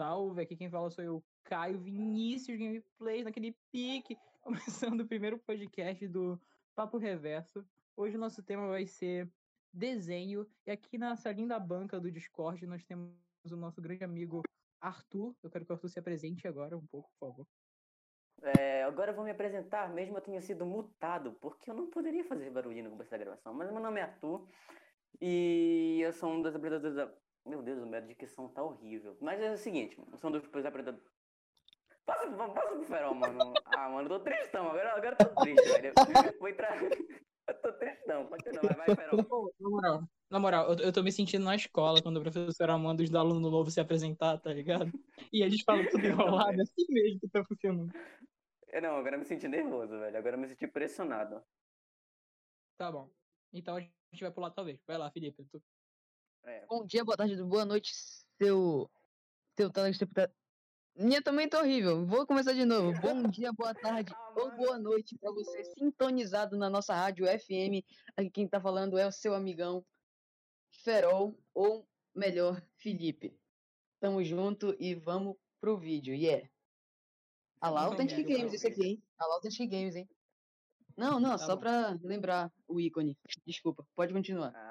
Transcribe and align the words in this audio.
salve! 0.00 0.40
Aqui 0.40 0.56
quem 0.56 0.70
fala 0.70 0.88
sou 0.88 1.04
eu, 1.04 1.22
Caio 1.44 1.78
Vinícius 1.78 2.58
Gameplays, 2.58 3.22
naquele 3.22 3.54
pique, 3.70 4.16
começando 4.40 5.02
o 5.02 5.06
primeiro 5.06 5.38
podcast 5.38 6.08
do 6.08 6.40
Papo 6.74 6.96
Reverso. 6.96 7.62
Hoje 7.94 8.16
o 8.16 8.18
nosso 8.18 8.42
tema 8.42 8.66
vai 8.66 8.86
ser 8.86 9.30
desenho, 9.70 10.46
e 10.66 10.70
aqui 10.70 10.96
nessa 10.96 11.30
linda 11.30 11.58
banca 11.58 12.00
do 12.00 12.10
Discord 12.10 12.66
nós 12.66 12.82
temos 12.82 13.12
o 13.52 13.56
nosso 13.56 13.82
grande 13.82 14.02
amigo 14.02 14.40
Arthur. 14.80 15.34
Eu 15.42 15.50
quero 15.50 15.66
que 15.66 15.72
o 15.72 15.74
Arthur 15.74 15.90
se 15.90 15.98
apresente 15.98 16.48
agora 16.48 16.78
um 16.78 16.86
pouco, 16.86 17.10
por 17.18 17.28
favor. 17.28 17.46
É, 18.58 18.84
agora 18.84 19.10
eu 19.10 19.14
vou 19.14 19.24
me 19.26 19.32
apresentar, 19.32 19.92
mesmo 19.92 20.16
eu 20.16 20.22
tenha 20.22 20.40
sido 20.40 20.64
mutado, 20.64 21.34
porque 21.42 21.70
eu 21.70 21.74
não 21.74 21.90
poderia 21.90 22.24
fazer 22.24 22.48
barulho 22.48 22.82
no 22.82 22.90
começo 22.92 23.10
da 23.10 23.18
gravação. 23.18 23.52
Mas 23.52 23.70
meu 23.70 23.82
nome 23.82 24.00
é 24.00 24.04
Arthur 24.04 24.48
e 25.20 26.00
eu 26.02 26.10
sou 26.14 26.30
um 26.30 26.40
dos 26.40 26.54
apresentadores 26.54 26.96
da. 26.96 27.12
Meu 27.50 27.62
Deus, 27.62 27.82
a 27.82 27.84
minha 27.84 28.00
dicção 28.00 28.48
tá 28.48 28.62
horrível. 28.62 29.16
Mas 29.20 29.40
é 29.40 29.50
o 29.50 29.56
seguinte, 29.56 29.98
eu 29.98 30.16
sou 30.18 30.30
um 30.30 30.32
dos 30.34 30.44
apresentadores. 30.44 31.04
Passa, 32.06 32.30
passa 32.30 32.68
pro 32.68 32.84
Ferol, 32.84 33.14
mano. 33.14 33.52
Ah, 33.76 33.88
mano, 33.88 34.08
eu 34.08 34.18
tô 34.18 34.20
tristão. 34.20 34.68
Agora, 34.68 34.92
agora 34.94 35.16
eu 35.18 35.26
tô 35.26 35.40
triste, 35.40 35.68
velho. 35.68 35.92
Vou 36.38 36.48
entrar. 36.48 36.78
Eu 37.48 37.60
tô 37.62 37.72
tristão. 37.72 38.26
Continua, 38.26 38.62
vai, 38.62 38.86
vai, 38.86 38.94
Ferol. 38.94 39.52
Na 39.58 39.68
moral, 39.68 40.08
na 40.30 40.38
moral 40.38 40.72
eu, 40.72 40.78
eu 40.78 40.92
tô 40.92 41.02
me 41.02 41.10
sentindo 41.10 41.44
na 41.44 41.56
escola 41.56 42.00
quando 42.00 42.18
o 42.18 42.22
professor 42.22 42.78
manda 42.78 43.02
os 43.02 43.12
alunos 43.12 43.50
novos 43.50 43.74
se 43.74 43.80
apresentar, 43.80 44.38
tá 44.38 44.52
ligado? 44.52 44.92
E 45.32 45.42
eles 45.42 45.60
falam 45.62 45.84
tudo 45.90 46.06
enrolado, 46.06 46.60
é 46.60 46.62
assim 46.62 46.86
mesmo 46.88 47.18
que 47.18 47.28
tá 47.28 47.44
funcionando. 47.44 47.92
É, 48.68 48.80
Não, 48.80 48.94
agora 48.94 49.16
eu 49.16 49.18
me 49.18 49.24
senti 49.24 49.48
nervoso, 49.48 49.98
velho. 49.98 50.16
Agora 50.16 50.36
eu 50.36 50.40
me 50.40 50.46
senti 50.46 50.64
pressionado. 50.68 51.42
Tá 52.78 52.92
bom. 52.92 53.10
Então 53.52 53.74
a 53.74 53.80
gente 53.80 54.22
vai 54.22 54.30
pular 54.30 54.50
talvez. 54.50 54.80
Vai 54.86 54.96
lá, 54.96 55.10
Felipe. 55.10 55.44
Tu... 55.50 55.60
É. 56.44 56.66
Bom 56.66 56.84
dia, 56.84 57.04
boa 57.04 57.16
tarde, 57.16 57.42
boa 57.42 57.64
noite, 57.64 57.92
seu. 58.38 58.90
Seu 59.56 59.70
telespectador. 59.70 60.34
Minha 60.96 61.22
também 61.22 61.48
tá 61.48 61.60
horrível. 61.60 62.04
Vou 62.06 62.26
começar 62.26 62.52
de 62.52 62.64
novo. 62.64 62.98
Bom 63.00 63.22
dia, 63.30 63.52
boa 63.52 63.74
tarde 63.74 64.12
Ah, 64.14 64.34
ou 64.36 64.50
boa 64.56 64.78
noite 64.78 65.16
pra 65.18 65.30
você 65.32 65.64
sintonizado 65.64 66.56
na 66.56 66.68
nossa 66.70 66.94
rádio 66.94 67.26
FM. 67.26 67.84
Aqui 68.16 68.30
quem 68.30 68.48
tá 68.48 68.60
falando 68.60 68.98
é 68.98 69.06
o 69.06 69.12
seu 69.12 69.34
amigão 69.34 69.84
Ferol, 70.72 71.38
ou 71.54 71.86
melhor, 72.14 72.62
Felipe. 72.78 73.36
Tamo 74.00 74.22
junto 74.24 74.74
e 74.80 74.94
vamos 74.94 75.36
pro 75.60 75.76
vídeo. 75.76 76.14
Yeah. 76.14 76.48
A 77.60 77.68
lá 77.68 77.84
Authentic 77.84 78.24
pro 78.24 78.36
Games, 78.36 78.54
esse 78.54 78.66
aqui, 78.66 78.82
hein? 78.82 79.02
A 79.18 79.26
lá 79.26 79.34
Authentic 79.34 79.70
Games, 79.70 79.94
hein? 79.96 80.08
Não, 80.96 81.20
não, 81.20 81.30
Tá 81.30 81.38
só 81.38 81.54
bom. 81.54 81.60
pra 81.60 81.98
lembrar 82.02 82.50
o 82.66 82.80
ícone. 82.80 83.16
Desculpa, 83.46 83.86
pode 83.94 84.12
continuar. 84.12 84.52
Ah, 84.54 84.69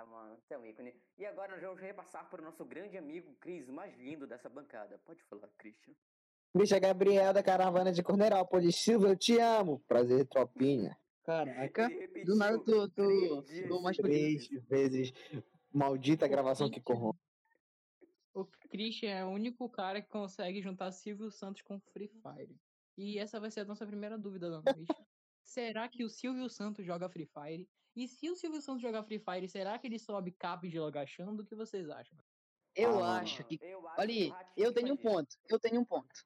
você 0.50 0.56
é 0.56 0.58
um 0.58 0.66
ícone. 0.66 0.94
E 1.18 1.26
agora 1.26 1.52
nós 1.52 1.62
vamos 1.62 1.80
repassar 1.80 2.28
para 2.28 2.42
o 2.42 2.44
nosso 2.44 2.66
grande 2.66 2.98
amigo 2.98 3.36
Cris, 3.36 3.70
o 3.70 3.74
mais 3.74 3.96
lindo 4.00 4.26
dessa 4.26 4.50
bancada. 4.50 5.00
Pode 5.06 5.22
falar, 5.24 5.48
Christian. 5.60 5.94
Bicha 6.56 6.80
Gabriel 6.80 7.32
da 7.32 7.44
caravana 7.44 7.92
de 7.92 8.02
Cornerópolis. 8.02 8.76
Silva, 8.76 9.10
eu 9.10 9.16
te 9.16 9.38
amo. 9.38 9.80
Prazer, 9.88 10.26
tropinha. 10.26 10.98
Caraca, 11.24 11.92
Ele 11.92 12.26
do 12.26 12.36
nada 12.36 12.58
três 12.64 13.46
dias 13.46 13.68
tô 13.68 13.82
mais. 13.82 13.98
Três 13.98 14.50
vezes. 14.68 15.14
Maldita 15.72 16.28
gravação 16.28 16.68
que 16.68 16.82
corrompe. 16.82 17.20
O 18.34 18.46
Christian 18.72 19.12
é 19.12 19.26
o 19.26 19.30
único 19.30 19.70
cara 19.70 20.02
que 20.02 20.08
consegue 20.08 20.62
juntar 20.64 20.92
Silvio 20.92 21.30
Santos 21.30 21.62
com 21.62 21.80
Free 21.94 22.08
Fire. 22.08 22.60
E 22.98 23.20
essa 23.20 23.40
vai 23.40 23.52
ser 23.52 23.60
a 23.60 23.66
nossa 23.66 23.86
primeira 23.86 24.18
dúvida 24.18 24.50
da 24.50 24.62
noite. 24.62 24.96
Será 25.50 25.90
que 25.90 26.04
o 26.04 26.10
Silvio 26.10 26.48
Santos 26.48 26.86
joga 26.86 27.10
Free 27.10 27.26
Fire? 27.26 27.68
E 27.96 28.08
se 28.08 28.30
o 28.30 28.36
Silvio 28.36 28.62
Santos 28.62 28.84
jogar 28.84 29.04
Free 29.04 29.18
Fire, 29.18 29.50
será 29.50 29.80
que 29.80 29.88
ele 29.88 29.98
sobe 29.98 30.32
cap 30.32 30.70
de 30.70 30.80
logachando? 30.80 31.42
O 31.42 31.46
que 31.46 31.56
vocês 31.56 31.90
acham? 31.90 32.20
Eu 32.76 33.04
Ah, 33.04 33.18
acho 33.18 33.44
que. 33.44 33.58
Eu 33.60 33.88
acho 33.88 34.00
Olha 34.00 34.14
que 34.14 34.34
eu 34.56 34.72
tenho 34.72 34.94
um 34.94 34.98
ponto. 34.98 35.36
Eu 35.50 35.60
tenho 35.60 35.82
um 35.82 35.86
ponto. 35.86 36.24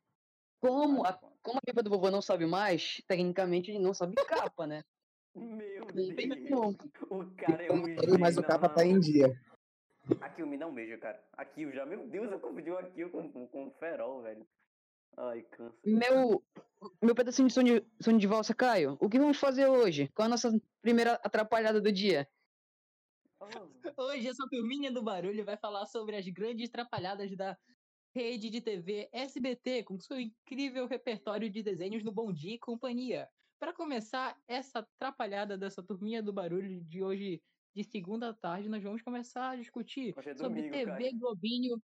Como 0.60 1.06
a, 1.06 1.14
como 1.42 1.58
a 1.58 1.62
pipa 1.66 1.82
do 1.82 1.90
vovô 1.90 2.12
não 2.12 2.22
sobe 2.22 2.46
mais, 2.46 3.02
tecnicamente 3.08 3.72
ele 3.72 3.80
não 3.80 3.94
sobe 3.94 4.14
capa, 4.28 4.68
né? 4.68 4.84
Meu 5.34 5.86
Deus. 5.86 6.10
O 7.10 7.26
cara 7.38 7.64
é 7.64 7.72
um 7.72 8.20
Mas 8.20 8.38
o 8.38 8.44
capa 8.44 8.68
tá 8.68 8.86
em 8.86 9.00
dia. 9.00 9.34
Akil, 10.20 10.48
me 10.48 10.58
dá 10.58 10.68
um 10.68 10.74
beijo, 10.74 11.00
cara. 11.00 11.26
Akil 11.32 11.72
já. 11.72 11.86
Meu 11.86 12.06
Deus, 12.10 12.30
eu 12.30 12.42
confundi 12.42 12.70
o 12.70 12.78
Akil 12.78 13.10
com, 13.10 13.32
com, 13.32 13.48
com 13.48 13.68
o 13.68 13.72
Ferol, 13.72 14.22
velho. 14.22 14.46
Ai, 15.18 15.44
cansa. 15.44 15.76
Meu, 15.86 16.44
meu 17.02 17.16
pedacinho 17.16 17.48
de 17.48 17.54
sonho, 17.54 17.86
sonho 18.02 18.20
de 18.20 18.28
valsa, 18.28 18.54
Caio. 18.54 18.98
O 19.00 19.10
que 19.10 19.20
vamos 19.20 19.38
fazer 19.38 19.68
hoje? 19.68 20.10
Qual 20.14 20.26
a 20.26 20.30
nossa 20.30 20.52
primeira 20.82 21.14
atrapalhada 21.24 21.80
do 21.80 21.92
dia? 21.92 22.28
Oh, 23.40 24.04
Hoje 24.04 24.28
essa 24.28 24.48
turminha 24.50 24.92
do 24.92 25.04
barulho 25.04 25.44
vai 25.46 25.58
falar 25.58 25.86
sobre 25.86 26.16
as 26.16 26.28
grandes 26.28 26.70
trapalhadas 26.70 27.36
da 27.36 27.58
rede 28.16 28.50
de 28.50 28.62
TV 28.62 29.10
SBT 29.12 29.84
com 29.84 30.00
seu 30.00 30.20
incrível 30.20 30.88
repertório 30.88 31.50
de 31.50 31.64
desenhos 31.64 32.04
no 32.04 32.12
Bom 32.12 32.32
Dia 32.32 32.56
e 32.56 32.60
Companhia. 32.60 33.28
Para 33.60 33.74
começar 33.74 34.38
essa 34.48 34.80
atrapalhada 34.80 35.58
dessa 35.58 35.82
turminha 35.82 36.22
do 36.22 36.34
barulho 36.34 36.82
de 36.82 37.04
hoje 37.04 37.42
de 37.76 37.84
segunda 37.84 38.30
à 38.30 38.34
tarde, 38.34 38.70
nós 38.70 38.84
vamos 38.84 39.02
começar 39.02 39.52
a 39.52 39.56
discutir 39.56 40.14
é 40.18 40.36
sobre 40.36 40.62
domingo, 40.62 40.72
TV 40.72 40.86
cara. 40.86 41.18
Globinho. 41.18 41.82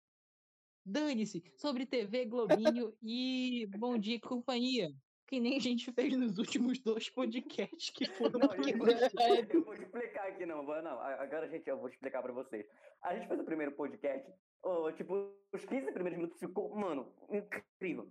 Dane-se, 0.84 1.43
sobre 1.56 1.87
TV 1.87 2.25
Globinho 2.26 2.93
e 3.03 3.66
Bom 3.78 3.97
Dia 3.98 4.16
e 4.16 4.20
Companhia. 4.20 4.91
Que 5.28 5.41
nem 5.41 5.56
a 5.56 5.60
gente 5.60 5.91
fez 5.93 6.15
nos 6.16 6.37
últimos 6.37 6.78
dois 6.81 7.09
podcasts 7.09 7.88
que 7.91 8.04
foram 8.06 8.41
Não, 8.41 8.50
aqui 8.50 8.72
eu, 8.72 8.78
vou, 8.78 8.87
eu 8.88 9.65
vou 9.65 9.75
explicar 9.75 10.26
aqui, 10.28 10.44
não, 10.44 10.62
não. 10.62 11.00
a- 11.00 11.22
Agora, 11.22 11.48
gente, 11.48 11.66
eu 11.69 11.78
vou 11.78 11.88
explicar 11.88 12.21
pra 12.22 12.32
vocês. 12.34 12.66
A 13.03 13.15
gente 13.15 13.28
fez 13.28 13.41
o 13.41 13.44
primeiro 13.44 13.72
podcast, 13.72 14.31
ô, 14.62 14.92
tipo, 14.92 15.32
os 15.54 15.65
15 15.65 15.91
primeiros 15.92 16.19
minutos 16.19 16.38
ficou, 16.38 16.75
mano, 16.76 17.10
incrível. 17.31 18.10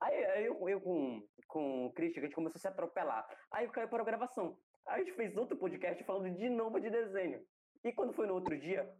Aí, 0.00 0.24
aí 0.24 0.46
eu, 0.46 0.66
eu 0.68 0.80
com, 0.80 1.22
com 1.46 1.86
o 1.86 1.92
Christian, 1.92 2.22
a 2.22 2.24
gente 2.24 2.34
começou 2.34 2.56
a 2.56 2.60
se 2.60 2.68
atropelar. 2.68 3.28
Aí 3.50 3.68
caiu 3.68 3.88
para 3.88 4.02
a 4.02 4.06
gravação. 4.06 4.56
Aí 4.86 5.02
a 5.02 5.04
gente 5.04 5.14
fez 5.14 5.36
outro 5.36 5.58
podcast 5.58 6.02
falando 6.04 6.34
de 6.38 6.48
novo 6.48 6.80
de 6.80 6.88
desenho. 6.88 7.44
E 7.84 7.92
quando 7.92 8.14
foi 8.14 8.26
no 8.26 8.34
outro 8.34 8.58
dia, 8.58 8.90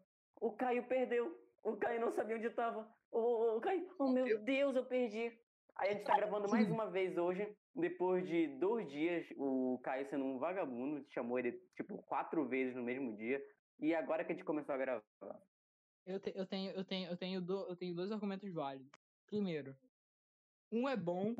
o 0.40 0.52
Caio 0.52 0.86
perdeu. 0.86 1.45
O 1.66 1.76
Caio 1.76 2.00
não 2.00 2.12
sabia 2.12 2.36
onde 2.36 2.46
estava. 2.46 2.88
O, 3.10 3.56
o, 3.56 3.60
Caio, 3.60 3.92
oh 3.98 4.08
meu 4.08 4.24
Deus, 4.44 4.76
eu 4.76 4.86
perdi. 4.86 5.36
Aí 5.74 5.88
a 5.90 5.92
gente 5.94 6.04
tá 6.04 6.14
gravando 6.16 6.48
mais 6.48 6.70
uma 6.70 6.88
vez 6.88 7.18
hoje, 7.18 7.54
depois 7.74 8.26
de 8.26 8.46
dois 8.58 8.88
dias, 8.88 9.26
o 9.36 9.78
Caio 9.82 10.08
sendo 10.08 10.24
um 10.24 10.38
vagabundo, 10.38 11.04
chamou 11.10 11.38
ele, 11.40 11.52
tipo, 11.74 11.98
quatro 12.04 12.46
vezes 12.48 12.76
no 12.76 12.84
mesmo 12.84 13.16
dia, 13.16 13.44
e 13.80 13.92
agora 13.94 14.24
que 14.24 14.30
a 14.30 14.34
gente 14.34 14.44
começou 14.44 14.74
a 14.74 14.78
gravar. 14.78 15.02
Eu, 16.06 16.20
te- 16.20 16.32
eu 16.36 16.46
tenho, 16.46 16.70
eu 16.70 16.84
tenho, 16.84 17.10
eu 17.10 17.16
tenho, 17.16 17.40
do- 17.42 17.66
eu 17.68 17.74
tenho 17.76 17.94
dois 17.96 18.12
argumentos 18.12 18.50
válidos. 18.52 18.90
Primeiro, 19.26 19.76
um 20.70 20.88
é 20.88 20.96
bom, 20.96 21.34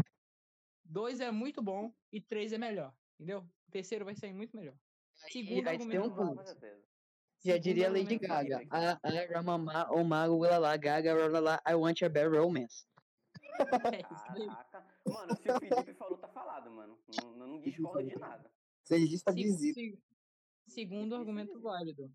dois 0.84 1.20
é 1.20 1.30
muito 1.30 1.62
bom 1.62 1.94
e 2.12 2.20
três 2.20 2.52
é 2.52 2.58
melhor. 2.58 2.92
Entendeu? 3.14 3.44
O 3.68 3.70
terceiro 3.70 4.04
vai 4.04 4.16
sair 4.16 4.34
muito 4.34 4.56
melhor. 4.56 4.74
Segundo 5.14 5.64
tem 5.64 5.64
um 5.64 5.68
argumento. 5.68 6.14
Com 6.16 6.34
válido. 6.34 6.95
Já 7.46 7.58
diria 7.58 7.88
Lady 7.90 8.18
Gaga. 8.18 8.66
A, 8.70 8.92
a, 8.92 9.26
Ramamá, 9.32 9.88
o 9.90 10.02
mago, 10.04 10.38
lá, 10.38 10.76
Gaga, 10.76 11.14
lá, 11.40 11.62
I 11.68 11.74
want 11.74 12.00
your 12.00 12.10
bad 12.10 12.28
romance. 12.36 12.86
É. 13.96 14.02
Caraca. 14.02 14.86
Mano, 15.06 15.36
se 15.36 15.50
o 15.50 15.58
Felipe 15.58 15.94
falou, 15.94 16.18
tá 16.18 16.28
falado, 16.28 16.70
mano. 16.70 16.98
Não, 17.22 17.36
não, 17.36 17.60
discordo 17.60 18.06
de 18.06 18.18
nada. 18.18 18.50
Se- 18.84 18.98
visita. 19.32 19.80
se- 19.80 19.98
segundo 20.68 21.14
argumento 21.14 21.58
válido. 21.60 22.12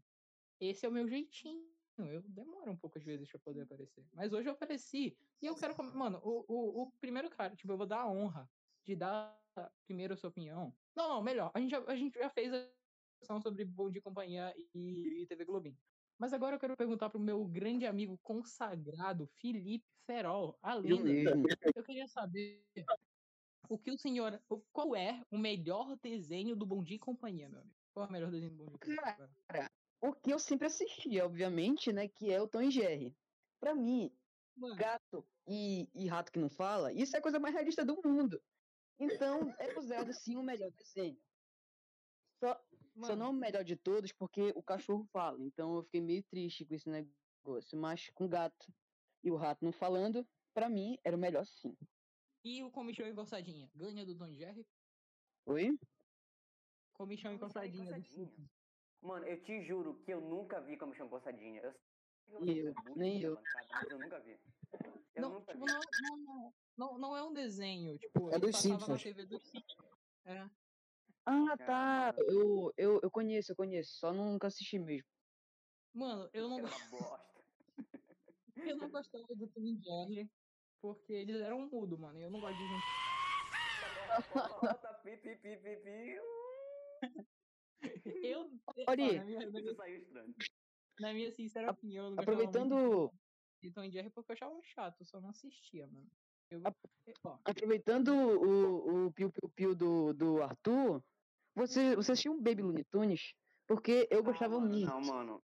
Esse 0.60 0.86
é 0.86 0.90
o 0.90 0.92
meu 0.92 1.08
jeitinho. 1.08 1.68
Eu 1.98 2.22
demoro 2.22 2.72
um 2.72 2.78
pouco 2.78 2.98
às 2.98 3.04
vezes 3.04 3.30
pra 3.30 3.40
poder 3.40 3.62
aparecer. 3.62 4.06
Mas 4.14 4.32
hoje 4.34 4.50
eu 4.50 4.54
apareci. 4.54 5.18
E 5.42 5.46
eu 5.48 5.56
quero. 5.56 5.76
Mano, 5.96 6.20
o, 6.24 6.46
o, 6.48 6.82
o 6.84 6.92
primeiro 7.00 7.30
cara, 7.30 7.56
tipo, 7.56 7.72
eu 7.72 7.78
vou 7.78 7.88
dar 7.88 8.02
a 8.02 8.10
honra 8.10 8.50
de 8.86 8.96
dar 8.96 9.40
primeiro 9.86 10.14
a 10.14 10.18
sua 10.18 10.30
opinião. 10.30 10.76
Não, 10.96 11.10
não, 11.10 11.22
melhor. 11.24 11.52
A 11.54 11.60
gente 11.60 11.72
já, 11.72 11.84
a 11.86 11.96
gente 11.96 12.18
já 12.20 12.30
fez 12.30 12.54
a 12.54 12.68
discussão 13.22 13.42
sobre 13.42 13.64
Bom 13.64 13.90
Dia 13.90 14.00
e 14.00 14.04
Companhia 14.04 14.54
e, 14.74 15.22
e 15.22 15.28
TV 15.28 15.46
Globinho. 15.46 15.78
Mas 16.18 16.34
agora 16.34 16.56
eu 16.56 16.60
quero 16.60 16.76
perguntar 16.76 17.10
pro 17.10 17.20
meu 17.20 17.46
grande 17.46 17.86
amigo 17.86 18.18
consagrado, 18.22 19.28
Felipe 19.40 19.86
Ferol, 20.06 20.58
a 20.62 20.76
Eu 20.76 21.02
lenda. 21.02 21.34
Eu 21.76 21.84
queria 21.84 22.08
saber 22.08 22.64
o 23.70 23.78
que 23.78 23.92
o 23.92 23.98
senhor. 23.98 24.42
Qual 24.72 24.96
é 24.96 25.22
o 25.32 25.38
melhor 25.38 25.96
desenho 25.98 26.56
do 26.56 26.66
Bom 26.66 26.84
Dia 26.84 26.98
e 26.98 27.00
Companhia, 27.00 27.50
meu 27.50 27.62
amigo? 27.62 27.76
Qual 27.94 28.06
é 28.06 28.10
o 28.10 28.12
melhor 28.12 28.32
desenho 28.32 28.52
do 28.52 28.58
Bom 28.58 28.66
Dia 28.66 28.76
e 28.76 28.96
Companhia? 28.96 29.30
Cara, 29.48 29.72
o 30.02 30.14
que 30.14 30.32
eu 30.32 30.40
sempre 30.40 30.68
assisti, 30.68 31.20
obviamente, 31.20 31.92
né? 31.92 32.08
Que 32.08 32.32
é 32.32 32.42
o 32.42 32.48
Tom 32.48 32.62
e 32.62 32.72
Jerry. 32.72 33.16
Pra 33.60 33.74
mim, 33.74 34.12
Mano, 34.56 34.76
gato 34.76 35.26
e, 35.48 35.90
e 35.94 36.08
rato 36.08 36.32
que 36.32 36.40
não 36.40 36.50
fala, 36.50 36.92
isso 36.94 37.16
é 37.16 37.20
a 37.20 37.22
coisa 37.22 37.40
mais 37.40 37.54
realista 37.54 37.86
do 37.86 38.00
mundo. 38.04 38.42
Então, 39.00 39.54
é 39.58 39.74
considerado 39.74 40.14
sim 40.14 40.36
o 40.36 40.44
melhor 40.44 40.72
desenho. 40.72 41.18
Só, 42.40 42.60
só 42.96 43.02
mano, 43.10 43.16
não 43.16 43.32
o 43.32 43.34
melhor 43.34 43.64
de 43.64 43.76
todos, 43.76 44.12
porque 44.12 44.52
o 44.56 44.64
cachorro 44.64 45.06
fala. 45.12 45.38
Então 45.44 45.76
eu 45.76 45.84
fiquei 45.84 46.02
meio 46.02 46.24
triste 46.24 46.66
com 46.66 46.74
esse 46.74 46.90
negócio. 46.90 47.78
Mas 47.78 48.10
com 48.10 48.26
o 48.26 48.30
gato 48.30 48.74
e 49.24 49.32
o 49.32 49.36
rato 49.36 49.64
não 49.64 49.72
falando, 49.72 50.28
pra 50.54 50.70
mim 50.70 50.98
era 51.04 51.16
o 51.16 51.20
melhor 51.20 51.46
sim. 51.46 51.76
E 52.44 52.64
o 52.64 52.72
Comichão 52.72 53.08
e 53.08 53.14
Coçadinha? 53.14 53.70
Ganha 53.76 54.06
do 54.06 54.28
e 54.28 54.36
Jerry? 54.36 54.66
Oi? 55.46 55.78
Comichão 56.94 57.34
e 57.34 57.34
Comichão 57.34 57.34
e 57.34 57.38
do 57.38 57.40
Coçadinha. 57.40 58.04
Simpsons. 58.04 58.50
Mano, 59.02 59.26
eu 59.26 59.42
te 59.42 59.62
juro 59.64 59.96
que 60.04 60.14
eu 60.14 60.22
nunca 60.22 60.62
vi 60.62 60.78
como 60.78 60.94
chama 60.94 61.10
coçadinha. 61.10 61.62
Eu 62.28 62.40
Nem 62.42 62.58
eu, 62.58 62.74
nem 62.96 63.22
eu. 63.22 63.34
mano, 63.34 63.44
cara, 63.44 63.68
mas 63.72 63.92
eu 63.92 64.00
nunca 64.00 64.20
vi. 64.20 64.40
não, 65.18 65.44
não, 66.00 66.54
não, 66.78 66.98
não 67.00 67.18
é 67.18 67.24
um 67.24 67.34
desenho, 67.34 67.98
tipo, 67.98 68.30
É 68.30 68.36
ele 68.36 68.40
dos 68.42 68.52
passava 68.52 68.74
na 68.76 68.80
Simpsons. 68.80 69.04
TV 69.04 69.26
dos 69.26 69.44
Simpsons. 69.44 69.88
É. 70.26 70.61
Ah, 71.26 71.58
tá. 71.58 72.14
Eu, 72.18 72.74
eu, 72.78 73.00
eu 73.04 73.12
conheço, 73.12 73.52
eu 73.52 73.56
conheço. 73.56 73.98
Só 73.98 74.14
nunca 74.14 74.48
assisti 74.48 74.80
mesmo. 74.80 75.08
Mano, 75.94 76.30
eu 76.34 76.48
não, 76.48 76.60
Era 76.60 76.70
go- 76.70 76.76
uma 76.76 76.90
bosta. 76.90 77.42
eu 78.56 78.78
não 78.78 78.90
gostava 78.90 79.26
do 79.36 79.48
Tom 79.48 79.62
e 79.62 79.76
Jerry, 79.84 80.30
porque 80.82 81.14
eles 81.14 81.42
eram 81.42 81.70
mudo, 81.70 81.98
mano, 81.98 82.20
e 82.20 82.24
eu 82.24 82.32
não 82.32 82.40
gosto 82.40 82.58
de 82.58 82.68
gente. 82.68 82.86
Eu, 88.24 88.50
Ori. 88.88 89.18
na, 89.18 89.26
minha, 89.26 89.40
na, 91.00 91.14
minha, 91.14 91.32
sincera 91.32 91.72
opinião, 91.72 92.06
eu 92.06 92.12
não 92.12 92.22
Aproveitando, 92.22 93.12
de 93.62 93.72
Tom 93.72 93.84
e 93.84 93.92
Jerry 93.92 94.10
porque 94.12 94.32
eu 94.32 94.34
achava 94.34 94.62
chato, 94.64 95.02
eu 95.02 95.06
só 95.06 95.20
não 95.20 95.30
assistia, 95.30 95.88
mano. 95.88 96.10
Eu, 96.52 96.62
aproveitando 97.46 98.10
o, 98.10 99.06
o 99.08 99.14
Piu 99.14 99.32
Piu 99.32 99.50
Piu 99.50 99.76
do, 99.76 100.14
do 100.14 100.44
Arthur, 100.44 101.02
você, 101.56 101.96
você 101.96 102.12
assistiu 102.12 102.34
um 102.34 102.42
Baby 102.42 102.62
Looney 102.62 102.84
Tunes? 102.84 103.34
Porque 103.66 104.06
eu 104.12 104.22
gostava 104.22 104.58
Ah, 104.58 104.60
muito. 104.60 104.86
Não, 104.86 105.02
mano. 105.02 105.42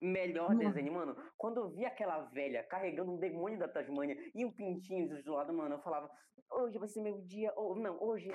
Melhor 0.00 0.48
Mano. 0.50 0.60
desenho, 0.60 0.92
mano. 0.92 1.16
Quando 1.36 1.58
eu 1.58 1.70
vi 1.70 1.84
aquela 1.84 2.20
velha 2.26 2.62
carregando 2.62 3.12
um 3.12 3.18
demônio 3.18 3.58
da 3.58 3.68
Tasmânia 3.68 4.16
e 4.34 4.44
um 4.44 4.52
pintinho 4.52 5.22
do 5.22 5.32
lado, 5.32 5.52
mano, 5.52 5.74
eu 5.74 5.82
falava, 5.82 6.08
hoje 6.52 6.78
vai 6.78 6.88
ser 6.88 7.02
meu 7.02 7.20
dia, 7.22 7.52
ou 7.56 7.74
não, 7.74 8.00
hoje. 8.00 8.30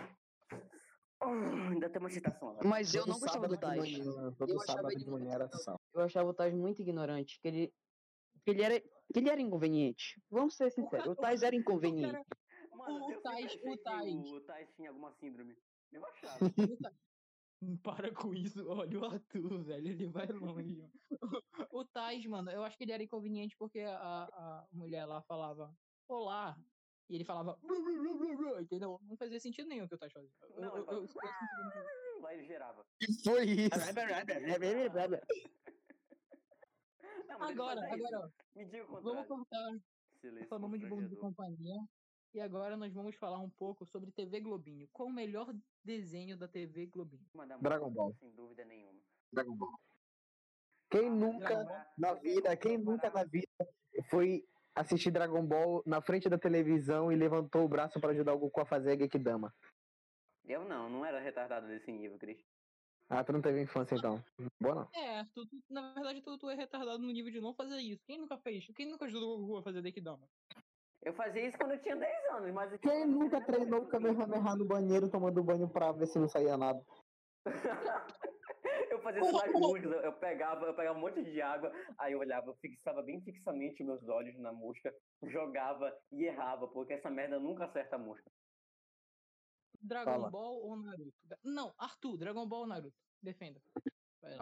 Oh, 1.21 1.27
ainda 1.71 1.89
tem 1.89 2.01
uma 2.01 2.09
citação 2.09 2.53
lá. 2.53 2.59
Mas 2.65 2.93
eu 2.93 3.07
não 3.07 3.17
gostava 3.17 3.47
do 3.47 3.57
Todo 3.57 4.51
Eu 4.51 4.61
achava 4.61 4.91
ele. 4.91 5.05
Eu 5.93 6.01
achava 6.01 6.29
o 6.29 6.33
Tais 6.33 6.53
muito 6.53 6.81
ignorante. 6.81 7.39
Que 7.39 7.47
ele, 7.47 7.73
que 8.43 8.51
ele, 8.51 8.61
era, 8.61 8.79
que 8.81 9.19
ele 9.19 9.29
era 9.29 9.41
inconveniente. 9.41 10.21
Vamos 10.29 10.55
ser 10.55 10.71
sinceros. 10.71 11.07
O 11.07 11.15
Tais 11.15 11.43
era 11.43 11.55
inconveniente. 11.55 12.17
Mano, 12.75 13.05
o 13.05 13.11
eu 13.11 13.21
Tais- 13.21 13.55
o 13.63 13.77
Tais. 13.77 14.31
o 14.31 14.41
Tais 14.41 14.69
tinha 14.75 14.89
alguma 14.89 15.11
síndrome. 15.13 15.55
Eu 15.91 16.05
achava. 16.05 16.37
Para 17.81 18.13
com 18.13 18.33
isso, 18.33 18.67
olha 18.67 18.99
o 18.99 19.05
Arthur, 19.05 19.63
velho, 19.63 19.87
ele 19.87 20.07
vai 20.07 20.27
longe. 20.27 20.83
O 21.71 21.85
Tais, 21.85 22.25
mano, 22.25 22.51
eu 22.51 22.61
acho 22.63 22.77
que 22.77 22.83
ele 22.83 22.91
era 22.91 23.01
inconveniente 23.03 23.55
porque 23.57 23.79
a, 23.79 24.23
a 24.23 24.67
mulher 24.73 25.05
lá 25.05 25.21
falava 25.21 25.73
olá, 26.09 26.57
e 27.09 27.15
ele 27.15 27.23
falava 27.23 27.57
"Blu, 27.61 27.81
blu, 27.81 27.99
blu, 28.01 28.17
blu, 28.17 28.37
blu", 28.37 28.59
entendeu? 28.59 28.99
Não 29.03 29.15
fazia 29.15 29.39
sentido 29.39 29.69
nenhum 29.69 29.85
o 29.85 29.87
que 29.87 29.95
o 29.95 29.97
Tais 29.97 30.11
fazia. 30.11 30.29
Eu- 30.41 30.61
Não, 30.61 30.75
eu- 30.77 30.83
ele 30.83 30.91
eu- 30.91 31.03
eu- 31.05 32.21
Lá 32.21 32.33
ele 32.33 32.45
gerava. 32.45 32.85
Que 32.99 33.13
foi 33.23 33.43
isso? 33.45 33.69
Não, 37.33 37.39
mas 37.39 37.51
Agora, 37.51 37.81
agora, 37.91 38.19
ó, 38.19 38.29
Me 38.55 38.65
diga 38.65 38.83
o 38.83 39.01
vamos 39.01 39.27
contrário. 39.27 39.27
cortar, 39.27 39.71
Silêncio 40.21 40.49
falamos 40.49 40.79
de 40.79 40.87
bom 40.87 41.05
de 41.05 41.15
companhia, 41.15 41.75
e 42.33 42.39
agora 42.39 42.77
nós 42.77 42.93
vamos 42.93 43.15
falar 43.15 43.39
um 43.39 43.49
pouco 43.49 43.85
sobre 43.87 44.11
TV 44.11 44.39
Globinho. 44.39 44.87
Qual 44.91 45.09
o 45.09 45.13
melhor 45.13 45.53
desenho 45.83 46.37
da 46.37 46.47
TV 46.47 46.85
Globinho? 46.87 47.25
Dragon 47.61 47.91
Ball. 47.91 48.13
Sem 48.19 48.31
dúvida 48.35 48.63
nenhuma. 48.65 48.99
Dragon 49.31 49.55
Ball. 49.55 49.73
Quem 50.89 51.09
nunca 51.09 51.39
Dragon 51.47 51.61
Agora, 51.61 51.87
na 51.97 52.13
vida, 52.13 52.57
quem 52.57 52.77
nunca 52.77 53.09
na 53.09 53.23
vida 53.23 53.47
foi 54.09 54.43
assistir 54.75 55.11
Dragon 55.11 55.45
Ball 55.45 55.81
na 55.85 56.01
frente 56.01 56.29
da 56.29 56.37
televisão 56.37 57.11
e 57.11 57.15
levantou 57.15 57.65
o 57.65 57.69
braço 57.69 57.99
para 57.99 58.11
ajudar 58.11 58.33
o 58.33 58.39
Goku 58.39 58.61
a 58.61 58.65
fazer 58.65 58.91
a 58.91 58.97
Gekidama? 58.97 59.51
Eu 60.45 60.65
não, 60.65 60.89
não 60.89 61.05
era 61.05 61.19
retardado 61.19 61.67
desse 61.67 61.91
nível, 61.91 62.17
Cris. 62.19 62.37
Ah, 63.09 63.23
tu 63.23 63.33
não 63.33 63.41
teve 63.41 63.61
infância 63.61 63.95
então. 63.95 64.23
Boa 64.61 64.75
não. 64.75 64.89
É, 64.95 65.23
tu, 65.33 65.45
tu- 65.45 65.61
na 65.69 65.93
verdade 65.93 66.21
tu, 66.21 66.37
tu 66.37 66.49
é 66.49 66.55
retardado 66.55 66.99
no 66.99 67.11
nível 67.11 67.31
de 67.31 67.41
não 67.41 67.53
fazer 67.53 67.77
isso. 67.79 68.03
Quem 68.05 68.17
nunca 68.19 68.37
fez? 68.37 68.65
Quem 68.75 68.89
nunca 68.89 69.05
ajudou 69.05 69.37
o 69.37 69.41
Goku 69.41 69.57
a 69.57 69.63
fazer 69.63 69.81
Dekidama? 69.81 70.27
Eu 71.01 71.13
fazia 71.13 71.45
isso 71.45 71.57
quando 71.57 71.71
eu 71.73 71.81
tinha 71.81 71.95
10 71.97 72.25
anos, 72.31 72.53
mas... 72.53 72.71
eu, 72.71 72.79
Quem 72.79 73.05
nunca 73.05 73.41
treinou 73.41 73.81
o 73.81 73.87
Kamehameha 73.87 74.55
no 74.55 74.65
banheiro 74.65 75.09
tomando 75.11 75.43
banho 75.43 75.69
pra 75.69 75.91
ver 75.91 76.07
se 76.07 76.17
não 76.17 76.29
saía 76.29 76.57
nada? 76.57 76.81
eu 78.89 78.99
fazia 79.01 79.21
isso 79.21 79.33
nas 79.33 79.51
músicas, 79.59 79.91
eu, 79.91 79.99
eu 79.99 80.13
pegava, 80.13 80.65
eu 80.65 80.73
pegava 80.73 80.97
um 80.97 81.01
monte 81.01 81.21
de 81.21 81.41
água, 81.41 81.71
aí 81.99 82.13
eu 82.13 82.19
olhava, 82.19 82.47
eu 82.47 82.55
fixava 82.55 83.01
bem 83.01 83.21
fixamente 83.21 83.83
meus 83.83 84.07
olhos 84.07 84.39
na 84.39 84.53
mosca, 84.53 84.93
jogava 85.23 85.93
e 86.11 86.23
errava, 86.23 86.69
porque 86.69 86.93
essa 86.93 87.09
merda 87.11 87.37
nunca 87.37 87.65
acerta 87.65 87.97
a 87.97 87.99
mosca. 87.99 88.31
Dragon 89.83 90.11
Fala. 90.11 90.29
Ball 90.29 90.55
ou 90.63 90.75
Naruto? 90.77 91.13
Não, 91.43 91.73
Arthur, 91.77 92.17
Dragon 92.17 92.47
Ball 92.47 92.61
ou 92.61 92.67
Naruto? 92.67 92.97
Defenda. 93.21 93.61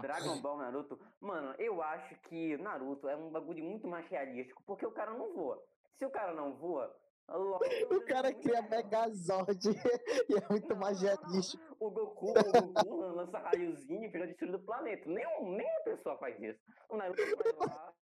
Dragon 0.01 0.39
Ball 0.41 0.57
Naruto, 0.57 0.99
mano, 1.19 1.55
eu 1.57 1.81
acho 1.81 2.15
que 2.21 2.55
Naruto 2.57 3.07
é 3.09 3.15
um 3.15 3.31
bagulho 3.31 3.63
muito 3.63 3.87
mais 3.87 4.07
realístico, 4.07 4.61
porque 4.65 4.85
o 4.85 4.91
cara 4.91 5.11
não 5.13 5.33
voa. 5.33 5.61
Se 5.97 6.05
o 6.05 6.11
cara 6.11 6.33
não 6.33 6.53
voa, 6.55 6.95
logo 7.27 7.63
O 7.91 8.05
cara 8.05 8.33
cria 8.33 8.61
Megazord 8.61 9.59
e 10.29 10.35
é 10.35 10.49
muito 10.49 10.69
Não, 10.69 10.77
mais 10.77 11.01
realístico. 11.01 11.75
O 11.79 11.89
Goku, 11.89 12.29
o 12.29 12.33
Goku 12.33 12.95
lança 13.15 13.39
raiozinho 13.39 14.05
e 14.05 14.11
fica 14.11 14.27
destruindo 14.27 14.57
o 14.57 14.63
planeta. 14.63 15.09
Nenhum, 15.09 15.55
nenhuma 15.55 15.81
pessoa 15.83 16.17
faz 16.17 16.39
isso. 16.41 16.59
O 16.89 16.97
Naruto 16.97 17.21
vai 17.37 17.67
lá, 17.67 17.93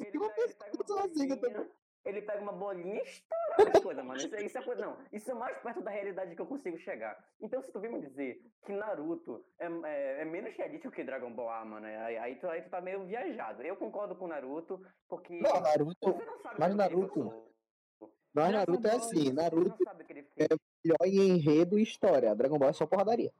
ele 0.00 0.12
pega, 0.12 0.40
ele 0.44 0.54
pega 0.54 0.76
uma 0.76 0.84
bolinha, 0.84 1.70
ele 2.06 2.22
pega 2.22 2.40
uma 2.40 2.52
bolinha 2.52 2.94
e 2.94 3.02
estoura 3.02 3.70
as 3.76 3.82
coisas, 3.82 4.04
mano. 4.04 4.18
Isso, 4.18 4.34
é- 4.34 4.44
isso 4.44 4.58
é 4.58 4.62
coisa, 4.62 4.86
não, 4.86 4.96
isso 5.12 5.30
é 5.30 5.34
mais 5.34 5.58
perto 5.58 5.82
da 5.82 5.90
realidade 5.90 6.34
que 6.34 6.40
eu 6.40 6.46
consigo 6.46 6.78
chegar. 6.78 7.22
Então, 7.40 7.60
se 7.62 7.70
tu 7.72 7.80
vem 7.80 7.92
me 7.92 8.00
dizer 8.00 8.40
que 8.64 8.72
Naruto 8.72 9.44
é, 9.58 9.66
é, 9.66 10.22
é 10.22 10.24
menos 10.24 10.54
realístico 10.54 10.94
que 10.94 11.04
Dragon 11.04 11.32
Ball, 11.32 11.50
ah, 11.50 11.64
mano, 11.64 11.86
aí, 11.86 12.16
aí, 12.16 12.36
tu, 12.36 12.46
aí 12.48 12.62
tu 12.62 12.70
tá 12.70 12.80
meio 12.80 13.04
viajado. 13.04 13.62
Eu 13.62 13.76
concordo 13.76 14.14
com 14.16 14.26
Naruto, 14.28 14.80
porque 15.08 15.40
Não, 15.40 15.60
Naruto. 15.60 15.96
você 16.12 16.24
não 16.24 16.38
sabe 16.40 16.56
mas 16.58 16.72
o 16.72 16.76
Naruto-. 16.76 17.46
Mas 18.32 18.52
Naruto 18.52 18.86
é 18.86 18.92
assim, 18.96 19.32
Naruto 19.32 19.70
não 19.70 19.78
sabe 19.78 20.02
o 20.02 20.06
que 20.06 20.12
ele 20.12 20.22
fez. 20.24 20.48
melhor 20.84 20.98
em 21.06 21.36
enredo 21.36 21.78
e 21.78 21.82
história. 21.82 22.34
Dragon 22.34 22.58
Ball 22.58 22.68
é 22.68 22.72
só 22.74 22.86
porradaria. 22.86 23.32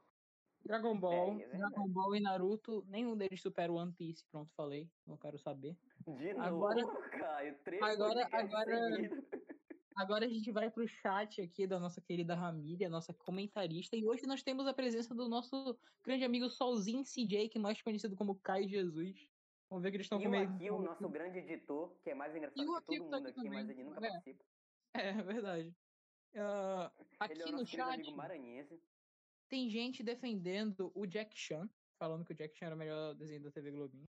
Dragon 0.65 0.97
Ball, 0.97 1.33
é 1.33 1.35
verdade. 1.35 1.57
Dragon 1.59 1.87
Ball 1.87 2.15
e 2.15 2.19
Naruto, 2.19 2.83
nenhum 2.89 3.15
deles 3.15 3.39
supera 3.41 3.71
One 3.71 3.93
Piece. 3.93 4.25
Pronto, 4.31 4.51
falei. 4.53 4.89
Não 5.05 5.15
quero 5.15 5.37
saber. 5.39 5.77
De 6.07 6.31
Agora- 6.31 6.81
novo, 6.81 6.97
Caio. 7.11 7.57
Três 7.63 7.81
agora- 7.81 8.27
agora-. 8.31 9.09
Agora 9.97 10.25
a 10.25 10.29
gente 10.29 10.51
vai 10.51 10.69
pro 10.69 10.87
chat 10.87 11.41
aqui 11.41 11.65
da 11.65 11.79
nossa 11.79 11.99
querida 11.99 12.35
Ramília, 12.35 12.87
nossa 12.87 13.13
comentarista. 13.13 13.95
E 13.95 14.05
hoje 14.07 14.27
nós 14.27 14.43
temos 14.43 14.67
a 14.67 14.73
presença 14.73 15.13
do 15.15 15.27
nosso 15.27 15.77
grande 16.03 16.23
amigo 16.23 16.49
Solzinho 16.49 17.03
CJ, 17.03 17.49
que 17.49 17.57
é 17.57 17.61
mais 17.61 17.81
conhecido 17.81 18.15
como 18.15 18.39
Caio 18.39 18.69
Jesus. 18.69 19.27
Vamos 19.69 19.83
ver 19.83 19.89
que 19.89 19.97
eles 19.97 20.05
estão 20.05 20.21
E 20.21 20.23
com 20.69 20.75
o 20.75 20.79
o 20.79 20.81
nosso 20.83 21.09
grande 21.09 21.39
editor, 21.39 21.99
que 22.03 22.11
é 22.11 22.15
mais 22.15 22.33
engraçado 22.35 22.63
E 22.63 22.69
o 22.69 22.79
que 22.81 22.85
todo 22.99 23.09
tá 23.09 23.17
mundo 23.17 23.27
aqui 23.27 23.39
aqui, 23.39 23.49
mas 23.49 23.69
ele 23.69 23.83
nunca 23.83 24.05
é. 24.05 24.09
participa. 24.09 24.45
É, 24.93 25.13
verdade. 25.13 25.75
Ah, 26.35 26.91
Ele 27.29 27.41
é 27.41 27.43
aqui 27.43 27.53
o 27.53 27.57
no 27.57 27.65
chat 27.65 28.15
tem 29.49 29.69
gente 29.69 30.03
defendendo 30.03 30.91
o 30.93 31.05
Jack 31.07 31.35
Chan, 31.37 31.69
falando 31.97 32.23
que 32.25 32.33
o 32.33 32.35
Jack 32.35 32.55
Chan 32.57 32.67
era 32.67 32.75
o 32.75 32.77
melhor 32.77 33.15
desenho 33.15 33.41
da 33.41 33.51
TV 33.51 33.71
Globinho. 33.71 34.06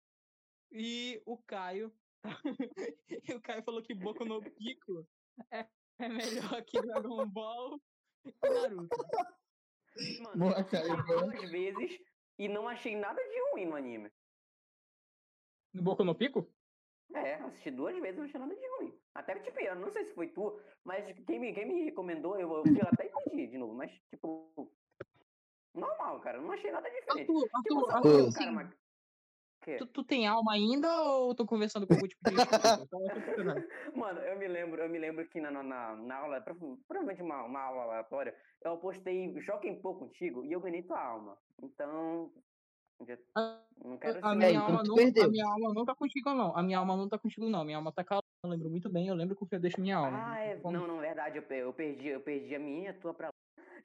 E 0.72 1.22
o 1.26 1.38
Caio. 1.38 1.92
e 3.30 3.34
o 3.34 3.42
Caio 3.42 3.64
falou 3.64 3.82
que 3.82 3.94
Boku 3.94 4.26
no 4.26 4.42
Pico 4.42 5.08
é, 5.52 5.68
é 6.00 6.10
melhor 6.10 6.64
que 6.66 6.82
Dragon 6.82 7.28
Ball 7.28 7.80
e 8.26 8.50
Naruto. 8.50 8.98
Mano, 10.22 10.38
Boa, 10.38 10.52
eu 10.52 10.58
assisti 10.58 10.88
Caio, 10.88 11.06
duas 11.06 11.50
vezes 11.50 12.02
e 12.38 12.48
não 12.50 12.68
achei 12.68 12.96
nada 12.96 13.22
de 13.22 13.52
ruim 13.52 13.66
no 13.66 13.76
anime. 13.76 14.12
No 15.74 15.84
Boku 15.84 16.04
no 16.04 16.16
Pico? 16.16 16.50
É, 17.14 17.36
assisti 17.36 17.72
duas 17.72 17.96
vezes 18.00 18.16
e 18.16 18.20
não 18.20 18.26
achei 18.26 18.40
nada 18.40 18.56
de 18.56 18.68
ruim. 18.78 19.00
Até 19.14 19.36
que, 19.36 19.44
tipo, 19.44 19.60
eu 19.62 19.76
não 19.76 19.90
sei 19.92 20.04
se 20.06 20.14
foi 20.14 20.28
tu, 20.30 20.60
mas 20.84 21.06
quem 21.26 21.40
me, 21.40 21.54
quem 21.54 21.66
me 21.66 21.84
recomendou, 21.86 22.38
eu, 22.38 22.50
eu 22.50 22.88
até 22.88 23.06
e 23.06 23.30
pedi 23.30 23.48
de 23.48 23.58
novo, 23.58 23.74
mas, 23.74 23.92
tipo, 24.10 24.70
normal, 25.74 26.20
cara, 26.20 26.42
não 26.42 26.52
achei 26.52 26.72
nada 26.72 26.90
diferente. 26.90 27.30
Arthur, 27.32 27.44
Tipo, 27.64 27.90
Arthur, 27.92 27.92
sabe 27.92 28.08
Arthur, 28.08 28.34
cara... 28.34 28.52
ma- 28.52 28.68
Que? 28.70 28.85
Tu, 29.78 29.86
tu 29.88 30.04
tem 30.04 30.28
alma 30.28 30.54
ainda 30.54 30.88
ou 31.04 31.34
tô 31.36 31.46
conversando 31.46 31.86
com 31.88 31.94
algum 31.94 32.08
tipo 32.08 32.24
de? 32.30 32.36
Mano, 33.96 34.20
eu 34.22 34.38
me 34.38 34.48
lembro, 34.48 34.82
eu 34.82 34.90
me 34.90 34.98
lembro 35.00 35.28
que 35.28 35.40
na, 35.42 35.52
na, 35.52 35.64
na, 35.96 36.16
aula, 36.18 36.42
prova- 36.42 36.78
provavelmente 36.88 37.22
uma, 37.22 37.44
uma 37.44 37.60
aula 37.62 37.84
aleatória, 37.84 38.36
eu 38.64 38.74
apostei 38.74 39.34
Joga 39.42 39.68
em 39.68 39.80
Pô 39.82 39.96
contigo 39.96 40.44
e 40.46 40.52
eu 40.52 40.60
ganhei 40.60 40.84
tua 40.84 41.00
alma. 41.00 41.38
Então. 41.62 42.32
já- 43.08 43.18
Não 43.84 43.98
quero 43.98 44.20
A 44.20 44.30
ser 44.32 44.36
minha, 44.36 44.60
alma 44.60 44.84
não, 44.84 44.96
a 44.96 45.28
minha 45.28 45.46
alma 45.46 45.74
não 45.74 45.86
tá 45.86 45.96
contigo, 45.96 46.30
não. 46.34 46.56
A 46.58 46.64
minha 46.64 46.78
alma 46.80 46.96
não 46.96 47.10
tá 47.10 47.18
contigo, 47.18 47.50
não. 47.50 47.64
Minha 47.66 47.78
alma 47.78 47.92
tá 47.92 48.04
calada. 48.04 48.26
Eu 48.44 48.50
lembro 48.50 48.70
muito 48.70 48.90
bem, 48.90 49.08
eu 49.08 49.16
lembro 49.16 49.36
com 49.36 49.46
que 49.48 49.56
eu 49.56 49.60
deixo 49.60 49.82
minha 49.82 49.98
alma. 49.98 50.34
Ah, 50.34 50.40
é. 50.40 50.56
Não, 50.64 50.88
não, 50.88 51.00
verdade, 51.00 51.38
eu, 51.38 51.44
pe- 51.44 51.56
eu 51.62 51.74
perdi, 51.74 52.08
eu 52.10 52.22
perdi 52.22 52.56
a 52.56 52.60
minha 52.60 52.84
e 52.84 52.88
a 52.90 52.94
tua 52.94 53.14
pra 53.14 53.28
lá. 53.28 53.34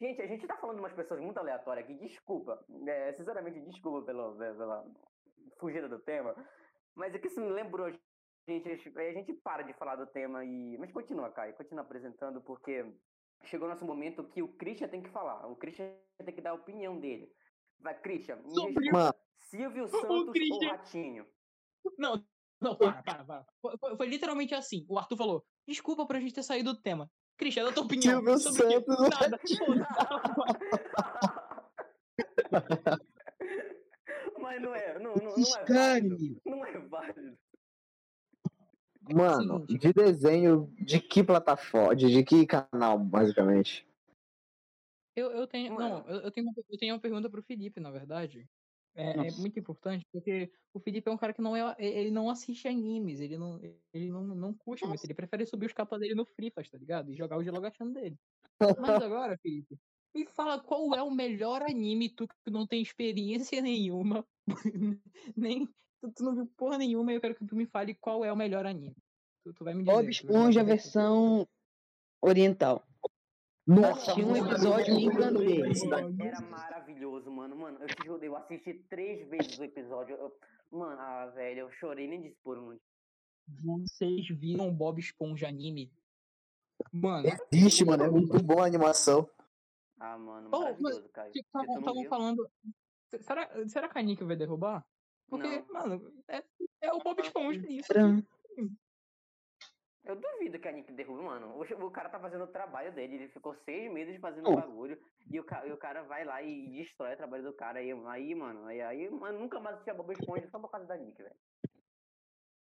Gente, 0.01 0.21
a 0.23 0.27
gente 0.27 0.47
tá 0.47 0.57
falando 0.57 0.77
de 0.77 0.83
umas 0.83 0.93
pessoas 0.93 1.21
muito 1.21 1.39
aleatórias 1.39 1.85
aqui, 1.85 1.95
desculpa. 1.95 2.63
É, 2.87 3.13
sinceramente, 3.15 3.61
desculpa 3.61 4.03
pela, 4.07 4.33
pela 4.35 4.87
fugida 5.59 5.89
do 5.89 5.99
tema. 5.99 6.35
Mas 6.95 7.15
é 7.15 7.19
que 7.19 7.29
isso 7.29 7.41
me 7.41 7.51
lembrou, 7.51 7.91
gente. 8.49 8.69
A 8.69 9.13
gente 9.13 9.33
para 9.35 9.63
de 9.63 9.73
falar 9.75 9.97
do 9.97 10.07
tema 10.07 10.45
e. 10.45 10.77
Mas 10.79 10.93
continua, 10.93 11.31
Caio, 11.31 11.55
continua 11.55 11.85
apresentando, 11.85 12.41
porque 12.41 12.85
chegou 13.45 13.67
o 13.67 13.71
nosso 13.71 13.85
momento 13.85 14.25
que 14.25 14.43
o 14.43 14.49
Christian 14.49 14.89
tem 14.89 15.03
que 15.03 15.11
falar. 15.11 15.47
O 15.47 15.57
Christian 15.57 15.95
tem 16.25 16.35
que 16.35 16.41
dar 16.41 16.51
a 16.51 16.55
opinião 16.55 16.99
dele. 16.99 17.33
Vai, 17.79 17.99
Christian. 18.01 18.39
Mano, 18.93 19.15
Silvio 19.39 19.89
Santos 19.89 20.09
ou. 20.09 20.69
Ratinho? 20.69 21.27
Não, 21.97 22.23
não, 22.61 22.77
para, 22.77 23.03
para, 23.03 23.25
para. 23.25 23.47
Foi, 23.97 24.07
literalmente 24.07 24.55
assim. 24.55 24.85
O 24.89 24.99
Arthur 24.99 25.17
falou: 25.17 25.45
desculpa 25.67 26.07
pra 26.07 26.21
gente 26.21 26.35
ter 26.35 26.43
saído 26.43 26.75
do 26.75 26.81
tema. 26.81 27.11
Christian, 27.39 27.65
dá 27.65 27.73
tua 27.73 27.85
opinião. 27.85 28.23
Silvio? 28.39 28.39
Santos. 28.39 29.09
Nada. 29.09 29.41
Não 34.61 34.75
é, 34.75 34.99
não, 34.99 35.15
não, 35.15 35.23
não 35.23 35.31
é 35.31 35.35
válido. 35.35 35.41
Escárnio. 35.41 36.41
Não 36.45 36.65
é 36.65 36.79
válido. 36.79 37.39
Mano, 39.13 39.67
de 39.67 39.93
desenho, 39.93 40.73
de 40.79 41.01
que 41.01 41.25
plataforma? 41.25 41.97
De, 41.97 42.09
de 42.09 42.23
que 42.23 42.47
canal, 42.47 42.99
basicamente? 42.99 43.87
Eu, 45.17 45.31
eu 45.33 45.47
tenho. 45.47 45.75
Não, 45.75 46.07
eu, 46.09 46.31
tenho 46.31 46.47
uma, 46.47 46.55
eu 46.69 46.79
tenho 46.79 46.95
uma 46.95 47.01
pergunta 47.01 47.29
pro 47.29 47.43
Felipe, 47.43 47.81
na 47.81 47.91
verdade. 47.91 48.49
É, 48.95 49.29
é 49.29 49.31
muito 49.33 49.59
importante, 49.59 50.05
porque 50.13 50.51
o 50.75 50.81
Felipe 50.81 51.09
é 51.09 51.13
um 51.13 51.17
cara 51.17 51.33
que 51.33 51.43
não 51.43 51.57
é. 51.57 51.75
Ele 51.79 52.11
não 52.11 52.29
assiste 52.29 52.67
animes, 52.69 53.21
ele 53.21 53.39
não, 53.39 53.61
ele 53.93 54.11
não, 54.11 54.23
não 54.23 54.55
curte 54.55 54.85
muito, 54.85 55.05
ele 55.05 55.15
prefere 55.15 55.47
subir 55.47 55.67
os 55.67 55.73
capas 55.73 56.01
dele 56.01 56.15
no 56.15 56.25
Free 56.25 56.51
Fire, 56.51 56.71
tá 56.71 56.79
ligado? 56.79 57.11
E 57.11 57.17
jogar 57.17 57.39
o 57.39 57.45
Gelogachando 57.45 57.95
dele. 57.95 58.19
Mas 58.99 59.03
agora, 59.03 59.39
Felipe, 59.39 59.79
me 60.15 60.27
fala 60.27 60.61
qual 60.61 60.95
é 60.95 61.03
o 61.03 61.11
melhor 61.11 61.63
anime, 61.63 62.09
tu 62.09 62.27
que 62.27 62.51
não 62.51 62.67
tem 62.67 62.83
experiência 62.83 63.61
nenhuma, 63.63 64.27
nem. 65.37 65.67
Tu, 66.01 66.11
tu 66.13 66.25
não 66.25 66.35
viu 66.35 66.47
porra 66.57 66.79
nenhuma, 66.79 67.13
e 67.13 67.17
eu 67.17 67.21
quero 67.21 67.35
que 67.35 67.45
tu 67.45 67.55
me 67.55 67.67
fale 67.67 67.95
qual 67.95 68.25
é 68.25 68.33
o 68.33 68.37
melhor 68.37 68.65
anime. 68.65 68.97
Tu, 69.45 69.53
tu 69.53 69.65
vai 69.65 69.75
me 69.75 69.83
dizer. 69.83 69.93
Bob 69.93 70.05
me 70.05 70.11
Esponja, 70.11 70.65
versão 70.65 71.47
oriental. 72.23 72.87
Nossa, 73.67 74.15
Tinha 74.15 74.27
um 74.27 74.37
episódio 74.37 75.71
esse 75.71 75.89
daí. 75.89 76.17
Era 76.21 76.41
maravilhoso, 76.41 77.31
mano. 77.31 77.55
Mano, 77.57 77.79
eu 77.81 77.87
te 77.87 78.05
juro, 78.05 78.25
eu 78.25 78.35
assisti 78.35 78.75
três 78.89 79.29
vezes 79.29 79.59
o 79.59 79.65
episódio. 79.65 80.17
Eu- 80.17 80.35
mano, 80.71 81.01
ah, 81.01 81.27
velho, 81.27 81.61
eu 81.61 81.71
chorei 81.73 82.09
nem 82.09 82.23
disse 82.23 82.39
por 82.43 82.59
onde. 82.59 82.81
Vocês 83.63 84.27
viram 84.29 84.73
Bob 84.75 84.99
Esponja 84.99 85.49
anime? 85.49 85.93
Mano, 86.93 87.29
Existe, 87.53 87.85
mano, 87.85 88.05
é 88.05 88.11
muito 88.11 88.43
boa 88.43 88.65
a 88.65 88.67
animação. 88.67 89.29
Ah, 90.01 90.17
mano, 90.19 90.49
Oh, 90.53 90.61
mas 90.61 90.81
maravilhoso, 90.81 91.09
cara. 91.11 91.31
Se 91.31 91.43
tu 91.43 91.61
Estavam 91.61 92.05
falando. 92.09 92.51
se- 93.11 93.23
Será, 93.23 93.69
será 93.69 93.89
que 93.89 93.99
a 93.99 94.03
Nick 94.03 94.25
vai 94.25 94.35
derrubar? 94.37 94.85
Porque, 95.29 95.47
Não. 95.47 95.67
mano, 95.73 96.25
é, 96.27 96.43
é 96.81 96.93
o 96.93 96.99
Bob 97.01 97.21
Esponja 97.21 97.65
isso. 97.69 97.89
Tran. 97.89 98.23
eu 100.05 100.17
duvido 100.17 100.59
que 100.59 100.67
a 100.67 100.73
Nick 100.73 100.91
derrube, 100.93 101.23
mano. 101.23 101.55
O, 101.57 101.87
o 101.87 101.91
cara 101.91 102.09
tá 102.09 102.19
fazendo 102.19 102.45
o 102.45 102.49
trabalho 102.53 102.93
dele. 102.95 103.17
Ele 103.17 103.29
ficou 103.29 103.55
seis 103.55 103.93
meses 103.93 104.19
fazendo 104.21 104.49
o 104.49 104.57
bagulho. 104.57 104.99
E 105.31 105.39
o, 105.39 105.45
e 105.67 105.73
o 105.73 105.77
cara 105.77 106.03
vai 106.03 106.25
lá 106.25 106.43
e 106.43 106.71
destrói 106.71 107.13
o 107.15 107.17
trabalho 107.17 107.45
do 107.45 107.53
cara. 107.53 107.79
Aí, 107.79 107.93
aí 107.93 108.35
mano, 108.35 108.65
aí, 108.67 108.81
aí 108.81 109.11
mano, 109.11 109.39
nunca 109.39 109.61
mais 109.61 109.75
assisti 109.75 109.91
a 109.91 109.95
Bob 109.95 110.13
Esponja 110.13 110.49
só 110.51 110.59
por 110.59 110.71
causa 110.71 110.87
da 110.87 110.97
Nick, 110.97 111.23
velho. 111.23 111.37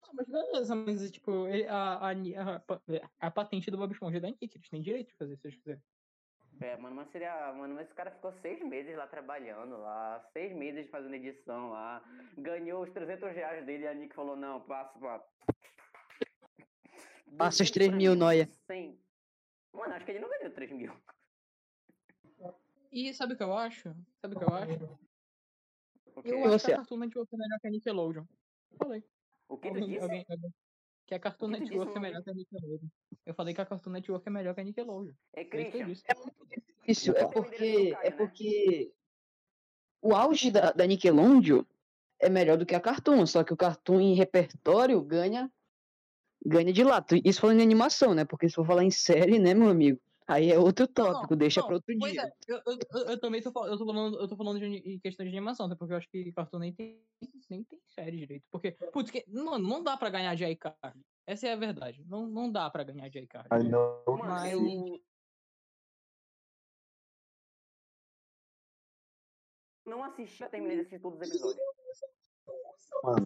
Não, 0.03 0.13
Mas 0.13 0.27
beleza, 0.27 0.75
mas 0.75 1.12
tipo, 1.12 1.46
a, 1.69 2.10
a, 2.10 2.12
a, 2.12 3.27
a 3.27 3.31
patente 3.31 3.72
do 3.72 3.77
Bob 3.77 3.91
Esponja 3.93 4.17
é 4.17 4.22
da 4.22 4.29
Nick, 4.29 4.55
eles 4.55 4.69
têm 4.69 4.81
direito 4.81 5.10
de 5.10 5.15
fazer 5.15 5.38
se 5.38 5.48
eles 5.48 5.58
quiserem. 5.58 5.81
É, 6.62 6.75
mano, 6.78 6.96
mas 6.96 7.10
seria. 7.12 7.54
Mano, 7.54 7.75
mas 7.75 7.86
esse 7.86 7.96
cara 7.96 8.12
ficou 8.12 8.34
seis 8.42 8.62
meses 8.62 8.96
lá 8.98 9.08
trabalhando 9.08 9.78
lá, 9.78 10.20
seis 10.34 10.54
meses 10.56 10.89
fazendo 10.89 11.16
edição 11.16 11.70
lá, 11.72 12.04
ganhou 12.38 12.84
os 12.84 12.92
300 12.92 13.32
reais 13.34 13.66
dele 13.66 13.84
e 13.84 13.88
a 13.88 13.94
Nick 13.94 14.13
falou: 14.13 14.36
não, 14.36 14.60
passa, 14.62 14.98
passa. 15.00 15.25
Passa 17.38 17.63
os 17.63 17.70
200 17.70 17.72
3 17.72 17.89
pra 17.89 17.98
mil, 17.98 18.16
Noia. 18.16 18.50
100. 18.68 19.00
Mano, 19.74 19.94
acho 19.94 20.04
que 20.06 20.12
ele 20.12 20.20
não 20.20 20.30
ganhou 20.30 20.51
3 20.51 20.72
mil. 20.72 20.94
E 22.92 23.13
sabe 23.13 23.34
o 23.34 23.38
que 23.38 23.44
eu 23.44 23.56
acho? 23.56 23.96
Sabe 24.22 24.36
o 24.36 24.39
que 24.39 24.44
eu 24.44 24.54
acho? 24.54 25.00
O 26.16 26.24
quê? 26.24 26.32
Eu 26.34 26.54
acho 26.54 26.66
que 26.66 26.74
a 26.74 26.78
Cartoon 26.78 26.98
Network 26.98 27.34
é 27.34 27.38
melhor 27.38 27.60
que 27.60 27.68
a 27.68 27.70
Nickelodeon. 27.70 28.25
Falei. 28.78 29.04
O 29.48 29.58
que 29.58 29.70
tu 29.70 29.75
Alguém, 29.75 29.88
disse? 29.89 30.04
alguém, 30.04 30.25
alguém- 30.30 30.54
que 31.10 31.16
a 31.16 31.20
Cartoon 31.20 31.48
O 31.48 31.54
que 31.54 31.60
Network 31.62 31.86
disse, 31.88 31.98
é 31.98 32.01
melhor 32.01 32.24
que 32.24 32.30
a 32.30 32.34
Nickelodeon. 32.34 32.88
Eu 33.25 33.34
falei 33.34 33.54
que 33.56 33.62
a 33.62 33.66
Cartoon 33.66 33.89
Network 33.89 34.28
é 34.28 34.32
melhor 34.32 34.54
que 34.54 34.62
a 34.62 34.63
Nickelodeon. 34.63 35.13
É 35.34 35.44
Christian. 35.44 35.88
é 36.06 36.13
Qual 36.13 36.24
foi 36.24 36.32
o 36.32 36.46
endereço 36.46 37.12
do 37.12 37.34
porque 37.34 37.98
é 38.01 38.10
né? 38.10 38.16
porque 38.16 38.94
o 40.01 40.16
auge 40.16 40.51
da, 40.51 40.72
da 40.72 40.86
Nickelodeon 40.86 41.63
é 42.20 42.30
melhor 42.30 42.58
do 42.58 42.66
que 42.66 42.75
a 42.75 42.80
Cartoon, 42.80 43.25
só 43.25 43.44
que 43.44 43.51
o 43.54 43.58
Cartoon 43.58 44.00
em 44.00 44.13
repertório 44.13 45.01
ganha 45.01 45.51
ganha 46.46 46.72
de 46.72 46.84
lá. 46.84 47.01
Tu- 47.01 47.22
Isso 47.25 47.42
falando 47.42 47.60
em 47.60 47.63
animação, 47.63 48.13
né? 48.13 48.24
Porque 48.24 48.48
se 48.48 48.56
for 48.56 48.66
falar 48.68 48.84
em 48.84 48.92
série, 48.92 49.39
né, 49.39 49.54
meu 49.56 49.70
amigo? 49.70 50.00
Aí 50.29 50.51
é 50.51 50.59
outro 50.59 50.88
tópico, 50.88 51.36
deixa 51.36 51.59
não, 51.59 51.67
para 51.67 51.75
outro 51.77 51.95
Pois 52.00 52.12
dia. 52.13 52.21
é, 52.21 52.31
eu, 52.48 52.62
eu, 52.67 52.77
eu- 52.93 53.05
eu 53.07 53.19
também 53.19 53.41
tô, 53.41 53.50
eu 53.65 53.77
tô 53.79 53.86
falando, 53.86 54.19
eu 54.21 54.27
tô 54.27 54.38
falando 54.38 54.59
de 54.59 54.65
em 54.65 55.00
questão 55.00 55.25
de 55.25 55.31
animação, 55.31 55.65
até 55.65 55.75
porque 55.75 55.91
eu 55.93 55.98
acho 55.98 56.07
que 56.07 56.31
Cartoon 56.33 56.59
nem 56.59 56.71
tem, 56.71 57.01
nem 57.50 57.63
tem 57.63 57.79
série 57.88 58.17
direito. 58.17 58.45
Porque, 58.51 58.71
putz, 58.93 59.09
que, 59.09 59.25
mano, 59.27 59.67
não 59.67 59.81
dá 59.83 59.98
pra 59.98 60.12
ganhar 60.12 60.36
de 60.36 60.45
iCarly. 60.45 61.03
Essa 61.25 61.48
é 61.48 61.53
a 61.53 61.55
verdade. 61.55 62.05
Não, 62.07 62.27
não 62.27 62.51
dá 62.51 62.69
pra 62.69 62.83
ganhar 62.83 63.09
de 63.09 63.17
iCarly. 63.19 63.48
Ah, 63.50 63.57
não. 63.57 64.03
Mas- 64.19 64.53
eu 64.53 65.01
não 69.86 70.03
assisti, 70.03 70.43
eu 70.43 70.50
terminei 70.50 70.75
de 70.75 70.81
assistir 70.81 71.01
todos 71.01 71.19
os 71.19 71.27
episódios. 71.27 71.63
Mano, 73.03 73.25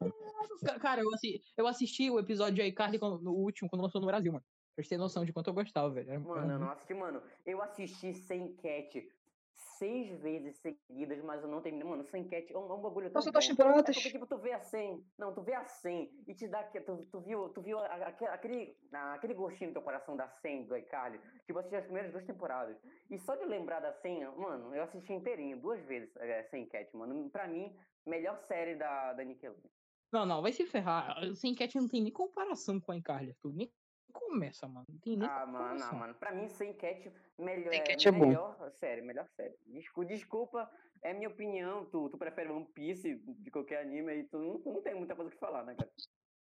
Ca- 0.63 0.79
Cara, 0.79 1.01
eu, 1.01 1.13
assi- 1.13 1.41
eu 1.57 1.67
assisti 1.67 2.10
o 2.10 2.19
episódio 2.19 2.55
de 2.55 2.62
iCarly 2.63 2.98
no 3.00 3.31
último, 3.33 3.69
quando 3.69 3.81
lançou 3.81 4.00
no 4.00 4.07
Brasil, 4.07 4.31
mano. 4.31 4.45
Pra 4.75 4.82
gente 4.82 4.89
ter 4.89 4.98
noção 4.98 5.24
de 5.24 5.32
quanto 5.32 5.50
eu 5.50 5.53
gostava, 5.53 5.89
velho. 5.89 6.10
Era- 6.10 6.20
Mano, 6.20 6.42
eu 6.42 6.48
não 6.48 6.58
muito- 6.68 6.72
assisti, 6.74 6.94
mano. 6.94 7.22
Eu 7.46 7.62
assisti 7.62 8.13
sem 8.13 8.53
cat 8.56 9.08
seis 9.77 10.20
vezes 10.20 10.58
seguidas, 10.58 11.24
mas 11.24 11.44
eu 11.44 11.48
não 11.48 11.62
terminei. 11.62 11.88
Mano, 11.88 12.03
sem 12.06 12.27
cat 12.27 12.51
é 12.51 12.58
um, 12.58 12.72
é 12.72 12.74
um 12.74 12.82
bagulho 12.82 13.08
tão 13.12 13.20
Nossa, 13.20 13.32
duas 13.32 13.46
bom. 13.48 13.53
É 13.53 13.56
temporadas. 13.56 13.96
porque, 13.96 14.10
tipo, 14.10 14.25
tu 14.25 14.38
vê 14.39 14.51
a 14.53 14.60
100. 14.60 15.06
Não, 15.18 15.32
tu 15.34 15.44
vê 15.44 15.53
a 15.53 15.63
100 15.63 16.12
e 16.27 16.34
te 16.34 16.48
dá. 16.48 16.63
Tu, 16.63 17.06
tu 17.12 17.20
viu, 17.20 17.50
tu 17.50 17.62
viu 17.62 17.77
aquele, 17.77 18.75
aquele 18.92 19.34
gostinho 19.36 19.70
no 19.70 19.74
teu 19.75 19.82
coração 19.84 20.15
da 20.18 20.27
100 20.27 20.65
do 20.65 20.75
iCarly. 20.75 21.20
Tipo, 21.46 21.53
eu 21.53 21.58
assisti 21.60 21.75
as 21.75 21.84
primeiras 21.86 22.12
duas 22.12 22.25
temporadas. 22.25 22.75
E 23.12 23.20
só 23.20 23.36
de 23.36 23.46
lembrar 23.46 23.80
da 23.80 23.94
100, 23.94 24.25
mano, 24.38 24.74
eu 24.75 24.84
assisti 24.84 25.13
inteirinho, 25.13 25.60
duas 25.60 25.80
vezes, 25.86 26.15
é, 26.18 26.44
sem 26.46 26.65
cat, 26.65 26.96
mano. 26.98 27.30
Pra 27.30 27.48
mim, 27.48 27.75
melhor 28.08 28.39
série 28.48 28.75
da, 28.75 29.13
da 29.13 29.24
Nickelodeon. 29.24 29.70
Não, 30.12 30.25
não, 30.25 30.42
vai 30.44 30.51
se 30.51 30.63
ferrar. 30.68 31.15
Sem 31.36 31.56
Cat 31.56 31.75
não 31.75 31.88
tem 31.88 32.00
nem 32.03 32.12
comparação 32.12 32.80
com 32.80 32.92
a 32.92 32.98
iCarly. 32.98 33.36
Nem 33.46 33.72
começa, 34.13 34.67
mano. 34.67 34.86
Não 34.88 34.98
tem 35.00 35.17
nem 35.17 35.27
Ah, 35.27 35.46
mano, 35.46 35.79
não, 35.79 35.96
mano. 35.96 36.13
Pra 36.15 36.32
mim, 36.32 36.48
sem 36.48 36.72
cat, 36.74 37.12
melhor, 37.38 37.70
Sem 37.70 37.79
é, 37.79 37.84
Cat 37.84 38.08
é 38.08 38.12
bom. 38.12 38.27
melhor 38.27 38.72
série, 38.79 39.01
melhor 39.01 39.27
série. 39.36 39.55
Desculpa, 39.67 40.08
desculpa, 40.13 40.72
é 41.01 41.13
minha 41.13 41.27
opinião. 41.27 41.86
Tu, 41.86 42.10
tu 42.10 42.17
prefere 42.17 42.50
One 42.50 42.65
Piece 42.74 43.15
de 43.15 43.51
qualquer 43.51 43.82
anime 43.82 44.13
e 44.20 44.24
tu 44.24 44.38
não, 44.38 44.74
não 44.74 44.82
tem 44.82 44.96
muita 44.96 45.15
coisa 45.15 45.29
o 45.29 45.34
que 45.34 45.39
falar, 45.39 45.63
né, 45.65 45.75
cara? 45.75 45.91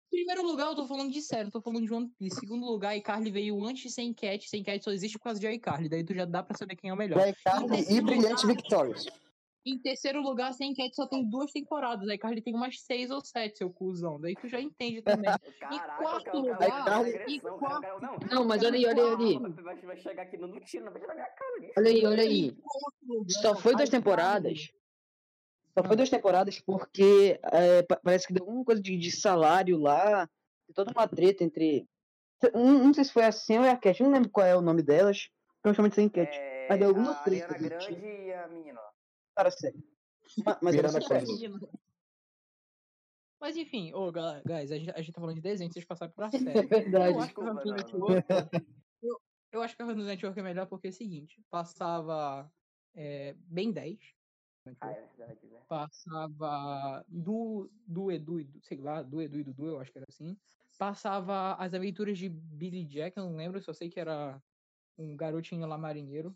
Primeiro 0.10 0.42
lugar, 0.42 0.68
eu 0.68 0.76
tô 0.76 0.88
falando 0.88 1.12
de 1.12 1.22
série, 1.22 1.48
eu 1.48 1.52
tô 1.52 1.62
falando 1.62 1.86
de 1.86 1.94
One 1.94 2.10
Piece. 2.18 2.40
Segundo 2.40 2.66
lugar, 2.66 2.96
iCarly 2.96 3.30
veio 3.30 3.62
antes 3.66 3.84
de 3.84 3.92
Sem 3.92 4.14
Cat. 4.14 4.48
Sem 4.50 4.64
Cat 4.64 4.82
só 4.84 4.92
existe 4.92 5.18
por 5.18 5.26
causa 5.26 5.40
de 5.40 5.48
iCarly. 5.52 5.90
Daí 5.90 6.04
tu 6.04 6.14
já 6.14 6.24
dá 6.26 6.42
pra 6.42 6.56
saber 6.58 6.76
quem 6.78 6.90
é 6.90 6.94
o 6.94 6.98
melhor. 6.98 7.20
Carly 7.44 7.86
e 7.90 8.02
Brilhante 8.02 8.48
Victorious. 8.48 9.06
Em 9.68 9.78
terceiro 9.78 10.22
lugar, 10.22 10.54
Sem 10.54 10.74
Cat 10.74 10.96
só 10.96 11.06
tem 11.06 11.30
duas 11.30 11.52
temporadas. 11.52 12.08
iCarly 12.08 12.42
tem 12.42 12.56
umas 12.56 12.80
seis 12.80 13.12
ou 13.12 13.20
sete, 13.20 13.58
seu 13.58 13.70
cuzão. 13.70 14.18
Daí 14.18 14.34
tu 14.34 14.48
já 14.48 14.62
entende 14.62 15.02
também. 15.02 15.30
Caraca, 15.60 15.98
quarto 15.98 16.22
o 16.22 16.24
cara, 16.24 16.38
o 16.38 16.42
lugar, 16.42 16.58
cara, 16.60 16.82
o 16.82 16.86
cara, 16.86 17.08
e 17.08 17.12
agressão, 17.12 17.60
cara, 17.60 17.78
o 17.78 17.82
cara, 17.82 18.00
não. 18.00 18.18
Não, 18.32 18.46
mas 18.46 18.64
olha 18.64 18.76
aí, 18.78 18.86
olha 18.86 19.04
aí, 19.04 19.10
olha 19.10 19.26
aí. 19.26 19.82
Vai, 19.84 19.98
chegar 19.98 20.24
aqui 20.24 20.38
tiro, 20.66 20.90
minha 20.90 21.02
cara. 21.02 21.34
Olha 21.78 21.90
aí, 21.90 22.06
olha 22.06 22.24
aí. 22.24 22.52
Quarto 22.54 23.32
Só 23.32 23.56
foi 23.56 23.76
duas 23.76 23.90
iCarly. 23.90 23.92
temporadas. 23.92 24.72
Só 25.78 25.84
foi 25.84 25.96
duas 25.98 26.10
temporadas 26.10 26.60
porque 26.62 27.38
é, 27.44 27.84
pa- 27.84 28.00
parece 28.02 28.26
que 28.26 28.34
deu 28.34 28.44
alguma 28.46 28.64
coisa 28.64 28.82
de, 28.82 28.98
de 28.98 29.12
salário 29.12 29.78
lá. 29.78 30.28
Tem 30.66 30.74
toda 30.74 30.92
uma 30.92 31.08
treta 31.10 31.44
entre. 31.44 31.86
Não, 32.54 32.86
não 32.86 32.94
sei 32.94 33.04
se 33.04 33.12
foi 33.12 33.26
a 33.26 33.32
Sam 33.34 33.62
ou 33.62 33.70
a 33.70 33.76
Cat, 33.76 34.02
não 34.02 34.12
lembro 34.12 34.30
qual 34.30 34.46
é 34.48 34.56
o 34.56 34.62
nome 34.62 34.82
delas. 34.82 35.30
Provavelmente 35.62 35.96
sem 35.96 36.08
Cat. 36.08 36.30
É, 36.32 36.68
Mas 36.70 36.80
deu 36.80 36.88
alguma 36.90 37.12
a 37.12 37.16
treta 37.16 37.54
Ariana 37.54 37.70
Grande 37.70 37.86
tipo. 37.96 38.06
e 38.08 38.34
a 38.34 38.48
menina. 38.48 38.80
Cara, 39.38 39.52
sério. 39.52 39.84
Ma- 40.44 40.60
Mas 40.64 40.76
era 40.76 40.88
Miranda 40.88 41.08
sério. 41.08 41.28
Cosgrove. 41.28 41.68
Mas 43.40 43.56
enfim, 43.56 43.94
ô, 43.94 44.12
gal- 44.12 44.42
guys, 44.44 44.72
a 44.72 44.78
gente, 44.80 44.90
a 44.90 44.98
gente 45.00 45.14
tá 45.14 45.22
falando 45.22 45.36
de 45.36 45.42
desenho, 45.42 45.72
vocês 45.72 45.86
passaram 45.86 46.12
pra 46.12 46.26
É 46.34 46.40
série. 46.40 46.66
verdade. 46.68 47.14
Eu 47.14 47.20
acho 47.22 47.36
que 47.36 47.42
a 47.42 47.46
Cartoon. 47.54 47.72
Network. 47.76 48.28
Eu, 49.04 49.22
eu 49.52 49.62
acho 49.62 49.76
que 49.78 49.84
a 49.84 49.86
Cartoon 49.86 50.04
Network 50.04 50.40
é 50.40 50.44
melhor 50.44 50.66
porque 50.66 50.88
é 50.88 50.90
o 50.90 50.94
seguinte: 50.94 51.40
passava 51.52 52.52
é, 52.96 53.34
bem 53.38 53.72
10. 53.72 54.00
Ah, 54.82 54.90
é 54.92 55.06
verdade, 55.16 55.48
velho. 55.48 55.64
Passava 55.68 57.06
do, 57.08 57.70
do 57.86 58.12
Edu, 58.12 58.40
e 58.40 58.44
do- 58.44 58.60
sei 58.66 58.80
lá, 58.80 59.04
do 59.04 59.22
Edu 59.22 59.40
e 59.40 59.44
Dudu, 59.44 59.68
eu 59.68 59.80
acho 59.80 59.92
que 59.92 60.00
era 60.00 60.08
assim. 60.10 60.36
Passava 60.80 61.54
as 61.54 61.74
aventuras 61.76 62.18
de 62.18 62.28
Billy 62.28 62.84
Jack, 62.86 63.16
eu 63.18 63.24
não 63.30 63.36
lembro, 63.38 63.62
só 63.62 63.72
sei 63.72 63.88
que 63.90 64.00
era 64.00 64.42
um 64.98 65.16
garotinho 65.16 65.66
lá 65.68 65.78
marinheiro. 65.78 66.36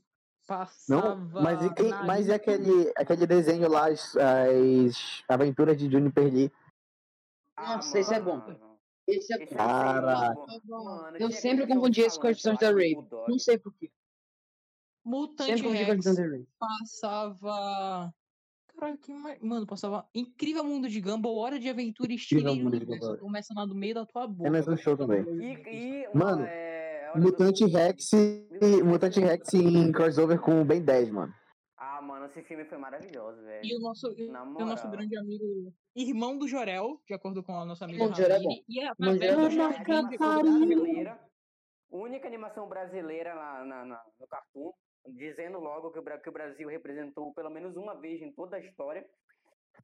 Passava. 0.52 1.16
Não, 1.16 1.42
mas 1.42 1.64
e, 1.64 1.74
quem, 1.74 1.90
mas 2.06 2.28
e 2.28 2.34
aquele, 2.34 2.92
aquele 2.98 3.26
desenho 3.26 3.70
lá, 3.70 3.88
as, 3.88 4.18
as 4.18 5.24
aventuras 5.30 5.78
de 5.78 5.90
Juniper 5.90 6.26
Lee? 6.26 6.52
Nossa, 7.58 7.98
esse 7.98 8.14
é 8.14 8.20
bom. 8.20 8.36
mano. 8.36 8.78
Esse 9.08 9.34
é 9.34 9.44
Esse 9.44 9.56
Caraca. 9.56 10.36
desenho, 10.46 10.84
mano, 10.84 11.18
Eu 11.18 11.32
sempre 11.32 11.66
confundi 11.66 12.02
esse 12.02 12.20
com 12.20 12.28
as 12.28 12.42
falante, 12.42 12.60
visões 12.60 12.62
eu 12.62 12.68
da 12.68 12.68
Raven. 12.68 12.96
Bulldog. 12.96 13.32
Não 13.32 13.40
sei 13.40 13.58
porquê. 13.58 13.90
Mutante 15.06 15.58
Sempre 15.58 15.84
Rex. 15.86 16.06
Passava. 16.60 18.14
Caralho, 18.76 18.98
que 18.98 19.14
mais. 19.14 19.40
Mano, 19.40 19.66
passava 19.66 20.06
Incrível 20.14 20.66
Mundo 20.66 20.90
de 20.90 21.00
Gumball, 21.00 21.38
Hora 21.38 21.58
de 21.60 21.70
Aventura 21.70 22.12
e 22.12 22.16
Estilo 22.16 22.52
Universo. 22.52 23.18
Começa 23.20 23.54
lá 23.56 23.66
no 23.66 23.74
meio 23.74 23.96
da 23.96 24.06
tua 24.06 24.28
boca. 24.28 24.50
É 24.50 24.52
mais 24.52 24.68
um 24.68 24.76
show 24.76 24.98
também. 24.98 25.24
E, 25.40 26.04
e 26.06 26.10
Mano. 26.14 26.44
é, 26.44 26.71
do- 27.16 27.22
Mutante 27.22 27.66
Rex, 27.66 28.12
e- 28.14 28.84
Mutante 28.84 29.20
Rex 29.20 29.54
em 29.54 29.92
crossover 29.92 30.40
com 30.40 30.62
o 30.62 30.66
Ben 30.66 30.82
10, 30.84 31.10
mano. 31.12 31.34
Ah, 31.78 32.02
mano, 32.02 32.26
esse 32.28 32.44
filme 32.44 32.64
foi 32.66 32.78
maravilhoso, 32.78 33.42
velho. 33.42 33.62
E 33.66 33.76
o 33.76 33.80
nosso, 33.80 34.08
e 34.18 34.30
o 34.30 34.66
nosso 34.66 34.88
grande 34.90 35.18
amigo, 35.18 35.74
irmão 35.96 36.38
do 36.38 36.48
Jorel, 36.48 37.02
de 37.08 37.14
acordo 37.14 37.42
com 37.44 37.56
a 37.58 37.66
nossa 37.66 37.86
amiga 37.86 37.98
Irmão 38.04 38.12
do 38.12 38.18
Jorel 38.18 38.36
é 38.36 38.40
Ravine, 38.40 38.66
e 38.70 38.80
a 38.80 38.84
Irmão 39.00 39.14
do 39.14 39.20
Bela 39.20 39.50
Jorel 39.50 39.72
é 39.72 39.84
bom. 39.84 40.24
Amiga 40.24 40.40
brasileira, 40.42 41.20
única 41.90 42.28
animação 42.28 42.70
brasileira 42.70 43.34
na, 43.36 43.66
na- 43.66 43.86
na- 43.86 44.06
no 44.20 44.28
Cartoon, 44.28 44.72
dizendo 45.08 45.60
logo 45.60 45.92
que 45.92 46.00
o, 46.00 46.04
que 46.22 46.30
o 46.30 46.32
Brasil 46.32 46.70
representou 46.70 47.34
pelo 47.34 47.50
menos 47.50 47.76
uma 47.76 47.96
vez 47.96 48.22
em 48.22 48.32
toda 48.32 48.58
a 48.58 48.60
história 48.60 49.04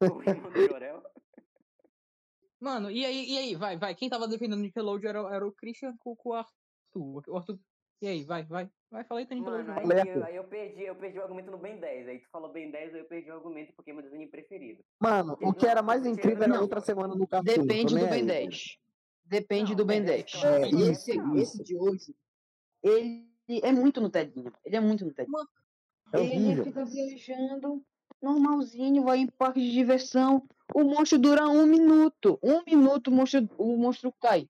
o 0.00 0.22
irmão 0.22 0.52
do 0.52 0.66
Jorel. 0.68 1.02
Mano, 2.60 2.90
e 2.90 3.04
aí, 3.04 3.24
e 3.28 3.38
aí, 3.38 3.54
vai, 3.54 3.76
vai. 3.76 3.94
Quem 3.94 4.08
tava 4.08 4.26
defendendo 4.26 4.58
o 4.58 4.62
Nickelodeon 4.62 5.08
era, 5.10 5.34
era 5.34 5.46
o 5.46 5.52
Christian 5.52 5.94
com, 5.98 6.14
com 6.16 6.30
o 6.30 6.34
Arthur. 6.34 6.52
O 6.94 7.36
Arthur. 7.36 7.58
E 8.00 8.06
aí, 8.06 8.22
vai, 8.24 8.44
vai. 8.44 8.70
Vai, 8.90 9.04
fala 9.04 9.20
aí, 9.20 9.26
tá 9.26 9.36
Mano, 9.36 9.70
aí, 9.72 10.08
eu, 10.08 10.24
aí 10.24 10.36
eu 10.36 10.44
perdi, 10.44 10.82
eu 10.84 10.96
perdi 10.96 11.18
o 11.18 11.22
argumento 11.22 11.50
no 11.50 11.58
Ben 11.58 11.78
10. 11.78 12.08
Aí 12.08 12.18
tu 12.20 12.28
falou 12.30 12.50
Ben 12.50 12.70
10, 12.70 12.94
aí 12.94 13.00
eu 13.00 13.04
perdi 13.04 13.30
o 13.30 13.34
argumento 13.34 13.72
porque 13.74 13.90
é 13.90 13.94
meu 13.94 14.02
desenho 14.02 14.30
preferido. 14.30 14.82
Mano, 14.98 15.36
o 15.42 15.52
que 15.52 15.66
era 15.66 15.82
mais 15.82 16.06
incrível 16.06 16.44
era 16.44 16.54
Não. 16.54 16.62
outra 16.62 16.80
semana 16.80 17.14
no 17.14 17.26
Cartoon. 17.26 17.52
Depende 17.52 17.94
do 17.94 18.06
Ben 18.06 18.20
aí. 18.20 18.26
10. 18.26 18.78
Depende 19.26 19.70
Não, 19.72 19.76
do 19.76 19.84
Ben 19.84 19.98
Ben 20.02 20.06
10, 20.06 20.32
10. 20.32 20.42
claro, 20.42 20.64
É, 20.64 20.68
esse, 20.90 21.10
isso, 21.12 21.36
esse 21.36 21.62
de 21.62 21.76
hoje, 21.76 22.14
ele 22.82 23.28
é 23.62 23.72
muito 23.72 24.00
Nutelinha. 24.00 24.52
Ele 24.64 24.76
é 24.76 24.80
muito 24.80 25.04
Nutelinha. 25.04 25.46
É 26.14 26.20
Ele 26.20 26.34
horrível. 26.34 26.64
fica 26.64 26.84
viajando, 26.86 27.84
normalzinho, 28.22 29.02
vai 29.02 29.18
em 29.18 29.26
parque 29.26 29.60
de 29.60 29.70
diversão. 29.70 30.48
O 30.74 30.82
monstro 30.82 31.18
dura 31.18 31.46
um 31.46 31.66
minuto. 31.66 32.38
Um 32.42 32.62
minuto 32.64 33.08
o 33.08 33.10
monstro, 33.12 33.46
o 33.58 33.76
monstro 33.76 34.12
cai. 34.12 34.48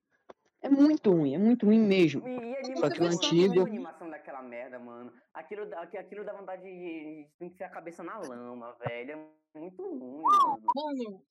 É 0.61 0.69
muito 0.69 1.11
ruim, 1.11 1.33
é 1.35 1.37
muito 1.37 1.65
ruim 1.65 1.79
mesmo. 1.79 2.27
E, 2.27 2.35
e 2.35 2.73
a 2.73 2.75
Só 2.77 2.89
que 2.89 3.01
o 3.01 3.05
antigo- 3.05 3.61
a 3.61 3.63
animação 3.63 4.09
daquela 4.09 4.41
merda, 4.41 4.77
mano. 4.77 5.11
Aquilo, 5.33 5.63
aquilo 5.73 6.25
dá 6.25 6.33
vontade 6.33 6.63
de, 6.63 7.27
de 7.39 7.45
enfiar 7.45 7.67
a 7.67 7.71
cabeça 7.71 8.03
na 8.03 8.17
lama, 8.17 8.75
velho. 8.85 9.11
É 9.55 9.59
muito 9.59 9.81
ruim, 9.81 10.21
mano. 10.21 11.23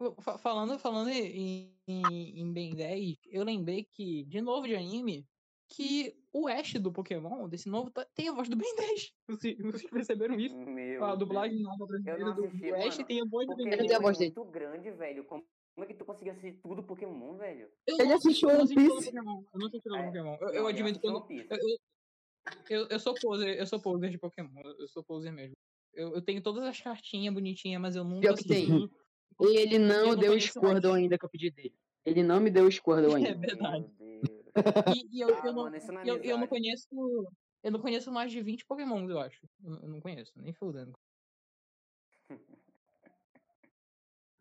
Mano, 0.00 0.16
falando, 0.38 0.78
falando 0.78 1.10
em, 1.10 1.72
em, 1.86 2.40
em 2.40 2.52
Ben 2.52 2.74
10, 2.74 3.18
eu 3.30 3.44
lembrei 3.44 3.84
que, 3.84 4.24
de 4.24 4.40
novo 4.40 4.66
de 4.66 4.74
anime, 4.74 5.28
que 5.68 6.14
o 6.32 6.48
Ash 6.48 6.74
do 6.74 6.92
Pokémon, 6.92 7.48
desse 7.48 7.68
novo, 7.68 7.90
tá- 7.90 8.06
tem 8.14 8.28
a 8.28 8.32
voz 8.32 8.48
do 8.48 8.56
Ben 8.56 8.74
10. 8.76 9.12
Vocês, 9.28 9.56
vocês 9.58 9.90
perceberam 9.90 10.34
isso? 10.38 10.56
Meu 10.56 11.04
A 11.04 11.08
Deus. 11.08 11.18
dublagem 11.20 11.62
nova 11.62 11.86
brasileira 11.86 12.24
não 12.24 12.34
do, 12.34 12.44
assisti, 12.46 12.68
do 12.68 12.74
Ash 12.74 12.96
mano, 12.96 13.06
tem 13.06 13.20
a 13.20 13.24
voz 13.30 13.46
do 13.46 13.56
Ben 13.56 13.64
Pokémon 13.70 13.70
10. 13.70 13.80
Cadê 13.82 13.94
a 13.94 13.96
é 13.96 14.00
voz 14.00 14.18
dele? 14.18 14.32
muito 14.36 14.50
grande, 14.50 14.90
velho. 14.90 15.24
Como, 15.24 15.44
como 15.74 15.84
é 15.84 15.86
que 15.88 15.94
tu 15.94 16.04
conseguiu 16.04 16.32
assistir 16.32 16.60
tudo 16.60 16.82
Pokémon, 16.82 17.36
velho? 17.36 17.70
Eu 17.86 17.96
Ele 17.98 18.08
não 18.08 18.16
assistiu 18.16 18.50
eu 18.50 18.58
não 18.58 18.64
One 18.64 18.74
Piece. 18.74 19.04
Pokémon. 19.06 19.42
Eu 19.52 19.58
não 19.60 19.66
assisti 19.66 19.88
todo 19.88 19.96
É, 19.96 20.06
Pokémon. 20.06 20.36
Eu, 20.40 20.46
Não, 20.46 20.54
eu 20.54 20.66
admito 20.66 21.00
Piece. 21.26 21.48
Eu, 21.50 21.58
eu, 21.58 21.78
eu, 22.68 22.88
eu 22.88 22.98
sou 22.98 23.14
poser, 23.14 23.58
eu 23.58 23.66
sou 23.66 23.80
poser 23.80 24.10
de 24.10 24.18
Pokémon. 24.18 24.60
Eu, 24.62 24.88
sou 24.88 25.02
poser 25.02 25.32
mesmo. 25.32 25.54
Eu, 25.94 26.14
eu 26.14 26.22
tenho 26.22 26.42
todas 26.42 26.64
as 26.64 26.80
cartinhas 26.80 27.32
bonitinhas, 27.32 27.80
mas 27.80 27.96
eu 27.96 28.04
nunca 28.04 28.28
que 28.28 28.34
assisti. 28.34 28.70
Ele 29.40 29.76
Eu 29.76 29.80
não 29.80 30.06
não 30.06 30.16
deu 30.16 30.32
o 30.32 30.34
conheço 30.34 30.60
mais. 30.60 30.76
Squirtle 30.78 30.92
ainda 30.94 31.18
que 31.18 31.24
eu 31.24 31.30
pedi 31.30 31.50
dele. 31.50 31.74
Ele 32.04 32.22
não 32.22 32.40
me 32.40 32.50
deu 32.50 32.66
o 32.66 32.72
Squirtle 32.72 33.12
É 33.16 33.16
ainda. 33.16 33.34
verdade. 33.34 33.90
Meu 33.98 34.22
Deus. 34.22 34.96
E, 34.96 35.16
e 35.16 35.20
eu, 35.20 35.34
Ah, 35.34 35.42
eu, 35.46 35.52
não, 35.52 35.64
mano, 35.64 35.76
não 35.88 36.00
é 36.00 36.10
eu, 36.10 36.16
eu 36.22 36.38
não 36.38 36.46
conheço. 36.46 36.86
Eu 37.62 37.70
não 37.70 37.80
conheço 37.80 38.10
mais 38.12 38.30
de 38.30 38.42
20 38.42 38.66
Pokémons, 38.66 39.08
eu 39.08 39.18
acho. 39.20 39.40
Eu, 39.64 39.74
eu 39.82 39.88
não 39.88 40.00
conheço, 40.00 40.32
nem 40.36 40.52
fudendo. 40.52 40.92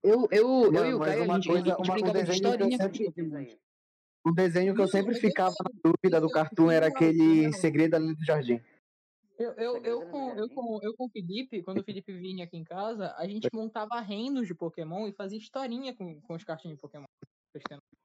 Eu, 0.03 0.27
eu, 0.31 0.63
eu 0.65 0.72
Mano, 0.72 0.89
e 0.89 0.93
o 0.96 1.00
Caio, 1.00 1.22
a 1.22 1.25
uma 1.25 1.36
gente, 1.36 1.48
coisa- 1.48 1.62
a 1.62 1.65
gente 1.65 1.77
uma- 1.77 1.91
um 1.91 1.93
brincava 1.93 2.13
de 2.13 2.25
desenho 2.25 2.41
que 2.41 2.48
eu 2.48 2.67
historinha 2.67 2.77
sempre-. 2.77 3.60
O 4.24 4.31
desenho 4.31 4.75
que 4.75 4.81
eu 4.81 4.88
sempre 4.88 5.15
eu- 5.15 5.20
ficava 5.20 5.55
na 5.63 5.72
dúvida 5.91 6.20
do 6.20 6.27
eu- 6.27 6.31
Cartoon 6.31 6.72
era 6.72 6.88
eu- 6.88 6.91
aquele 6.91 7.46
eu- 7.46 7.53
Segredo 7.53 7.96
ali 7.96 8.15
do 8.15 8.25
Jardim. 8.25 8.62
Eu, 9.40 9.51
eu, 9.53 9.77
eu, 9.83 10.01
com, 10.07 10.29
eu, 10.37 10.50
com, 10.50 10.79
eu 10.83 10.94
com 10.96 11.05
o 11.05 11.09
Felipe, 11.09 11.64
quando 11.64 11.79
o 11.79 11.83
Felipe 11.83 12.14
vinha 12.14 12.44
aqui 12.46 12.55
em 12.57 12.64
casa, 12.64 13.14
a 13.18 13.27
gente 13.27 13.48
montava 13.53 14.00
reinos 14.00 14.46
de 14.46 14.53
Pokémon 14.53 15.07
e 15.07 15.11
fazia 15.14 15.37
historinha 15.40 15.96
com, 15.96 16.22
com 16.22 16.33
os 16.35 16.44
cartinhos 16.44 16.77
de 16.77 16.81
Pokémon. 16.81 17.05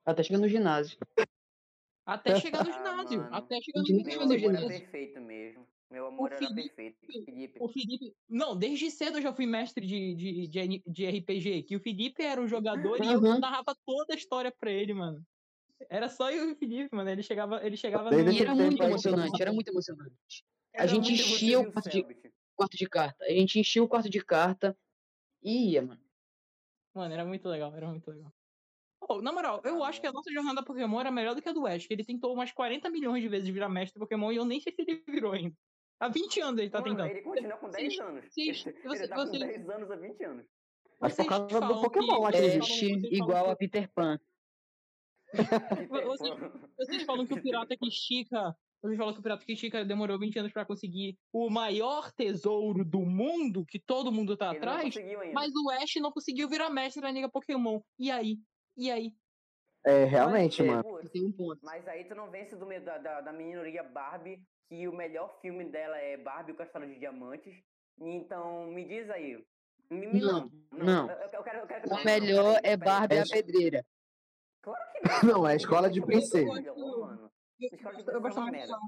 Até 0.05 0.23
chegando 0.23 0.43
no 0.43 0.49
ginásio. 0.49 0.99
Até 2.07 2.41
chegar 2.41 2.65
no 2.65 2.71
Ah, 2.71 2.75
ginásio. 2.75 3.19
mano. 3.21 3.35
Até 3.35 3.61
chegar 3.61 3.81
no 3.83 4.29
Meu 4.29 4.39
ginásio. 4.39 4.69
perfeito 4.69 5.21
mesmo. 5.21 5.67
Meu 5.91 6.07
amor 6.07 6.33
era 6.33 6.39
Felipe- 6.39 6.71
perfeito. 6.75 7.25
Felipe. 7.25 7.59
O 7.61 7.69
Felipe. 7.69 8.13
Não, 8.29 8.57
desde 8.57 8.91
cedo 8.91 9.19
eu 9.19 9.23
já 9.23 9.33
fui 9.33 9.47
mestre 9.47 9.87
de, 9.87 10.15
de, 10.15 10.47
de, 10.49 10.83
de 10.87 11.07
RPG. 11.07 11.63
Que 11.63 11.77
o 11.77 11.81
Felipe 11.81 12.23
era 12.23 12.43
o 12.43 12.49
jogador 12.49 13.03
e 13.03 13.07
eu 13.13 13.21
Uhum. 13.21 13.39
narrava 13.39 13.75
toda 13.87 14.15
a 14.15 14.17
história 14.17 14.53
pra 14.59 14.71
ele, 14.71 14.93
mano. 14.93 15.23
Era 15.89 16.09
só 16.09 16.31
eu 16.31 16.49
e 16.49 16.53
o 16.53 16.57
Felipe, 16.57 16.95
mano. 16.95 17.09
Ele 17.09 17.23
chegava, 17.23 17.65
ele 17.65 17.77
chegava 17.77 18.11
no. 18.11 18.33
E 18.33 18.41
era 18.41 18.55
muito 18.55 18.83
emocionante, 18.83 19.41
era 19.43 19.53
muito 19.53 19.69
emocionante. 19.69 20.45
A 20.75 20.79
Era 20.83 20.89
gente 20.89 21.11
muito 21.11 21.23
você 21.23 21.35
enchia 21.35 21.61
o 21.61 21.73
quarto 21.73 21.89
de-. 21.91 22.33
Quarto 22.57 22.77
de 22.77 22.89
carta. 22.89 23.25
A 23.25 23.31
gente 23.31 23.61
enchia 23.61 23.83
o 23.83 23.89
quarto 23.89 24.09
de 24.11 24.25
carta 24.25 24.77
e 25.43 25.73
ia, 25.73 25.83
mano. 25.83 26.01
Mano, 26.95 27.13
era 27.13 27.25
muito 27.25 27.47
legal, 27.49 27.75
era 27.75 27.87
muito 27.87 28.11
legal. 28.11 28.33
Pô, 28.99 29.21
na 29.21 29.31
moral, 29.31 29.61
eu 29.65 29.85
Ah, 29.85 29.89
acho 29.89 30.01
que 30.01 30.07
a 30.07 30.13
nossa 30.13 30.33
jornada 30.33 30.65
Pokémon 30.65 30.99
era 30.99 31.11
melhor 31.13 31.35
do 31.35 31.43
que 31.43 31.49
a 31.49 31.53
do 31.53 31.67
Ash, 31.67 31.87
que 31.87 31.93
ele 31.93 32.05
tentou 32.05 32.33
umas 32.33 32.51
40 32.51 32.89
milhões 32.91 33.23
de 33.23 33.29
vezes 33.29 33.49
virar 33.51 33.69
mestre 33.69 34.01
Pokémon 34.01 34.33
e 34.33 34.37
eu 34.37 34.45
nem 34.47 34.59
sei 34.59 34.73
se 34.73 34.81
ele 34.83 35.05
virou 35.07 35.33
ainda. 35.33 35.55
Há 35.99 36.09
20 36.09 36.41
anos 36.41 36.61
ele 36.61 36.71
tá 36.71 36.81
Mano, 36.81 36.93
tentando. 36.97 37.11
ele 37.11 37.23
continua 37.23 37.57
com 37.57 37.71
10 37.71 37.99
anos. 38.01 38.25
vocês- 38.31 38.67
Ele, 38.67 38.83
você- 38.83 38.99
ele 39.05 39.09
tá 39.09 39.17
com 39.17 39.27
você- 39.27 39.39
10 39.39 39.69
anos 39.71 39.91
há 39.91 39.97
20 39.97 40.25
anos. 40.25 40.47
Mas 41.01 41.13
por 41.13 41.17
Vocês 41.17 41.29
causa 41.29 41.61
do 41.61 41.67
que- 41.75 41.83
Pokémon, 41.83 42.21
vocês 42.23 42.69
falam 42.69 43.03
igual 43.13 43.45
que- 43.45 43.51
a 43.51 43.57
Peter 43.57 43.93
Pan. 43.95 44.19
Vocês- 45.35 46.53
Vocês 46.79 47.03
falam 47.03 47.27
que 47.27 47.35
o 47.35 47.43
pirata 47.43 47.77
que 47.77 47.89
estica. 47.89 48.55
Vocês 48.83 48.97
falam 48.99 49.13
que 49.15 49.21
o 49.21 49.23
pirata 49.23 49.45
que 49.45 49.53
estica 49.53 49.85
demorou 49.85 50.19
20 50.19 50.39
anos 50.39 50.53
pra 50.53 50.65
conseguir 50.65 51.19
o 51.33 51.51
maior 51.51 52.13
tesouro 52.13 52.85
do 52.85 53.01
mundo, 53.01 53.65
que 53.67 53.79
todo 53.79 54.13
mundo 54.13 54.37
tá 54.37 54.49
Ele 54.51 54.59
atrás, 54.59 54.95
mas 55.35 55.53
o 55.55 55.71
Ash 55.71 55.95
não 56.01 56.13
conseguiu 56.13 56.49
virar 56.49 56.71
mestre 56.71 57.03
da 57.03 57.11
Liga 57.11 57.29
Pokémon. 57.29 57.81
E 57.99 58.11
aí? 58.11 58.39
E 58.77 58.91
aí? 58.91 59.13
É, 59.87 60.05
realmente, 60.05 60.63
É. 60.63 60.65
mano. 60.65 60.83
Putz, 60.83 61.11
Tem 61.11 61.25
um 61.25 61.33
ponto. 61.33 61.61
Mas 61.63 61.87
aí 61.87 62.05
tu 62.05 62.15
não 62.15 62.31
vence 62.31 62.57
do, 62.57 62.67
da, 62.81 62.99
da, 62.99 63.21
da 63.21 63.33
minoria 63.33 63.83
Barbie, 63.83 64.43
que 64.69 64.89
o 64.89 64.93
melhor 64.93 65.39
filme 65.41 65.65
dela 65.65 65.97
é 65.97 66.17
Barbie, 66.17 66.53
o 66.53 66.57
Castelo 66.57 66.87
de 66.87 66.99
Diamantes. 66.99 67.55
Então, 68.01 68.67
me 68.67 68.85
diz 68.85 69.09
aí. 69.11 69.43
Me, 69.89 70.07
me- 70.09 70.21
Não, 70.21 70.51
não. 70.73 71.09
Eu, 71.11 71.17
eu 71.33 71.43
quero, 71.45 71.59
eu 71.61 71.67
quero 71.67 71.83
que 71.89 71.95
O 71.95 72.05
melhor 72.05 72.61
é. 72.65 72.77
Barbie 72.77 73.19
a 73.19 73.23
Ash- 73.23 73.31
pedreira. 73.31 73.85
Claro 74.61 74.81
que 74.93 75.01
não. 75.27 75.35
Não, 75.43 75.49
é 75.49 75.53
a 75.53 75.57
escola 75.57 75.89
de 75.89 76.01
princesa. 76.05 76.39
Eu, 76.39 76.49
Escola 76.49 77.95
de 77.97 78.09
eu 78.11 78.21
gosto 78.21 78.41
é 78.41 78.43
mais 78.51 78.69
da, 78.69 78.79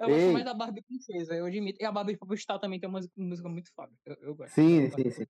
eu 0.00 0.08
gosto 0.08 0.32
mais 0.32 0.44
da 0.44 0.52
Barbie 0.52 0.82
Princesa, 0.82 1.34
eu 1.34 1.46
admito. 1.46 1.80
E 1.80 1.84
a 1.86 1.90
Barbie 1.92 2.16
Popstar 2.18 2.58
também 2.58 2.78
tem 2.78 2.86
uma 2.88 3.00
música, 3.16 3.48
muito 3.48 3.72
foda. 3.72 3.92
Eu, 4.04 4.14
eu 4.20 4.34
gosto. 4.34 4.52
Sim, 4.54 4.90
sim, 4.90 5.10
sim. 5.10 5.24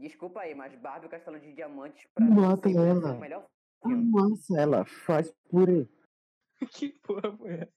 Desculpa 0.00 0.40
aí, 0.40 0.54
mas 0.54 0.74
Barbie, 0.76 1.06
o 1.06 1.10
Castelo 1.10 1.38
de 1.38 1.52
Diamantes, 1.52 2.06
pra 2.14 2.24
mim, 2.24 2.34
ser 2.62 2.76
ela. 2.78 3.12
o 3.12 3.20
melhor 3.20 3.46
Ah, 3.84 3.88
filme. 3.88 4.10
Nossa, 4.12 4.58
ela 4.60 4.84
faz 4.84 5.32
purê. 5.48 5.88
que 6.72 6.90
porra 7.00 7.36
foi 7.36 7.54
essa? 7.54 7.72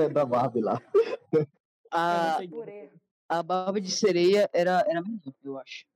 É 0.00 0.08
da 0.08 0.24
Barbie 0.24 0.60
lá. 0.60 0.80
A, 1.90 2.36
sei. 2.36 2.48
Purê. 2.48 2.90
a 3.28 3.42
Barbie 3.42 3.80
de 3.80 3.90
sereia 3.90 4.48
era, 4.52 4.84
era 4.86 5.00
melhor, 5.02 5.34
eu 5.42 5.58
acho. 5.58 5.86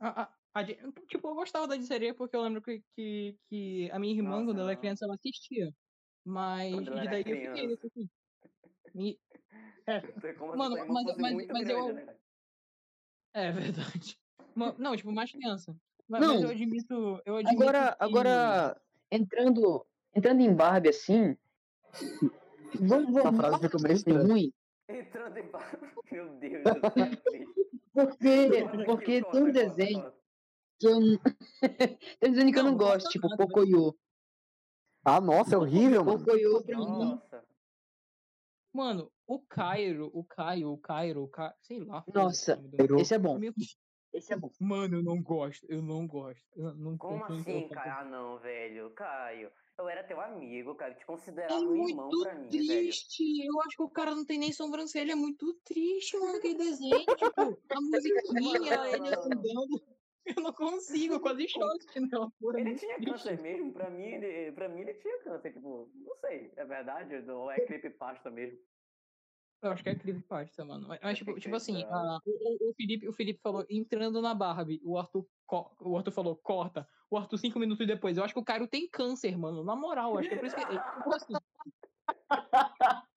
A- 0.00 0.22
a- 0.22 0.34
a 0.54 0.62
de- 0.62 0.76
tipo, 1.08 1.28
eu 1.28 1.34
gostava 1.36 1.68
da 1.68 1.76
de 1.76 1.84
sereia 1.86 2.12
porque 2.12 2.34
eu 2.34 2.42
lembro 2.42 2.60
que, 2.60 2.82
que, 2.96 3.38
que 3.48 3.88
a 3.92 3.98
minha 4.00 4.12
irmã, 4.12 4.30
Nossa, 4.30 4.46
quando 4.46 4.58
ela 4.60 4.70
era 4.70 4.74
não. 4.74 4.80
criança, 4.80 5.04
ela 5.04 5.14
assistia. 5.14 5.72
Mas 6.24 6.74
Quando 6.74 6.88
e 6.88 6.98
era 6.98 7.10
daí 7.10 7.20
eu 7.24 7.24
fiquei 7.54 7.74
assim. 7.84 8.10
E- 8.96 9.20
É, 9.86 10.00
Mano, 10.56 10.76
mas- 10.88 11.16
mas- 11.16 11.46
mas 11.46 11.46
grande, 11.46 11.70
eu- 11.70 11.94
né? 11.94 12.16
é 13.34 13.52
verdade. 13.52 14.18
Não, 14.78 14.96
tipo, 14.96 15.12
mais 15.12 15.30
criança. 15.30 15.76
Ma- 16.10 16.18
Não. 16.18 16.34
Mas 16.34 16.42
eu 16.42 16.50
admito. 16.50 17.22
Eu 17.24 17.36
admito 17.36 17.62
Agora, 17.62 17.92
que- 17.96 18.04
agora 18.04 18.82
entrando, 19.10 19.86
entrando 20.14 20.40
em 20.40 20.52
Barbie 20.54 20.88
assim, 20.90 21.36
vamos, 22.80 23.10
Essa 23.16 23.22
vamos 23.22 23.40
frase 23.40 23.52
vamos 23.52 23.60
ficou 23.60 23.80
meio 23.82 23.94
estranha. 23.94 24.26
ruim, 24.26 24.52
Entrando 24.88 25.36
em 25.38 25.50
Barbie. 25.50 25.86
Meu 26.10 26.34
Deus 26.38 26.62
porque, 27.94 28.48
porque 28.84 29.22
tem 29.24 29.42
um 29.42 29.52
desenho 29.52 30.12
que 30.80 30.86
eu 30.88 30.98
tem 32.18 32.30
um 32.30 32.32
desenho 32.32 32.52
que 32.52 32.58
eu 32.58 32.64
Não, 32.64 32.76
gosto, 32.76 33.08
tipo? 33.08 33.28
Pocoyo. 33.36 33.96
Ah, 35.04 35.20
nossa, 35.20 35.54
é 35.54 35.58
horrível, 35.58 36.04
mano. 36.04 36.18
Pocoyo 36.18 36.62
pra 36.64 36.76
mim. 36.78 37.20
Mano, 38.72 39.10
o 39.26 39.40
Cairo, 39.40 40.10
o 40.12 40.24
Caio, 40.24 40.70
o 40.72 40.78
Cairo, 40.78 41.22
o 41.24 41.28
Ca... 41.28 41.54
sei 41.60 41.80
lá. 41.80 42.04
Nossa, 42.12 42.56
Cairo. 42.76 43.00
esse 43.00 43.14
é 43.14 43.18
bom, 43.18 43.38
esse 44.12 44.32
é 44.32 44.36
bom. 44.36 44.50
Mano, 44.60 44.96
eu 44.98 45.02
não 45.02 45.22
gosto, 45.22 45.66
eu 45.68 45.82
não 45.82 46.06
gosto. 46.06 46.46
Eu 46.56 46.74
não 46.74 46.96
Como 46.98 47.24
assim, 47.24 47.68
Caio? 47.70 47.92
Ah, 47.92 48.04
não, 48.04 48.38
velho. 48.38 48.94
Caio, 48.94 49.52
eu 49.78 49.88
era 49.88 50.04
teu 50.06 50.20
amigo, 50.20 50.74
Caio. 50.76 50.96
Te 50.96 51.04
É 51.48 51.54
considerava 51.54 51.66
um 51.68 51.74
irmão 51.74 52.16
pra 52.16 52.34
mim, 52.34 52.62
velho. 52.64 52.96
triste. 52.96 53.22
Eu 53.46 53.60
acho 53.62 53.76
que 53.76 53.82
o 53.82 53.90
cara 53.90 54.14
não 54.14 54.24
tem 54.24 54.38
nem 54.38 54.52
sobrancelha. 54.52 55.12
É 55.12 55.14
muito 55.14 55.54
triste, 55.64 56.16
mano, 56.18 56.36
aquele 56.38 56.56
desenho. 56.56 57.14
Tipo, 57.16 57.62
a 57.70 57.80
musiquinha, 57.80 58.60
Não, 58.62 58.84
ele 58.86 59.10
não, 59.10 59.28
não. 59.28 59.50
andando. 59.50 59.82
Eu 60.26 60.42
não 60.42 60.52
consigo, 60.52 61.14
eu 61.14 61.20
quase 61.20 61.48
choro 61.48 61.78
é 62.56 62.60
Ele 62.60 62.74
tinha 62.74 63.00
triste. 63.00 63.02
câncer 63.02 63.40
mesmo? 63.40 63.72
Pra 63.72 63.90
mim, 63.90 64.04
ele, 64.04 64.52
pra 64.52 64.68
mim 64.68 64.80
ele 64.80 64.94
tinha 64.94 65.22
câncer, 65.22 65.52
tipo, 65.52 65.90
não 65.94 66.16
sei, 66.16 66.52
é 66.56 66.64
verdade 66.64 67.16
ou 67.30 67.50
é 67.50 67.60
creepypasta 67.60 68.30
mesmo? 68.30 68.58
Eu 69.62 69.72
acho 69.72 69.82
que 69.82 69.90
é 69.90 69.94
creepypasta, 69.94 70.64
mano. 70.64 70.88
Mas, 70.88 71.00
mas, 71.02 71.18
tipo, 71.18 71.38
tipo 71.38 71.54
assim, 71.54 71.84
a- 71.84 72.18
o, 72.24 72.70
o- 72.70 72.74
Felipe, 72.74 73.06
o 73.08 73.12
Felipe 73.12 73.40
falou, 73.42 73.64
entrando 73.68 74.22
na 74.22 74.34
Barbie, 74.34 74.80
o 74.82 74.96
Arthur, 74.96 75.26
o 75.80 75.96
Arthur 75.96 76.10
falou, 76.12 76.34
corta. 76.36 76.88
O 77.10 77.16
Arthur, 77.18 77.36
cinco 77.38 77.58
minutos 77.58 77.86
depois. 77.86 78.16
Eu 78.16 78.24
acho 78.24 78.32
que 78.32 78.40
o 78.40 78.44
Caio 78.44 78.66
tem 78.66 78.88
câncer, 78.88 79.36
mano. 79.36 79.62
Na 79.62 79.76
moral, 79.76 80.16
acho 80.16 80.28
que 80.28 80.34
é 80.34 80.38
por 80.38 80.46
isso 80.46 80.56
que. 80.56 80.62
Tipo 80.64 81.14
assim, 81.14 81.34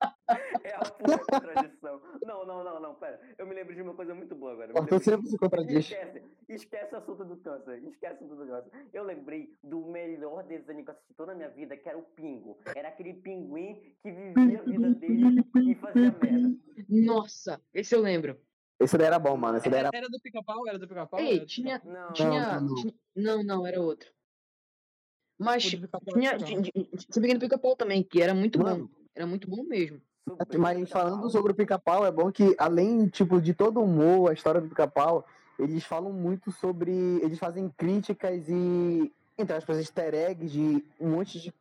É 0.64 0.74
a 0.74 0.80
pura 0.80 1.18
contradição. 1.18 2.00
Não, 2.22 2.46
não, 2.46 2.64
não, 2.64 2.80
não, 2.80 2.94
pera. 2.94 3.20
Eu 3.38 3.46
me 3.46 3.54
lembro 3.54 3.74
de 3.74 3.82
uma 3.82 3.94
coisa 3.94 4.14
muito 4.14 4.34
boa 4.34 4.52
agora. 4.52 4.72
eu 4.72 4.78
Arthur 4.82 5.00
sempre 5.00 5.26
se 5.28 5.36
contradiz. 5.38 5.76
Esquece, 5.90 6.22
esquece 6.48 6.94
o 6.94 6.98
assunto 6.98 7.24
do 7.24 7.36
câncer, 7.38 7.82
esquece 7.84 8.22
o 8.22 8.26
assunto 8.26 8.44
do 8.44 8.46
câncer. 8.46 8.70
Eu 8.92 9.04
lembrei 9.04 9.52
do 9.62 9.84
melhor 9.86 10.42
desenho 10.44 10.84
que 10.84 10.90
eu 10.90 10.94
assisti 10.94 11.14
toda 11.14 11.32
a 11.32 11.34
minha 11.34 11.48
vida, 11.50 11.76
que 11.76 11.88
era 11.88 11.98
o 11.98 12.02
Pingo. 12.02 12.58
Era 12.74 12.88
aquele 12.88 13.14
pinguim 13.14 13.74
que 14.02 14.10
vivia 14.10 14.60
a 14.60 14.62
vida 14.62 14.90
dele 14.90 15.44
e 15.70 15.74
fazia 15.74 16.10
merda. 16.22 16.56
Nossa, 16.88 17.60
esse 17.72 17.94
eu 17.94 18.00
lembro. 18.00 18.38
Esse 18.80 18.98
daí 18.98 19.06
era 19.06 19.18
bom, 19.18 19.36
mano. 19.36 19.56
Esse 19.58 19.70
daí 19.70 19.80
era, 19.80 19.88
era. 19.88 19.98
era 19.98 20.08
do 20.08 20.20
pica-pau? 20.20 20.66
Era 20.68 20.78
do 20.78 20.88
pica-pau? 20.88 21.20
Ei, 21.20 21.40
do 21.40 21.46
tinha- 21.46 21.78
Pica-Pau? 21.80 22.02
Não, 22.06 22.12
Tinha, 22.12 22.60
não. 22.60 22.74
tinha- 22.74 22.94
Não, 23.16 23.42
não, 23.44 23.66
era 23.66 23.80
outro. 23.80 24.10
Mas 25.38 25.62
tinha. 25.64 25.80
tinha- 26.38 26.38
tinha- 26.38 26.62
Pequeno 27.14 27.40
Pica-Pau 27.40 27.76
também, 27.76 28.02
que 28.02 28.20
era 28.22 28.34
muito 28.34 28.58
Mano. 28.60 28.88
bom. 28.88 28.94
Era 29.14 29.26
muito 29.26 29.48
bom 29.48 29.62
mesmo. 29.64 30.00
super 30.26 30.58
Mas 30.58 30.88
falando 30.90 31.28
sobre 31.30 31.52
o 31.52 31.54
pica-pau, 31.54 32.04
é 32.06 32.10
bom 32.10 32.32
que, 32.32 32.54
além, 32.58 33.08
tipo, 33.08 33.40
de 33.42 33.52
todo 33.52 33.78
o 33.78 33.84
humor, 33.84 34.30
a 34.30 34.32
história 34.34 34.60
do 34.60 34.68
pica-pau, 34.68 35.26
eles 35.58 35.84
falam 35.84 36.12
muito 36.12 36.50
sobre. 36.52 36.92
Eles 37.22 37.38
fazem 37.38 37.68
críticas 37.70 38.48
e, 38.48 39.12
entre 39.38 39.56
aspas, 39.56 39.78
easter 39.78 40.14
eggs 40.14 40.52
de 40.52 40.84
um 41.00 41.10
monte 41.10 41.40
de 41.40 41.52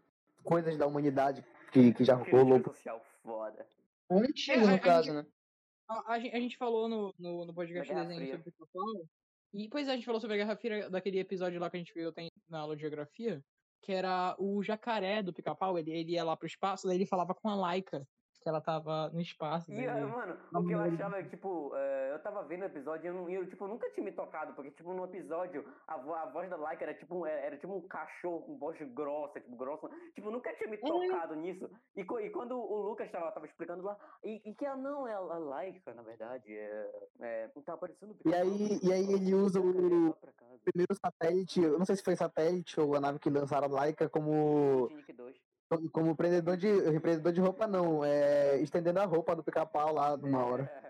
coisas 0.44 0.78
da 0.78 0.86
humanidade 0.88 1.44
que, 1.72 1.94
que 1.94 2.04
já 2.04 2.16
rolou. 2.16 2.60
Crítica 2.60 2.72
social 2.72 3.02
foda. 3.24 3.66
Antigo, 4.10 4.60
É, 4.62 4.64
a- 4.64 4.68
no 4.68 4.76
a 4.76 4.80
caso, 4.80 5.06
gente- 5.08 5.16
né? 5.16 5.26
A, 5.88 6.14
a 6.14 6.20
gen- 6.20 6.32
a 6.34 6.40
gente 6.40 6.58
falou 6.58 6.88
no, 6.88 7.14
no, 7.20 7.46
no 7.46 7.54
podcast 7.54 7.88
Da 7.94 8.00
Guerra 8.04 8.10
desenho 8.10 8.32
sobre 8.38 8.52
pica-pau. 8.52 9.06
E 9.54 9.64
depois 9.64 9.88
a 9.88 9.96
gente 9.96 10.06
falou 10.06 10.20
sobre 10.20 10.36
a 10.36 10.38
Guerra 10.38 10.56
Fria, 10.56 10.90
daquele 10.90 11.20
episódio 11.20 11.60
lá 11.60 11.70
que 11.70 11.76
a 11.78 11.80
gente 11.80 11.94
viu 11.94 12.12
tem 12.12 12.30
na 12.50 12.60
aula 12.60 12.76
de 12.76 12.82
geografia, 12.82 13.44
que 13.82 13.92
era 13.92 14.36
o 14.40 14.64
jacaré 14.64 15.22
do 15.22 15.34
pica-pau. 15.34 15.78
Ele, 15.78 15.92
ele 15.92 16.14
ia 16.14 16.24
lá 16.24 16.36
pro 16.36 16.48
espaço, 16.48 16.88
daí 16.88 16.98
ele 16.98 17.06
falava 17.06 17.36
com 17.36 17.50
a 17.50 17.56
Laika, 17.56 18.08
que 18.44 18.50
ela 18.50 18.60
tava 18.62 19.10
no 19.10 19.22
espaço. 19.22 19.72
E, 19.72 19.76
daí 19.76 19.88
ah, 19.88 19.98
ele- 20.02 20.06
mano, 20.12 20.38
o 20.54 20.66
que 20.68 20.74
eu 20.74 20.80
achava, 20.82 21.24
tipo, 21.24 21.72
eh, 21.76 22.12
eu 22.14 22.20
tava 22.20 22.44
vendo 22.44 22.64
o 22.64 22.66
episódio 22.66 23.06
e 23.06 23.08
eu, 23.08 23.14
não, 23.14 23.30
eu, 23.30 23.48
tipo, 23.48 23.66
nunca 23.68 23.90
tinha 23.92 24.04
me 24.04 24.12
tocado, 24.12 24.54
porque, 24.54 24.72
tipo, 24.72 24.94
no 24.94 25.06
episódio, 25.06 25.66
a, 25.88 25.98
vo- 25.98 26.14
a 26.14 26.26
voz 26.26 26.50
da 26.50 26.58
Laika 26.58 26.84
era 26.84 26.94
tipo, 26.94 27.16
um- 27.16 27.26
era, 27.26 27.40
era 27.40 27.58
tipo 27.58 27.74
um 27.74 27.82
cachorro 27.88 28.42
com 28.42 28.58
voz 28.58 28.78
grossa, 28.94 29.40
tipo, 29.40 29.56
grossa. 29.56 29.90
Tipo, 30.14 30.30
nunca 30.30 30.54
tinha 30.56 30.70
me 30.70 30.78
tocado 30.78 31.36
nisso. 31.36 31.70
E, 31.96 32.02
e 32.02 32.30
quando 32.30 32.58
o 32.60 32.82
Lucas 32.90 33.10
tava, 33.10 33.32
tava 33.32 33.46
explicando 33.46 33.82
lá, 33.84 33.98
e, 34.24 34.42
e 34.46 34.54
que 34.54 34.66
ela 34.66 34.76
não 34.78 35.08
é 35.08 35.14
a, 35.14 35.20
Laika, 35.20 35.94
na 35.94 36.02
verdade, 36.04 36.54
é, 36.54 36.92
é, 37.22 37.48
tá 37.66 37.74
aparecendo 37.74 38.16
E 38.26 38.34
aí- 38.36 38.80
e 38.84 38.92
aí 38.92 39.14
ele 39.14 39.34
usa 39.34 39.60
o- 39.62 40.14
casa. 40.14 40.60
Primeiro 40.66 40.94
satélite, 40.96 41.62
eu 41.62 41.78
não 41.80 41.86
sei 41.86 41.96
se 41.96 42.04
foi 42.04 42.16
satélite 42.16 42.80
ou 42.80 42.96
a 42.96 43.00
nave 43.00 43.20
que 43.20 43.30
lançaram 43.30 43.68
a 43.68 43.72
Laika 43.72 44.10
como, 44.10 44.88
Tinic 44.90 45.14
2. 45.14 45.36
Como, 45.78 45.90
como 45.92 46.16
prendedor 46.16 46.58
de. 46.58 47.00
Prendedor 47.00 47.34
de 47.34 47.42
roupa, 47.42 47.68
não. 47.68 48.04
É, 48.04 48.60
estendendo 48.62 49.00
a 49.00 49.06
roupa 49.06 49.36
do 49.36 49.44
pica-pau 49.44 49.94
lá 49.94 50.18
numa 50.18 50.46
hora. 50.46 50.83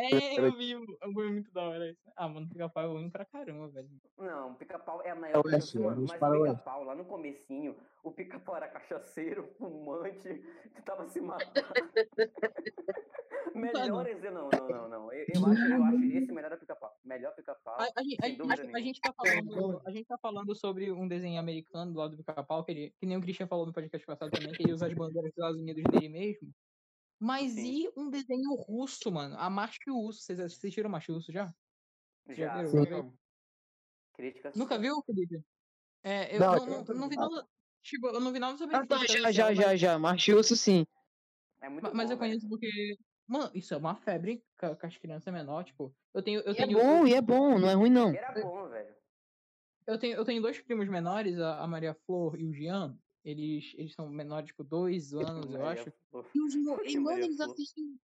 É, 0.00 0.38
eu 0.40 0.52
vi, 0.56 0.74
foi 1.14 1.30
muito 1.30 1.52
da 1.52 1.62
hora 1.62 1.90
isso. 1.90 2.00
Ah, 2.16 2.28
mano, 2.28 2.48
pica-pau 2.48 2.84
é 2.84 2.86
ruim 2.86 3.10
pra 3.10 3.24
caramba, 3.24 3.68
velho. 3.68 3.88
Não, 4.18 4.52
o 4.52 4.54
pica-pau 4.54 5.02
é 5.02 5.10
a 5.10 5.14
É 5.14 5.18
maior 5.18 5.42
coisa 5.42 5.56
Oeste, 5.56 5.76
do 5.78 5.82
mundo, 5.84 5.92
é 5.92 5.94
o 5.98 6.20
mas 6.20 6.22
o 6.22 6.42
pica-pau, 6.42 6.84
lá 6.84 6.94
no 6.94 7.04
comecinho, 7.04 7.76
o 8.02 8.10
pica-pau 8.10 8.56
era 8.56 8.68
cachaceiro, 8.68 9.48
fumante, 9.58 10.42
que 10.74 10.82
tava 10.82 11.06
se 11.08 11.20
matando. 11.20 11.68
melhor 13.54 14.06
exemplo, 14.06 14.34
não, 14.34 14.48
não, 14.50 14.68
não, 14.68 14.88
não. 14.88 15.12
Eu, 15.12 15.26
eu 15.34 15.46
acho, 15.46 15.62
eu 15.62 15.84
acho 15.84 16.04
esse 16.04 16.32
melhor 16.32 16.52
é 16.52 16.56
pica-pau. 16.56 16.92
Melhor 17.04 17.34
pica-pau. 17.34 17.74
A, 17.78 17.84
a, 17.96 18.02
gente- 18.02 18.16
a, 18.20 18.26
sem 18.26 18.30
gente- 18.30 18.38
dúvida 18.38 18.76
a, 18.76 18.80
gente 18.80 19.00
tá 19.00 19.12
falando, 19.12 19.82
a 19.86 19.90
gente 19.90 20.06
tá 20.06 20.18
falando 20.18 20.54
sobre 20.54 20.92
um 20.92 21.08
desenho 21.08 21.40
americano 21.40 21.92
do 21.92 21.98
lado 21.98 22.16
do 22.16 22.24
pica-pau, 22.24 22.64
que, 22.64 22.72
ele- 22.72 22.94
que 22.98 23.06
nem 23.06 23.16
o 23.16 23.20
Christian 23.20 23.46
falou 23.46 23.66
no 23.66 23.72
podcast 23.72 24.06
passado 24.06 24.30
também, 24.30 24.52
que 24.52 24.62
ele 24.62 24.72
usa 24.72 24.86
as 24.86 24.94
bandeiras 24.94 25.30
dos 25.30 25.38
Estados 25.38 25.60
Unidos 25.60 25.82
dele 25.90 26.08
mesmo. 26.08 26.50
Mas 27.20 27.52
Sim. 27.52 27.84
e 27.84 27.92
um 27.96 28.08
desenho 28.08 28.54
russo, 28.54 29.12
mano? 29.12 29.36
A 29.38 29.50
Macho 29.50 29.78
Urso. 29.88 30.22
Vocês 30.22 30.40
assistiram 30.40 30.88
Macho 30.88 31.12
Urso 31.12 31.30
já? 31.30 31.52
já 32.28 32.34
Já, 32.34 32.56
viram? 32.56 32.68
sim. 32.68 32.76
Já 32.76 32.84
viram? 32.84 33.18
Crítica 34.14 34.52
Nunca 34.56 34.78
viu, 34.78 35.02
Felipe? 35.04 35.44
É, 36.02 36.34
eu 36.36 36.40
Não, 36.40 36.54
não, 36.54 36.66
não, 36.66 36.84
não 36.84 37.08
vi 37.08 37.16
nada. 37.16 37.46
Tipo, 37.82 38.08
eu 38.08 38.20
não 38.20 38.32
vi 38.32 38.38
nada 38.38 38.56
sobre 38.56 38.76
Ah, 38.76 38.86
tá, 38.86 39.06
já, 39.06 39.30
já, 39.30 39.54
já, 39.54 39.76
já. 39.76 39.98
Marchioso, 39.98 40.56
sim. 40.56 40.86
É 41.60 41.68
muito 41.68 41.84
ma- 41.84 41.92
Mas 41.94 42.06
bom, 42.08 42.14
eu 42.14 42.18
conheço 42.18 42.48
porque. 42.48 42.96
Mano, 43.26 43.50
isso 43.54 43.74
é 43.74 43.76
uma 43.76 43.94
febre 43.96 44.42
com 44.58 44.86
as 44.86 44.96
crianças 44.96 45.32
menores, 45.32 45.68
tipo. 45.68 45.94
Eu 46.14 46.22
tenho. 46.22 46.40
Eu 46.40 46.54
E 46.54 46.58
é 46.58 46.66
tenho 46.66 46.78
bom, 46.78 47.06
e 47.06 47.14
é 47.14 47.20
bom, 47.20 47.58
não 47.58 47.68
é 47.68 47.74
ruim, 47.74 47.90
não. 47.90 48.10
Era 48.12 48.32
bom, 48.32 48.68
velho. 48.68 48.94
Eu 49.86 49.98
tenho, 49.98 50.16
eu 50.16 50.24
tenho 50.24 50.42
dois 50.42 50.58
primos 50.60 50.88
menores, 50.88 51.38
a 51.38 51.66
Maria 51.66 51.94
Flor 52.06 52.38
e 52.40 52.46
o 52.46 52.52
Jean. 52.52 52.96
Eles, 53.24 53.74
eles 53.76 53.92
são 53.92 54.08
menores, 54.08 54.46
tipo, 54.46 54.64
dois 54.64 55.12
anos, 55.12 55.52
eu 55.52 55.66
acho. 55.66 55.92
E 56.34 56.40
os 56.40 56.54
Flor? 56.54 56.80
assistem. 57.52 57.98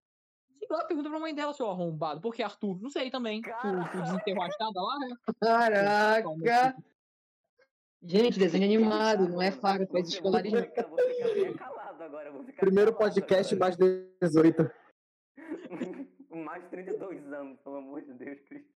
Sei 0.59 0.67
lá, 0.69 0.85
pergunta 0.85 1.09
pra 1.09 1.19
mãe 1.19 1.33
dela, 1.33 1.53
seu 1.53 1.69
arrombado. 1.69 2.21
Por 2.21 2.33
que 2.33 2.43
Arthur? 2.43 2.81
Não 2.81 2.89
sei 2.89 3.09
também. 3.09 3.41
Tu, 3.41 3.49
tu 3.91 4.01
desenterrou 4.01 4.43
a 4.43 4.49
lá, 4.81 4.99
né? 4.99 5.15
Caraca! 5.39 6.75
Gente, 8.03 8.39
desenho 8.39 8.65
animado, 8.65 9.27
não 9.27 9.41
é 9.41 9.51
faca, 9.51 9.87
faz 9.87 10.09
escolarismo. 10.09 10.59
Vou 10.59 10.67
ficar, 10.67 11.33
bem 11.33 11.53
calado 11.53 12.03
agora. 12.03 12.31
Vou 12.31 12.43
ficar 12.43 12.59
Primeiro 12.59 12.93
podcast 12.93 13.55
agora. 13.55 13.75
mais 13.79 13.99
18. 14.21 14.71
Mais 16.29 16.63
de 16.63 16.69
32 16.69 17.33
anos, 17.33 17.59
pelo 17.61 17.77
amor 17.77 18.01
de 18.01 18.13
Deus, 18.13 18.39
Cristo. 18.41 18.71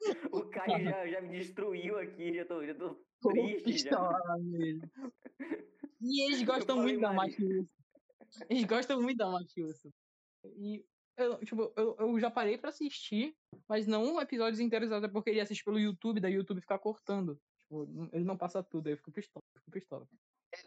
o 0.32 0.48
Caio 0.50 0.84
já, 0.84 1.06
já 1.06 1.20
me 1.20 1.38
destruiu 1.38 1.98
aqui, 1.98 2.34
já 2.34 2.44
tô, 2.44 2.64
já 2.64 2.74
tô 2.74 2.96
triste 3.22 3.78
já. 3.78 3.90
pistola 3.90 4.38
mesmo. 4.38 4.90
E 6.00 6.24
eles 6.24 6.42
gostam 6.42 6.78
muito 6.78 7.00
da. 7.00 7.12
Machiúcio. 7.12 7.68
Eles 8.48 8.64
gostam 8.64 9.02
muito 9.02 9.18
da 9.18 9.28
Machiúcio. 9.28 9.92
E 10.44 10.84
eu, 11.16 11.38
tipo, 11.44 11.72
eu, 11.76 11.96
eu 11.98 12.18
já 12.18 12.30
parei 12.30 12.56
pra 12.56 12.70
assistir, 12.70 13.36
mas 13.68 13.86
não 13.86 14.20
episódios 14.20 14.60
inteiros, 14.60 14.90
até 14.90 15.08
porque 15.08 15.30
ele 15.30 15.40
assiste 15.40 15.64
pelo 15.64 15.78
YouTube, 15.78 16.20
daí 16.20 16.34
o 16.34 16.38
YouTube 16.38 16.60
fica 16.60 16.78
cortando. 16.78 17.38
Tipo, 17.58 18.08
ele 18.12 18.24
não 18.24 18.36
passa 18.36 18.62
tudo, 18.62 18.86
aí 18.86 18.94
eu 18.94 18.96
fico 18.96 19.12
pistola, 19.12 19.44
eu 19.54 19.60
fico 19.60 19.70
pistola. 19.70 20.08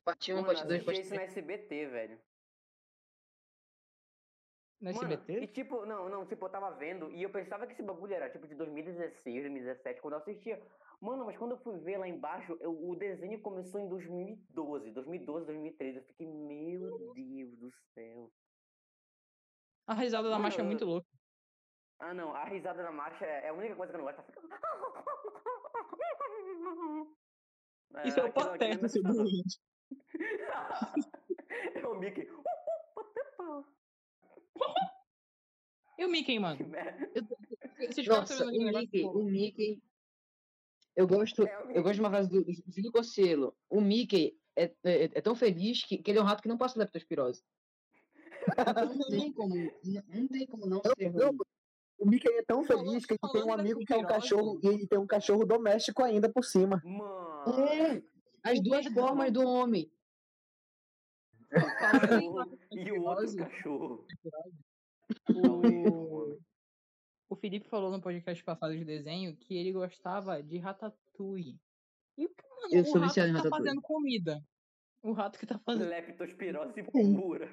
Parte 0.06 0.32
1, 0.32 0.36
Mano, 0.36 0.48
parte 0.48 0.68
2, 0.68 0.72
assistia 0.72 0.86
parte 0.86 1.02
isso 1.02 1.16
na 1.16 1.22
3. 1.22 1.38
SBT, 1.38 1.88
velho. 1.88 2.20
No 4.84 4.90
SBT? 4.90 5.40
e 5.40 5.48
tipo, 5.48 5.86
não, 5.86 6.10
não, 6.10 6.26
tipo, 6.26 6.46
eu 6.46 6.50
tava 6.50 6.72
vendo 6.72 7.10
e 7.12 7.24
eu 7.24 7.30
pensava 7.30 7.66
que 7.66 7.72
esse 7.72 7.82
bagulho 7.82 8.14
era 8.14 8.30
tipo 8.30 8.46
de 8.46 8.54
2016, 8.54 9.24
2017, 9.44 10.02
quando 10.02 10.14
eu 10.16 10.20
assistia. 10.20 10.62
Mano, 11.00 11.26
mas 11.26 11.38
quando 11.38 11.52
eu 11.52 11.58
fui 11.58 11.78
ver 11.80 11.98
lá 11.98 12.08
embaixo, 12.08 12.58
eu- 12.60 12.90
o 12.90 12.94
desenho 12.96 13.40
começou 13.42 13.80
em 13.80 13.88
2012, 13.88 14.92
2012, 14.92 15.46
2013. 15.46 15.98
Eu 16.00 16.04
fiquei, 16.04 16.28
meu 16.28 17.14
Deus 17.14 17.58
do 17.58 17.72
céu. 17.94 18.30
A 19.88 19.94
risada 19.94 20.24
da 20.28 20.32
Mano, 20.36 20.44
marcha 20.44 20.62
é 20.62 20.64
muito 20.66 20.84
louca. 20.86 21.08
Ah, 22.00 22.14
não, 22.14 22.34
a 22.36 22.44
risada 22.46 22.84
na 22.84 22.92
marcha 22.92 23.26
é 23.26 23.46
é 23.46 23.50
a 23.50 23.54
única 23.54 23.76
coisa 23.76 23.94
que 23.94 24.00
eu 24.00 24.04
não 24.04 24.12
gosto. 24.14 24.24
Tá 27.92 28.04
Isso 28.06 28.20
é 28.20 28.24
o 28.24 28.26
aquilo- 28.28 28.50
aquilo 28.50 28.70
pateta, 28.70 28.88
seu 28.90 29.04
doente. 29.04 29.62
É 31.76 31.88
o 31.88 31.96
Mickey. 32.00 32.28
E 35.98 36.06
o 36.06 36.10
Mickey, 36.10 36.40
mano? 36.40 36.60
Vocês 37.80 38.08
Nossa, 38.08 38.46
o 38.46 38.52
Mickey, 38.52 39.04
o 39.06 39.24
Mickey. 39.24 39.82
Eu 40.96 41.08
gosto, 41.08 41.46
É, 41.48 41.78
eu 41.78 41.82
gosto 41.82 41.96
de 41.96 42.00
uma 42.02 42.10
frase 42.10 42.30
do 42.30 42.44
do 42.44 42.52
Júlio 42.72 42.92
Cossielo. 42.92 43.56
O 43.70 43.82
Mickey 43.82 44.38
é, 44.56 44.66
é, 44.84 45.04
é 45.06 45.22
tão 45.22 45.36
feliz 45.36 45.84
que, 45.84 45.98
que 45.98 46.12
ele 46.12 46.20
é 46.20 46.22
um 46.22 46.26
rato 46.26 46.42
que 46.42 46.48
não 46.50 46.58
passa 46.58 46.78
leptospirose. 46.80 47.44
Então 48.58 48.96
não 48.96 49.08
tem 49.10 49.32
como, 49.34 49.56
não, 49.56 50.04
não 50.08 50.28
tem 50.28 50.46
como 50.46 50.66
não 50.68 50.82
ser 50.84 51.12
Não, 51.14 51.28
ruim. 51.30 51.38
o 51.98 52.06
Mickey 52.06 52.28
é 52.30 52.44
tão 52.44 52.64
Falando- 52.64 52.90
feliz 52.90 53.06
que 53.06 53.14
ele 53.14 53.32
tem 53.32 53.44
um 53.44 53.54
amigo 53.54 53.80
que 53.80 53.94
é 53.94 53.98
um 53.98 54.06
cachorro 54.06 54.60
e 54.62 54.68
ele 54.68 54.88
tem 54.88 55.00
um 55.00 55.08
cachorro 55.08 55.46
doméstico 55.46 56.04
ainda 56.04 56.30
por 56.30 56.44
cima. 56.44 56.82
Mano. 56.84 57.68
É, 57.70 58.04
as 58.44 58.62
duas 58.62 58.86
formas 58.88 59.32
do 59.32 59.42
homem. 59.48 59.90
E 62.72 62.92
o 62.92 63.04
outro 63.04 63.36
cachorro. 63.36 64.08
O... 65.94 66.40
o 67.30 67.36
Felipe 67.36 67.68
falou 67.68 67.92
no 67.92 68.02
podcast 68.02 68.44
passado 68.44 68.76
de 68.78 68.84
desenho 68.86 69.36
que 69.36 69.56
ele 69.58 69.72
gostava 69.72 70.42
de 70.42 70.58
Ratatouille. 70.58 71.60
E 72.18 72.26
o 72.26 72.30
que, 72.30 72.44
mano, 72.50 72.74
Eu 72.76 72.82
o 72.84 72.86
sou 72.86 72.96
rato 72.96 73.08
viciado 73.08 73.34
que 73.36 73.44
tá 73.44 73.50
fazendo 73.50 73.82
comida. 73.82 74.42
O 75.02 75.12
rato 75.12 75.40
que 75.40 75.46
tá 75.46 75.60
fazendo. 75.60 75.90
Leptospirose 75.90 76.84
pura. 76.84 77.48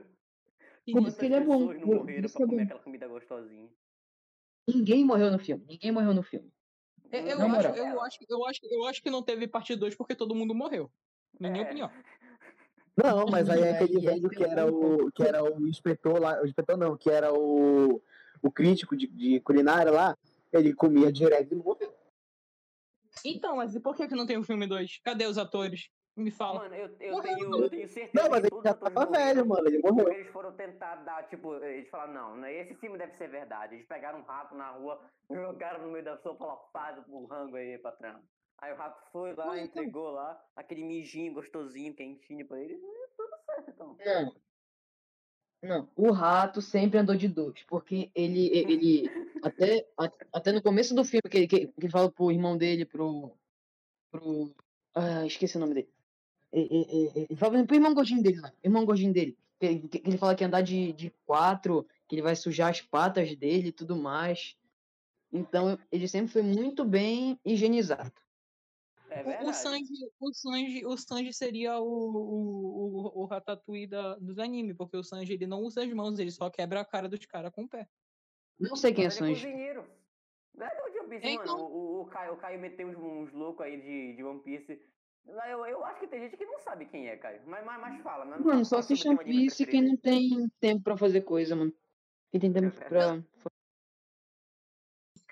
Por 0.92 1.07
isso- 1.09 1.18
que 1.18 1.25
ele 1.27 1.35
é 1.35 1.40
bom, 1.40 1.73
não 1.73 1.87
morreram 1.87 2.25
isso 2.27 2.35
pra 2.35 2.44
é 2.44 2.46
comer 2.49 2.57
bom. 2.59 2.64
aquela 2.64 2.81
comida 2.81 3.09
gostosinha? 3.09 3.70
Ninguém 4.68 5.05
morreu 5.05 5.31
no 5.31 5.38
filme. 5.38 5.64
Ninguém 5.66 5.92
morreu 5.92 6.14
no 6.14 6.23
filme. 6.23 6.53
Eu, 7.12 7.20
eu 7.27 7.40
acho, 7.42 7.68
eu, 7.68 8.01
acho, 8.03 8.18
eu, 8.29 8.44
acho, 8.46 8.61
eu 8.70 8.85
acho 8.87 9.03
que 9.03 9.11
não 9.11 9.23
teve 9.23 9.49
parte 9.49 9.75
2 9.75 9.96
porque 9.96 10.14
todo 10.14 10.35
mundo 10.35 10.55
morreu. 10.55 10.92
Na 11.40 11.51
minha 11.51 11.64
É. 11.64 11.66
opinião. 11.66 11.90
Não, 13.03 13.27
mas 13.27 13.49
aí 13.49 13.63
é 13.63 13.71
aquele 13.73 13.99
é 14.07 14.11
velho 14.11 14.31
que 14.31 14.45
era 14.45 14.67
o. 14.67 15.13
que 15.13 15.23
era 15.23 15.45
o 15.45 15.67
inspetor 15.67 16.21
lá. 16.21 16.41
O 16.43 16.47
inspetor 16.47 16.77
não, 16.77 16.97
que 16.97 17.11
era 17.11 17.33
o. 17.33 18.03
o 18.43 18.51
crítico 18.51 18.97
de, 18.97 19.07
de 19.07 19.41
culinária 19.41 19.91
lá, 19.93 20.17
ele 20.53 20.75
comia 20.75 21.13
direto 21.13 21.53
e 21.53 21.57
morreu. 21.57 21.95
Então, 23.25 23.57
mas 23.57 23.75
e 23.75 23.81
por 23.81 23.95
que, 23.95 24.09
que 24.09 24.15
não 24.15 24.27
tem 24.27 24.39
o 24.39 24.45
filme 24.45 24.67
2? 24.67 25.01
Cadê 25.05 25.27
os 25.27 25.39
atores? 25.39 25.91
Me 26.17 26.31
fala. 26.31 26.61
Mano, 26.61 26.75
eu, 26.75 26.97
eu, 27.01 27.13
Morreu, 27.13 27.37
tenho, 27.37 27.63
eu 27.63 27.71
tenho 27.71 27.89
certeza 27.89 28.23
Não, 28.23 28.31
mas 28.31 28.45
ele 28.45 28.51
já 28.51 28.59
os 28.59 28.67
atores 28.67 28.95
tava 28.95 29.07
morreram. 29.07 29.35
velho, 29.35 29.49
mano. 29.49 29.69
Ele 29.69 29.79
morreu. 29.79 30.13
Eles 30.13 30.29
foram 30.29 30.53
tentar 30.53 30.97
dar, 30.97 31.29
tipo, 31.29 31.55
eles 31.57 31.89
falaram, 31.89 32.13
não, 32.13 32.37
né, 32.37 32.53
esse 32.55 32.75
filme 32.75 32.99
deve 32.99 33.15
ser 33.15 33.29
verdade. 33.29 33.75
Eles 33.75 33.87
pegaram 33.87 34.19
um 34.19 34.23
rato 34.23 34.55
na 34.55 34.71
rua, 34.71 35.01
jogaram 35.31 35.83
no 35.87 35.93
meio 35.93 36.05
da 36.05 36.19
sopa, 36.19 36.39
falaram, 36.45 36.61
faz 36.73 37.05
o 37.09 37.25
rango 37.27 37.57
aí, 37.57 37.79
patrão. 37.79 38.21
Aí 38.61 38.73
o 38.73 38.77
rato 38.77 39.11
foi 39.11 39.35
lá, 39.35 39.46
Não, 39.46 39.55
então. 39.55 39.64
entregou 39.83 40.11
lá, 40.11 40.38
aquele 40.55 40.85
mijinho 40.85 41.33
gostosinho, 41.35 41.94
quentinho 41.94 42.46
pra 42.46 42.61
eles, 42.61 42.79
e 42.79 43.09
tudo 43.16 43.37
certo, 43.46 43.70
então. 43.70 43.96
Não. 44.05 44.35
Não. 45.62 45.88
O 45.94 46.11
rato 46.11 46.61
sempre 46.62 46.99
andou 46.99 47.14
de 47.16 47.29
dois. 47.29 47.62
Porque 47.64 48.11
ele. 48.14 48.46
ele 48.49 49.03
até, 49.44 49.87
até 50.33 50.53
no 50.53 50.62
começo 50.62 50.94
do 50.94 51.05
filme, 51.05 51.23
que, 51.31 51.37
ele- 51.37 51.49
que, 51.49 51.66
que 51.66 51.73
ele 51.79 51.90
fala 51.90 52.11
pro 52.11 52.31
irmão 52.31 52.57
dele, 52.57 52.85
pro. 52.87 53.37
pro. 54.11 54.55
Ah, 54.94 55.27
esqueci 55.27 55.57
o 55.57 55.61
nome 55.61 55.75
dele. 55.75 55.92
Ele 56.53 57.37
fala 57.37 57.64
pro 57.64 57.77
irmão 57.77 57.94
gordinho 57.94 58.23
dele 58.23 58.40
lá. 58.40 58.53
Irmão 58.64 58.85
gordinho 58.85 59.12
dele. 59.12 59.38
Que, 59.59 59.79
que- 59.88 59.99
que 60.01 60.09
ele 60.11 60.18
fala 60.18 60.35
que 60.35 60.44
andar 60.44 60.62
de, 60.62 60.92
de 60.94 61.11
quatro, 61.27 61.87
que 62.09 62.14
ele 62.14 62.23
vai 62.23 62.35
sujar 62.35 62.70
as 62.70 62.81
patas 62.81 63.37
dele 63.37 63.68
e 63.68 63.73
tudo 63.73 63.96
mais. 63.96 64.57
Então, 65.33 65.79
ele 65.92 66.09
sempre 66.09 66.33
foi 66.33 66.42
muito 66.42 66.85
bem 66.85 67.38
higienizado. 67.44 68.12
É 69.11 69.42
O. 69.42 69.53
Sanji, 69.53 69.92
o 70.20 70.33
Sanji, 70.33 70.87
o 70.87 70.96
Sanji 70.96 71.33
seria 71.33 71.79
o, 71.81 71.85
o, 71.85 73.18
o, 73.18 73.23
o 73.23 73.25
Ratatouille 73.27 73.87
da, 73.87 74.14
dos 74.16 74.38
animes, 74.38 74.77
porque 74.77 74.96
o 74.96 75.03
Sanji 75.03 75.33
ele 75.35 75.46
não 75.46 75.61
usa 75.62 75.83
as 75.83 75.92
mãos, 75.92 76.18
ele 76.18 76.31
só 76.31 76.49
quebra 76.49 76.81
a 76.81 76.85
cara 76.85 77.09
dos 77.09 77.25
caras 77.27 77.53
com 77.53 77.64
o 77.64 77.68
pé. 77.68 77.88
Não 78.59 78.77
sei 78.77 78.92
quem 78.94 79.05
é 79.05 79.07
é 79.09 79.11
Sanji. 79.11 79.35
cozinheiro. 79.35 79.85
Não 80.55 80.66
é 80.66 80.70
do 80.77 81.01
One 81.01 81.09
Piece, 81.09 81.27
É, 81.27 81.35
mano. 81.35 81.42
então. 81.42 81.61
O, 81.61 82.01
o, 82.03 82.07
Caio, 82.07 82.35
o 82.35 82.37
Caio 82.37 82.61
meteu 82.61 82.87
uns, 82.87 82.96
uns 82.96 83.33
loucos 83.33 83.64
aí 83.64 83.81
de, 83.81 84.16
de 84.16 84.23
One 84.23 84.40
Piece. 84.40 84.81
Eu, 85.27 85.66
eu 85.66 85.85
acho 85.85 86.01
que 86.01 86.09
tem 86.09 86.20
gente 86.20 86.37
que 86.37 86.44
não 86.44 86.59
sabe 86.61 86.87
quem 86.87 87.09
é, 87.09 87.16
Caio. 87.16 87.42
Mas, 87.46 87.64
mas, 87.64 87.81
mas 87.81 88.03
fala, 88.03 88.25
mas 88.25 88.40
Mano, 88.40 88.64
só 88.64 88.77
fala 88.77 88.83
sobre 88.83 88.94
assiste 88.94 89.09
One 89.09 89.25
Piece 89.25 89.66
quem 89.66 89.83
não 89.83 89.96
tem 89.96 90.49
tempo 90.61 90.83
pra 90.83 90.96
fazer 90.96 91.23
coisa, 91.23 91.57
mano. 91.57 91.73
Quem 92.31 92.40
tem 92.40 92.53
tempo 92.53 92.77
É 92.77 92.88
pra. 92.88 93.25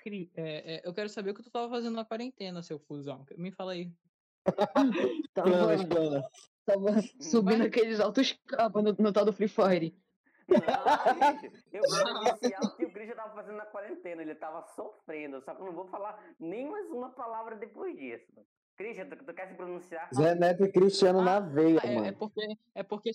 Cri- 0.01 0.31
é, 0.35 0.75
é, 0.75 0.81
eu 0.87 0.93
quero 0.93 1.09
saber 1.09 1.31
o 1.31 1.33
que 1.33 1.43
tu 1.43 1.51
tava 1.51 1.69
fazendo 1.69 1.95
na 1.95 2.05
quarentena, 2.05 2.61
seu 2.63 2.79
fusão. 2.79 3.25
Me 3.37 3.51
fala 3.51 3.73
aí. 3.73 3.91
Tava, 5.33 5.49
Planas, 5.51 5.83
planas. 5.85 6.25
tava 6.65 7.01
subindo 7.19 7.57
Vai. 7.59 7.67
aqueles 7.67 7.99
altos 7.99 8.31
cabos 8.47 8.83
no, 8.83 8.95
no 8.97 9.11
tal 9.13 9.25
do 9.25 9.33
Free 9.33 9.47
Fire. 9.49 9.93
Não, 10.47 10.57
eu 11.71 11.81
vou 11.89 12.21
iniciar 12.27 12.59
o 12.63 12.75
que 12.75 12.85
o 12.85 12.91
Christian 12.91 13.15
tava 13.15 13.35
fazendo 13.35 13.57
na 13.57 13.65
quarentena. 13.65 14.21
Ele 14.21 14.33
tava 14.35 14.65
sofrendo. 14.73 15.41
Só 15.43 15.53
que 15.53 15.61
eu 15.61 15.65
não 15.65 15.73
vou 15.73 15.87
falar 15.87 16.23
nem 16.39 16.67
mais 16.69 16.89
uma 16.89 17.09
palavra 17.11 17.55
depois 17.57 17.95
disso. 17.95 18.31
Christian, 18.77 19.09
tu, 19.09 19.17
tu 19.23 19.33
quer 19.33 19.49
se 19.49 19.53
pronunciar? 19.55 20.09
Zé 20.15 20.33
Neto 20.35 20.63
e 20.65 20.71
Cristiano 20.71 21.21
na 21.21 21.39
veia, 21.41 21.79
É, 21.83 21.91
é 21.91 21.95
mano. 21.95 22.17
porque, 22.17 22.57
é, 22.73 22.81
porque 22.83 23.13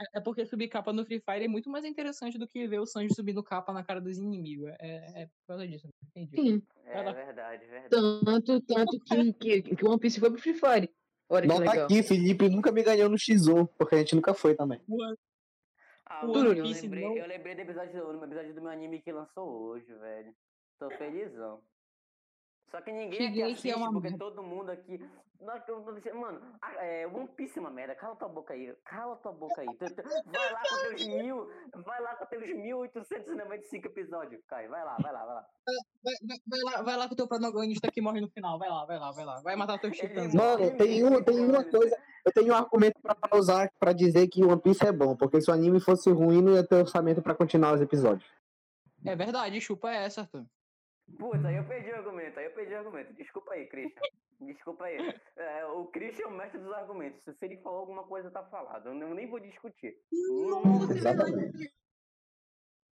é, 0.00 0.18
é 0.18 0.20
porque 0.20 0.44
subir 0.46 0.68
capa 0.68 0.92
no 0.92 1.04
Free 1.04 1.20
Fire 1.20 1.44
é 1.44 1.48
muito 1.48 1.68
mais 1.70 1.84
interessante 1.84 2.38
do 2.38 2.46
que 2.46 2.66
ver 2.66 2.78
o 2.80 2.86
Sanji 2.86 3.14
subindo 3.14 3.42
capa 3.42 3.72
na 3.72 3.82
cara 3.84 4.00
dos 4.00 4.16
inimigos. 4.18 4.68
É, 4.78 5.22
é 5.22 5.26
por 5.26 5.46
causa 5.48 5.66
disso, 5.66 5.88
entendi. 6.14 6.36
Sim. 6.36 6.62
É 6.86 6.98
Ela- 6.98 7.12
verdade, 7.12 7.66
verdade. 7.66 7.88
Tanto, 8.24 8.60
tanto 8.62 9.00
que, 9.00 9.32
que, 9.34 9.62
que 9.76 9.84
o 9.84 9.90
One 9.90 10.00
Piece 10.00 10.20
foi 10.20 10.30
pro 10.30 10.40
Free 10.40 10.54
Fire. 10.54 10.90
Olha 11.30 11.42
que 11.42 11.48
Não 11.48 11.62
tá 11.62 11.70
legal. 11.72 11.84
aqui, 11.84 12.02
Felipe 12.02 12.48
nunca 12.48 12.72
me 12.72 12.82
ganhou 12.82 13.08
no 13.10 13.16
X1, 13.16 13.68
porque 13.76 13.94
a 13.96 13.98
gente 13.98 14.14
nunca 14.14 14.32
foi 14.32 14.54
também. 14.54 14.80
Ah, 16.06 16.22
eu 16.24 16.62
Piece 16.62 16.82
lembrei, 16.82 17.04
não- 17.04 17.16
eu 17.16 17.26
lembrei 17.26 17.54
do 17.54 17.60
episódio, 17.60 17.92
do 18.18 18.24
episódio 18.24 18.54
do 18.54 18.62
meu 18.62 18.70
anime 18.70 19.02
que 19.02 19.12
lançou 19.12 19.46
hoje, 19.46 19.92
velho. 19.94 20.34
Tô 20.78 20.88
felizão. 20.92 21.60
Só 22.70 22.80
que 22.82 22.92
ninguém 22.92 23.08
aqui 23.08 23.16
Cheguei 23.16 23.44
que 23.46 23.52
assiste, 23.52 23.70
é 23.70 23.76
uma 23.76 23.90
porque 23.92 24.08
merda. 24.10 24.18
todo 24.18 24.42
mundo 24.42 24.70
aqui. 24.70 25.00
Nossa, 25.40 25.64
eu 25.70 25.80
tô 25.80 25.92
dizendo, 25.92 26.16
Mano, 26.18 26.40
é, 26.80 27.06
One 27.06 27.28
Piece 27.28 27.58
é 27.58 27.60
uma 27.62 27.70
merda. 27.70 27.94
Cala 27.94 28.16
tua 28.16 28.28
boca 28.28 28.52
aí. 28.52 28.74
Cala 28.84 29.16
tua 29.16 29.32
boca 29.32 29.60
aí. 29.60 29.66
Vai 29.66 30.52
lá 30.52 30.60
com 30.68 30.76
teus 30.96 31.06
mil. 31.06 31.50
Vai 31.84 32.02
lá 32.02 32.14
com 32.16 32.26
teus 32.26 32.42
1895 32.48 33.86
episódios, 33.86 34.42
Caio. 34.46 34.68
Vai 34.68 34.84
lá, 34.84 34.96
vai 35.00 35.12
lá, 35.12 35.24
vai 35.24 35.34
lá. 35.36 35.46
Vai, 36.04 36.14
vai- 36.26 36.38
vai 36.46 36.60
lá, 36.74 36.82
vai 36.82 36.96
lá 36.96 37.08
com 37.08 37.14
o 37.14 37.16
teu 37.16 37.28
protagonista 37.28 37.90
que 37.90 38.00
morre 38.02 38.20
no 38.20 38.28
final. 38.28 38.58
Vai 38.58 38.68
lá, 38.68 38.84
vai 38.84 38.98
lá, 38.98 39.12
vai 39.12 39.24
lá. 39.24 39.40
Vai 39.40 39.56
matar 39.56 39.78
teus 39.78 39.96
titãs. 39.96 40.34
Mano, 40.34 40.76
tem, 40.76 41.04
um, 41.06 41.22
tem 41.22 41.38
uma 41.44 41.64
coisa. 41.64 41.96
Eu 42.26 42.32
tenho 42.32 42.52
um 42.52 42.56
argumento 42.56 43.00
pra, 43.00 43.14
pra 43.14 43.38
usar 43.38 43.70
pra 43.78 43.92
dizer 43.92 44.28
que 44.28 44.44
One 44.44 44.60
Piece 44.60 44.84
é 44.86 44.92
bom, 44.92 45.16
porque 45.16 45.40
se 45.40 45.50
o 45.50 45.54
anime 45.54 45.80
fosse 45.80 46.10
ruim, 46.10 46.42
não 46.42 46.52
ia 46.54 46.66
ter 46.66 46.74
orçamento 46.74 47.22
pra 47.22 47.34
continuar 47.34 47.72
os 47.74 47.80
episódios. 47.80 48.28
É 49.06 49.14
verdade, 49.14 49.60
chupa 49.60 49.90
essa, 49.90 50.22
Arthur. 50.22 50.44
Putz, 51.16 51.44
aí 51.44 51.56
eu 51.56 51.64
perdi 51.66 51.90
o 51.90 51.96
argumento, 51.96 52.38
aí 52.38 52.46
eu 52.46 52.52
perdi 52.54 52.74
o 52.74 52.78
argumento. 52.78 53.12
Desculpa 53.14 53.52
aí, 53.54 53.66
Christian. 53.66 54.02
Desculpa 54.40 54.84
aí. 54.84 54.98
É, 55.36 55.64
o 55.66 55.86
Christian 55.86 56.24
é 56.24 56.28
o 56.28 56.36
mestre 56.36 56.60
dos 56.60 56.72
argumentos. 56.72 57.22
Se 57.24 57.44
ele 57.44 57.56
falou 57.58 57.80
alguma 57.80 58.04
coisa, 58.04 58.30
tá 58.30 58.44
falado. 58.44 58.88
Eu 58.88 59.14
nem- 59.14 59.28
vou 59.28 59.40
discutir. 59.40 59.96
Nossa. 60.12 60.94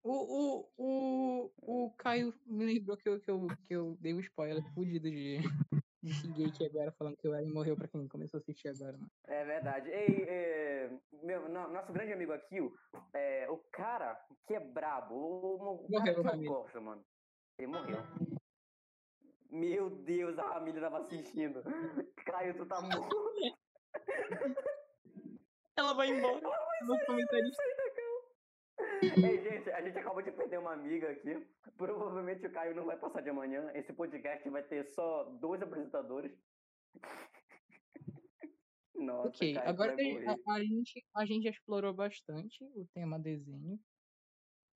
O, 0.02 0.12
o, 0.12 0.70
o, 0.76 1.50
o 1.86 1.90
Caio 1.96 2.34
me 2.46 2.64
lembrou 2.66 2.96
que 2.96 3.08
eu, 3.08 3.18
que, 3.20 3.30
eu, 3.30 3.46
que 3.66 3.74
eu 3.74 3.96
dei 4.00 4.12
um 4.12 4.20
spoiler 4.20 4.62
fudido 4.74 5.10
de, 5.10 5.38
de 6.02 6.12
Shingeki 6.12 6.66
agora, 6.66 6.92
falando 6.92 7.16
que 7.16 7.26
o 7.26 7.34
Eren 7.34 7.50
morreu 7.50 7.74
pra 7.74 7.88
quem 7.88 8.06
começou 8.06 8.36
a 8.36 8.40
assistir 8.42 8.68
agora, 8.68 8.98
mano. 8.98 9.10
É 9.26 9.44
verdade. 9.46 9.88
Ei, 9.90 10.24
é, 10.28 10.90
meu, 11.22 11.48
no- 11.48 11.68
nosso 11.68 11.90
grande 11.90 12.12
amigo 12.12 12.32
aqui, 12.32 12.60
o, 12.60 12.70
é, 13.14 13.48
o 13.50 13.56
cara 13.72 14.14
que 14.46 14.54
é 14.54 14.60
brabo, 14.60 15.14
o, 15.14 15.56
o, 15.56 15.74
o 15.86 15.90
cara 15.90 16.12
Morreu, 16.22 16.38
que 16.38 16.46
eu 16.46 16.52
gosto, 16.52 16.82
mano. 16.82 17.02
Ele 17.58 17.68
morreu. 17.68 17.98
Meu 19.50 19.88
Deus, 19.88 20.38
a 20.38 20.54
família 20.54 20.80
tava 20.80 20.98
assistindo. 20.98 21.62
Caio, 22.26 22.56
tu 22.56 22.66
tá 22.66 22.80
morto. 22.80 23.16
Ela 25.76 25.92
vai 25.94 26.08
embora. 26.08 26.40
Nos 26.82 27.04
comentários. 27.04 27.56
Ei, 29.02 29.42
gente, 29.42 29.70
a 29.70 29.82
gente 29.82 29.98
acabou 29.98 30.22
de 30.22 30.32
perder 30.32 30.58
uma 30.58 30.72
amiga 30.72 31.10
aqui. 31.10 31.46
Provavelmente 31.76 32.46
o 32.46 32.52
Caio 32.52 32.74
não 32.74 32.84
vai 32.84 32.98
passar 32.98 33.20
de 33.20 33.30
amanhã. 33.30 33.70
Esse 33.74 33.92
podcast 33.92 34.48
vai 34.50 34.62
ter 34.62 34.84
só 34.86 35.24
dois 35.40 35.62
apresentadores. 35.62 36.32
Nossa, 38.96 39.28
Ok, 39.28 39.54
Caio, 39.54 39.68
agora 39.68 39.94
vai 39.94 40.26
a, 40.26 40.36
a 40.54 40.60
gente, 40.60 41.04
a 41.14 41.24
gente 41.24 41.44
já 41.44 41.50
explorou 41.50 41.92
bastante 41.92 42.64
o 42.74 42.86
tema 42.92 43.18
desenho. 43.18 43.78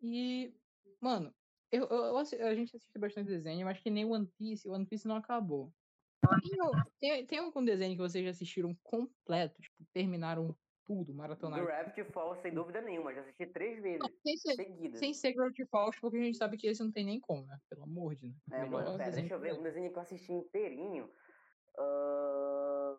E, 0.00 0.54
mano, 1.00 1.34
eu, 1.70 1.86
eu- 1.86 2.04
eu 2.38 2.46
a 2.46 2.54
gente 2.54 2.74
assiste 2.76 2.98
bastante 2.98 3.28
desenho, 3.28 3.64
mas 3.66 3.78
que 3.78 3.90
nem 3.90 4.04
One 4.04 4.26
Piece, 4.38 4.68
One 4.68 4.86
Piece 4.86 5.06
não 5.06 5.16
acabou. 5.16 5.72
Tem, 7.00 7.24
tem, 7.26 7.38
algum 7.38 7.64
desenho 7.64 7.94
que 7.96 8.02
vocês 8.02 8.24
já 8.24 8.30
assistiram 8.30 8.74
completo, 8.82 9.60
tipo, 9.62 9.76
terminaram 9.92 10.56
tudo, 10.84 11.14
maratonaram? 11.14 11.64
Gravity 11.64 12.02
Falls, 12.04 12.40
sem 12.42 12.52
dúvida 12.52 12.80
nenhuma. 12.80 13.14
Já 13.14 13.20
assisti 13.20 13.46
três 13.46 13.80
vezes. 13.80 14.00
Sem 14.26 14.36
ser, 14.36 14.54
Seguidas. 14.54 14.98
sem 14.98 15.14
ser 15.14 15.32
Gravity 15.32 15.64
Falls, 15.66 16.00
porque 16.00 16.16
a 16.16 16.22
gente 16.22 16.36
sabe 16.36 16.56
que 16.56 16.66
esse 16.66 16.82
não 16.82 16.90
tem 16.90 17.04
nem 17.04 17.20
como, 17.20 17.46
né? 17.46 17.58
Pelo 17.68 17.84
amor 17.84 18.16
de 18.16 18.30
Deus. 18.30 18.36
É, 18.50 18.64
mano, 18.64 18.96
pera, 18.96 19.10
deixa 19.12 19.34
eu 19.34 19.40
ver. 19.40 19.54
Um 19.54 19.62
desenho 19.62 19.92
que 19.92 19.98
eu 19.98 20.02
assisti 20.02 20.32
inteirinho. 20.32 21.10
Ahn, 21.78 22.96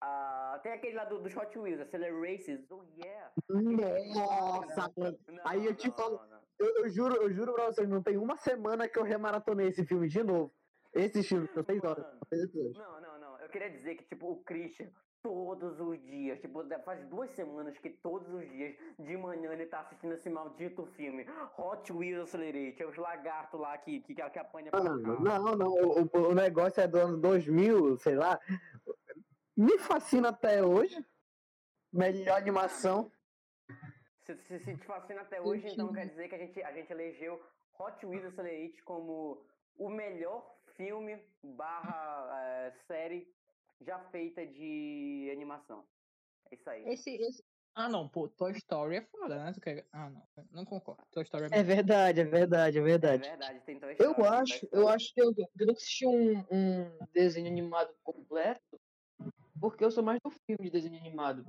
ah, 0.00 0.60
tem 0.62 0.72
aquele 0.72 0.96
lá 0.96 1.04
do, 1.04 1.22
dos 1.22 1.34
Hot 1.34 1.56
Wheels, 1.58 1.80
Accelerations. 1.80 2.70
Oh, 2.70 2.82
yeah. 2.96 3.32
Nossa, 3.48 4.92
mano. 4.96 5.18
Não, 5.28 5.42
Aí 5.44 5.64
eu 5.64 5.74
te 5.74 5.86
não, 5.88 5.94
falo- 5.94 6.16
não, 6.18 6.28
não. 6.28 6.41
Eu, 6.62 6.84
eu 6.84 6.88
juro, 6.88 7.16
eu 7.16 7.32
juro 7.32 7.52
pra 7.54 7.66
vocês, 7.66 7.88
não 7.88 8.02
tem 8.02 8.16
uma 8.16 8.36
semana 8.36 8.88
que 8.88 8.98
eu 8.98 9.02
remaratonei 9.02 9.68
esse 9.68 9.84
filme 9.84 10.08
de 10.08 10.22
novo. 10.22 10.52
Esse 10.94 11.22
filme, 11.22 11.48
são 11.48 11.62
seis 11.64 11.82
horas. 11.82 12.04
Não, 12.74 13.00
não, 13.00 13.18
não. 13.20 13.38
Eu 13.40 13.48
queria 13.48 13.70
dizer 13.70 13.94
que, 13.96 14.04
tipo, 14.04 14.30
o 14.30 14.42
Christian, 14.44 14.90
todos 15.22 15.80
os 15.80 15.98
dias, 16.02 16.38
tipo, 16.40 16.62
faz 16.84 17.02
duas 17.08 17.30
semanas 17.30 17.78
que 17.78 17.88
todos 17.90 18.28
os 18.32 18.46
dias, 18.50 18.76
de 18.98 19.16
manhã, 19.16 19.52
ele 19.52 19.66
tá 19.66 19.80
assistindo 19.80 20.12
esse 20.14 20.28
maldito 20.28 20.84
filme. 20.96 21.26
Hot 21.56 21.90
Wheels 21.92 22.34
Accelerate, 22.34 22.82
é 22.82 22.86
os 22.86 22.96
lagartos 22.96 23.58
lá 23.58 23.76
que, 23.78 24.00
que, 24.02 24.14
que 24.14 24.38
apanha 24.38 24.70
pra 24.70 24.80
carro. 24.82 25.24
não, 25.24 25.56
não, 25.56 25.68
o, 25.72 26.02
o- 26.02 26.28
o 26.30 26.34
negócio 26.34 26.80
é 26.82 26.86
do 26.86 26.98
ano 26.98 27.16
2000, 27.18 27.96
sei 27.96 28.14
lá. 28.16 28.38
Me 29.56 29.78
fascina 29.78 30.28
até 30.28 30.62
hoje. 30.64 31.04
Melhor 31.92 32.36
animação. 32.36 33.10
Se, 34.24 34.36
se, 34.36 34.58
se 34.60 34.76
te 34.76 34.86
fascina 34.86 35.22
até 35.22 35.40
hoje, 35.40 35.68
então 35.68 35.92
quer 35.92 36.08
dizer 36.08 36.28
que 36.28 36.34
a 36.34 36.38
gente, 36.38 36.62
a 36.62 36.72
gente 36.72 36.92
elegeu 36.92 37.42
Hot 37.78 38.06
Wheels 38.06 38.24
Accelerate 38.26 38.82
como 38.84 39.44
o 39.78 39.88
melhor 39.88 40.58
filme 40.76 41.20
barra 41.42 42.28
eh, 42.40 42.72
série 42.86 43.26
já 43.80 43.98
feita 44.10 44.46
de 44.46 45.30
animação. 45.32 45.84
É 46.50 46.54
isso 46.54 46.70
aí. 46.70 46.88
Esse, 46.88 47.10
esse, 47.16 47.44
Ah, 47.74 47.88
não, 47.88 48.08
pô, 48.08 48.28
Toy 48.28 48.52
Story 48.52 48.96
é 48.96 49.02
foda, 49.02 49.42
né? 49.42 49.52
Tu 49.52 49.60
quer... 49.60 49.86
Ah, 49.92 50.08
não, 50.10 50.22
não 50.52 50.64
concordo. 50.64 51.02
Toy 51.10 51.24
Story 51.24 51.44
é 51.50 51.58
É 51.58 51.62
verdade, 51.62 52.20
é 52.20 52.24
verdade, 52.24 52.78
é 52.78 52.80
É 52.80 52.84
verdade. 52.84 53.28
verdade, 53.28 53.60
tem 53.66 53.80
Toy 53.80 53.96
Eu 53.98 54.12
Story, 54.12 54.14
Toy 54.14 54.26
acho, 54.28 54.68
eu 54.70 54.88
acho 54.88 55.14
que 55.14 55.20
eu, 55.20 55.34
eu 55.36 55.66
nunca 55.66 55.72
assisti 55.72 56.06
um, 56.06 56.38
um 56.50 56.98
desenho 57.12 57.48
animado 57.48 57.92
completo, 58.04 58.80
porque 59.60 59.84
eu 59.84 59.90
sou 59.90 60.02
mais 60.02 60.20
do 60.22 60.30
filme 60.30 60.64
de 60.64 60.70
desenho 60.70 60.96
animado. 60.98 61.44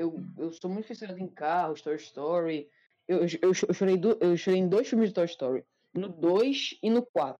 Eu, 0.00 0.14
eu 0.38 0.50
sou 0.50 0.70
muito 0.70 0.86
fissurado 0.86 1.18
em 1.18 1.28
carros, 1.28 1.82
Toy 1.82 1.94
Story. 1.96 2.70
Eu, 3.06 3.18
eu, 3.18 3.28
eu 3.42 3.52
cho- 3.54 3.66
eu 3.68 3.74
chorei 3.74 3.98
do, 3.98 4.16
eu 4.18 4.34
chorei 4.34 4.58
em 4.58 4.66
dois 4.66 4.88
filmes 4.88 5.10
de 5.10 5.14
Toy 5.14 5.26
Story. 5.26 5.62
No 5.92 6.08
2 6.08 6.78
e 6.82 6.88
no 6.88 7.04
4. 7.04 7.36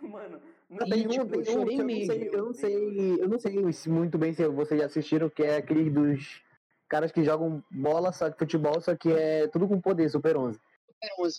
Mano, 0.00 0.40
E, 0.70 0.90
Tem 0.90 1.06
um, 1.06 1.10
tipo, 1.10 1.26
tem 1.26 1.34
eu 1.36 1.40
um 1.40 1.44
chorei 1.44 1.74
eu 1.74 1.78
não 1.78 1.86
mesmo. 1.86 2.06
sei, 2.06 2.28
eu 2.32 2.44
não 2.44 2.52
sei, 2.54 3.22
eu 3.22 3.28
não 3.28 3.38
sei 3.38 3.72
se 3.74 3.90
muito 3.90 4.16
bem 4.16 4.32
se 4.32 4.48
vocês 4.48 4.80
já 4.80 4.86
assistiram, 4.86 5.28
que 5.28 5.42
é 5.42 5.56
aquele 5.56 5.90
dos 5.90 6.42
caras 6.88 7.12
que 7.12 7.22
jogam 7.22 7.62
bola, 7.70 8.12
só 8.12 8.30
que 8.30 8.38
futebol, 8.38 8.80
só 8.80 8.96
que 8.96 9.10
é 9.10 9.46
tudo 9.48 9.68
com 9.68 9.78
poder, 9.78 10.08
Super 10.08 10.38
11. 10.38 10.58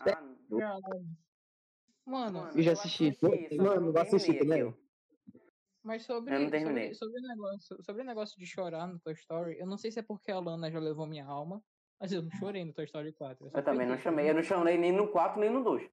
Ah, 0.01 0.21
Mano, 2.05 2.38
mano, 2.41 2.51
Eu 2.55 2.62
já 2.63 2.73
assisti. 2.73 3.17
Mano, 3.57 3.81
não 3.81 3.91
vou 3.93 4.01
assistir 4.01 4.31
aquilo. 4.41 4.77
Mas 5.88 6.04
sobre, 6.04 6.36
Eu 6.36 6.41
não 6.41 6.50
terminei. 6.50 6.93
sobre, 6.93 7.15
sobre, 7.15 7.19
o 7.19 7.28
negócio, 7.30 7.84
sobre 7.84 8.02
o 8.02 8.06
negócio 8.06 8.38
de 8.38 8.45
chorar 8.45 8.86
no 8.86 9.00
Toy 9.00 9.13
Story, 9.13 9.58
eu 9.58 9.65
não 9.65 9.78
sei 9.78 9.89
se 9.89 10.00
é 10.00 10.04
porque 10.04 10.30
a 10.30 10.39
Lana 10.39 10.69
já 10.69 10.80
levou 10.80 11.08
minha 11.08 11.26
alma, 11.26 11.63
mas 11.97 12.12
eu 12.12 12.21
não 12.21 12.30
chorei 12.32 12.65
no 12.65 12.73
Toy 12.73 12.84
Story 12.84 13.13
4. 13.13 13.50
só 13.50 13.58
Eu 13.58 13.63
também 13.63 13.88
não 13.88 13.97
chamei, 13.97 14.30
eu 14.30 14.36
não 14.36 14.43
chamei 14.43 14.78
nem 14.78 14.91
no 14.91 15.08
4 15.08 15.39
nem 15.39 15.50
no 15.50 15.63
2. 15.63 15.89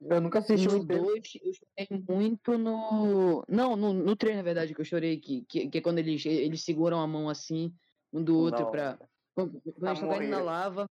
Eu 0.00 0.20
nunca 0.20 0.38
assisti 0.38 0.68
o 0.68 0.70
No 0.70 0.78
inteiro. 0.78 1.06
2, 1.06 1.24
eu 1.42 1.52
chorei 1.52 2.04
muito 2.08 2.56
no. 2.56 3.44
Não, 3.48 3.74
no, 3.74 3.92
no 3.92 4.14
3, 4.14 4.36
na 4.36 4.42
verdade, 4.44 4.72
que 4.72 4.80
eu 4.80 4.84
chorei, 4.84 5.18
que, 5.18 5.44
que, 5.46 5.68
que 5.68 5.78
é 5.78 5.80
quando 5.80 5.98
eles, 5.98 6.24
eles 6.24 6.62
seguram 6.62 7.00
a 7.00 7.06
mão 7.06 7.28
assim, 7.28 7.74
um 8.12 8.22
do 8.22 8.38
outro, 8.38 8.62
Não. 8.62 8.70
pra. 8.70 8.96
Quando, 9.34 9.60
quando 9.60 9.74
Pra 9.74 9.88
eles 9.90 10.00
estão 10.00 10.08
caindo 10.08 10.30
na 10.30 10.40
lava, 10.40 10.88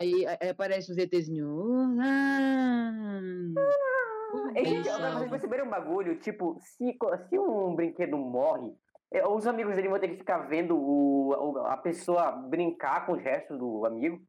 aí, 0.00 0.24
aí 0.24 0.48
aparece 0.50 0.92
os 0.92 0.98
ETzinhos. 0.98 1.98
Ah, 2.00 3.20
Gente, 4.64 4.88
vocês 4.88 5.30
perceberam 5.30 5.66
um 5.66 5.70
bagulho? 5.70 6.18
Tipo, 6.20 6.56
se, 6.60 6.96
se 7.28 7.38
um 7.38 7.74
brinquedo 7.74 8.16
morre, 8.16 8.72
é, 9.12 9.26
os 9.26 9.46
amigos 9.46 9.74
dele 9.76 9.88
vão 9.88 9.98
ter 10.00 10.08
que 10.08 10.16
ficar 10.16 10.38
vendo 10.48 10.76
o, 10.76 11.28
o- 11.30 11.58
a 11.66 11.76
pessoa 11.76 12.30
brincar 12.32 13.06
com 13.06 13.12
os 13.12 13.22
restos 13.22 13.58
do 13.58 13.84
amigo. 13.86 14.22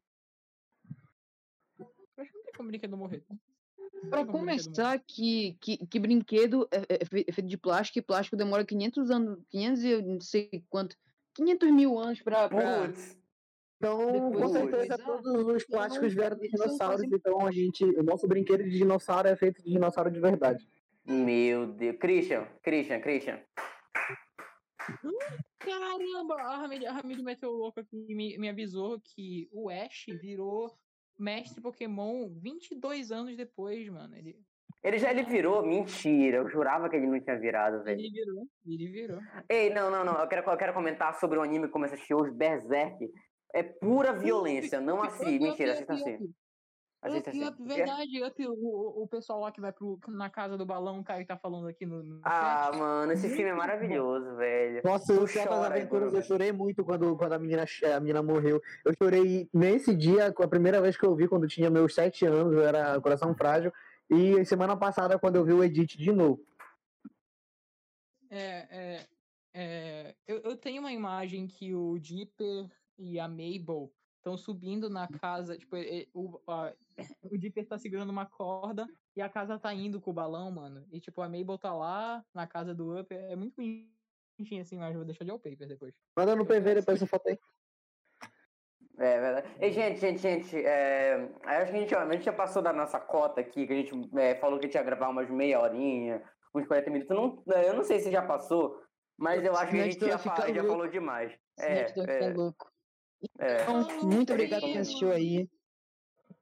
Eu 1.78 1.86
acho 2.22 2.30
que 2.30 2.36
não 2.38 2.44
tem 2.44 2.52
como 2.56 2.68
brinquedo 2.68 2.96
morrer. 2.96 3.24
Pra 4.10 4.24
começar, 4.26 4.98
que, 5.00 5.56
que, 5.60 5.78
que 5.86 5.98
brinquedo 5.98 6.68
é, 6.70 6.94
é 6.94 7.24
é 7.28 7.32
feito 7.32 7.48
de 7.48 7.58
plástico 7.58 7.98
e 7.98 8.02
plástico 8.02 8.36
demora 8.36 8.64
500 8.64 9.10
anos, 9.10 9.38
500 9.48 9.82
e 9.84 9.90
eu 9.90 10.02
não 10.02 10.20
sei 10.20 10.64
quanto, 10.68 10.96
500 11.34 11.70
mil 11.72 11.98
anos 11.98 12.22
pra. 12.22 12.48
pra... 12.48 12.86
Putz, 12.86 13.18
Então, 13.76 14.10
Depois 14.10 14.32
com 14.32 14.46
de 14.46 14.52
certeza, 14.70 14.98
todos 14.98 15.46
os 15.46 15.64
plásticos 15.64 16.14
vieram 16.14 16.36
não 16.36 16.42
dinossauros, 16.42 16.78
fazem 16.78 17.10
então 17.12 17.46
a 17.46 17.52
gente, 17.52 17.84
o 17.84 18.02
nosso 18.02 18.26
brinquedo 18.26 18.64
de 18.64 18.70
dinossauro 18.70 19.28
é 19.28 19.36
feito 19.36 19.62
de 19.62 19.70
dinossauro 19.70 20.10
de 20.10 20.18
verdade. 20.18 20.66
meu 21.04 21.66
Deus. 21.66 21.96
Christian, 21.98 22.46
Christian, 22.62 23.00
Christian. 23.00 23.40
Caramba, 25.58 26.34
a 26.40 26.56
Ramid, 26.58 26.86
a 26.86 26.92
Ramid 26.92 27.22
meteu 27.22 27.50
o 27.50 27.56
louco 27.56 27.80
aqui 27.80 28.06
e 28.08 28.14
me, 28.14 28.38
me 28.38 28.48
avisou 28.48 29.00
que 29.00 29.48
o 29.52 29.68
Ash 29.68 30.06
virou 30.20 30.72
mestre 31.18 31.60
Pokémon 31.60 32.28
22 32.40 33.10
anos 33.10 33.36
depois, 33.36 33.88
mano. 33.88 34.14
Ele, 34.16 34.38
Ele 34.82 34.98
já 34.98 35.10
ele 35.10 35.24
virou? 35.24 35.66
Mentira, 35.66 36.38
eu 36.38 36.48
jurava 36.48 36.88
que 36.88 36.96
ele 36.96 37.06
não 37.06 37.20
tinha 37.20 37.38
virado, 37.38 37.82
velho. 37.82 37.98
ele 37.98 38.10
virou, 38.10 38.46
ele 38.66 38.88
virou. 38.88 39.18
Ei, 39.48 39.70
não, 39.70 39.90
não, 39.90 40.04
não. 40.04 40.20
Eu 40.20 40.28
quero, 40.28 40.48
eu 40.48 40.56
quero 40.56 40.74
comentar 40.74 41.18
sobre 41.18 41.38
o 41.38 41.42
anime 41.42 41.66
que 41.66 41.72
começa 41.72 41.94
a 41.94 41.96
assistir 41.96 42.14
hoje, 42.14 42.30
Berserk. 42.30 43.10
É 43.54 43.62
pura 43.62 44.12
violência, 44.12 44.80
não 44.80 44.98
Up, 44.98 45.06
assim. 45.08 45.36
up, 45.36 45.44
Mentira, 45.44 45.72
up, 45.72 45.82
assista 45.82 45.92
assim. 45.94 46.34
Assista 47.02 47.30
assim. 47.30 47.44
up, 47.44 47.62
verdade, 47.62 48.24
up, 48.24 48.46
o, 48.46 49.02
o- 49.02 49.08
pessoal 49.08 49.40
lá 49.40 49.52
que 49.52 49.60
vai 49.60 49.72
pro, 49.72 49.98
na 50.08 50.28
casa 50.28 50.56
do 50.56 50.66
balão, 50.66 51.00
o 51.00 51.04
cara 51.04 51.20
que 51.20 51.26
tá 51.26 51.36
falando 51.38 51.68
aqui 51.68 51.86
no, 51.86 52.02
no 52.02 52.20
Ah, 52.24 52.70
chat. 52.70 52.78
mano, 52.78 53.12
esse 53.12 53.28
filme 53.28 53.50
é 53.50 53.54
maravilhoso, 53.54 54.36
velho. 54.36 54.82
Nossa, 54.84 55.14
das 55.14 55.32
chora, 55.32 55.66
Aventuras, 55.76 56.08
Igor, 56.08 56.20
eu 56.20 56.22
chorei 56.24 56.52
muito 56.52 56.84
quando, 56.84 57.16
quando 57.16 57.32
a, 57.34 57.38
menina, 57.38 57.64
a 57.94 58.00
menina 58.00 58.22
morreu. 58.22 58.60
Eu 58.84 58.92
chorei 59.00 59.48
nesse 59.54 59.94
dia, 59.94 60.26
a 60.26 60.48
primeira 60.48 60.80
vez 60.80 60.96
que 60.96 61.06
eu 61.06 61.14
vi, 61.14 61.28
quando 61.28 61.44
eu 61.44 61.48
tinha 61.48 61.70
meus 61.70 61.94
sete 61.94 62.26
anos, 62.26 62.52
eu 62.52 62.62
era 62.62 63.00
coração 63.00 63.34
frágil. 63.34 63.72
E 64.10 64.44
semana 64.44 64.76
passada, 64.76 65.18
quando 65.18 65.36
eu 65.36 65.44
vi 65.44 65.52
o 65.52 65.62
Edit 65.64 65.96
de 65.98 66.12
novo. 66.12 66.44
É, 68.28 68.38
é, 68.38 69.06
é, 69.54 70.14
eu, 70.26 70.38
eu 70.40 70.56
tenho 70.56 70.80
uma 70.80 70.92
imagem 70.92 71.46
que 71.46 71.74
o 71.74 71.98
Dipper 71.98 72.68
e 72.98 73.18
a 73.18 73.28
Mabel 73.28 73.92
estão 74.18 74.36
subindo 74.36 74.90
na 74.90 75.06
casa, 75.06 75.56
tipo, 75.56 75.76
e- 75.76 76.08
o, 76.12 76.40
a- 76.46 76.72
o 77.30 77.38
Dipper 77.38 77.66
tá 77.66 77.78
segurando 77.78 78.10
uma 78.10 78.26
corda 78.26 78.86
e 79.14 79.22
a 79.22 79.28
casa 79.28 79.58
tá 79.58 79.72
indo 79.72 80.00
com 80.00 80.10
o 80.10 80.14
balão, 80.14 80.50
mano. 80.50 80.84
E 80.90 81.00
tipo, 81.00 81.22
a 81.22 81.28
Mabel 81.28 81.58
tá 81.58 81.72
lá 81.72 82.24
na 82.34 82.46
casa 82.46 82.74
do 82.74 82.98
Up, 82.98 83.14
é 83.14 83.36
muito 83.36 83.54
bonitinho 83.56 84.62
assim, 84.62 84.78
mas 84.78 84.90
eu 84.90 84.96
vou 84.96 85.04
deixar 85.04 85.24
de 85.24 85.30
wallpaper 85.30 85.68
depois. 85.68 85.94
Manda 86.16 86.34
no 86.34 86.44
PV 86.44 86.74
depois 86.76 86.96
essa 87.00 87.06
foto 87.06 87.28
aí. 87.28 87.38
É 88.98 89.20
verdade. 89.20 89.48
E, 89.60 89.70
gente, 89.70 90.00
gente, 90.00 90.18
gente, 90.22 90.56
é, 90.56 91.30
acho 91.44 91.70
que 91.70 91.76
a 91.76 91.80
gente, 91.80 91.94
a 91.94 92.12
gente 92.12 92.24
já 92.24 92.32
passou 92.32 92.62
da 92.62 92.72
nossa 92.72 92.98
cota 92.98 93.42
aqui, 93.42 93.66
que 93.66 93.72
a 93.72 93.76
gente 93.76 93.92
é, 94.18 94.34
falou 94.36 94.58
que 94.58 94.64
a 94.64 94.68
gente 94.68 94.74
ia 94.74 94.82
gravar 94.82 95.10
umas 95.10 95.28
meia 95.28 95.60
horinha, 95.60 96.22
uns 96.54 96.66
40 96.66 96.90
minutos. 96.90 97.14
Não, 97.14 97.56
eu 97.56 97.74
não 97.74 97.82
sei 97.82 98.00
se 98.00 98.10
já 98.10 98.22
passou, 98.22 98.82
mas 99.18 99.44
eu 99.44 99.54
acho 99.54 99.70
que 99.70 99.80
a 99.80 99.84
gente 99.84 100.00
já, 100.00 100.18
falou 100.18 100.88
demais. 100.88 101.38
É, 101.58 101.82
é. 101.82 102.34
É. 103.38 103.62
Então, 103.62 104.02
muito 104.02 104.32
obrigado 104.32 104.62
por 104.62 104.78
assistiu 104.78 105.10
aí. 105.12 105.48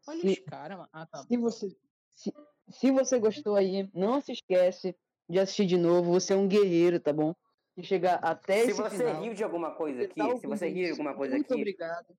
Olha 0.07 0.21
Se- 0.21 0.29
os 0.29 0.39
caras, 0.41 0.77
mano. 0.79 0.89
Ah, 0.93 1.07
tá. 1.07 1.23
Se 1.25 1.37
você, 1.37 1.77
se, 2.15 2.33
se 2.71 2.91
você 2.91 3.19
gostou 3.19 3.57
aí, 3.57 3.89
não 3.95 4.21
se 4.21 4.33
esquece 4.33 4.95
de 5.29 5.39
assistir 5.39 5.67
de 5.67 5.77
novo. 5.79 6.13
Você 6.13 6.33
é 6.33 6.37
um 6.37 6.47
guerreiro, 6.49 7.01
tá 7.01 7.13
bom? 7.13 7.35
De 7.77 7.85
chegar 7.85 8.17
até 8.17 8.65
Se 8.65 8.71
esse 8.71 8.81
você 8.83 8.97
final. 8.99 9.23
riu 9.23 9.35
de 9.35 9.43
alguma 9.43 9.71
coisa 9.73 9.99
Você 10.01 10.05
aqui, 10.05 10.15
tá 10.17 10.37
se 10.37 10.47
você 10.47 10.67
riu 10.69 10.75
de 10.75 10.83
isso, 10.83 10.93
alguma 10.93 11.15
coisa 11.15 11.35
muito 11.35 11.53
aqui, 11.53 11.61
obrigado. 11.61 12.17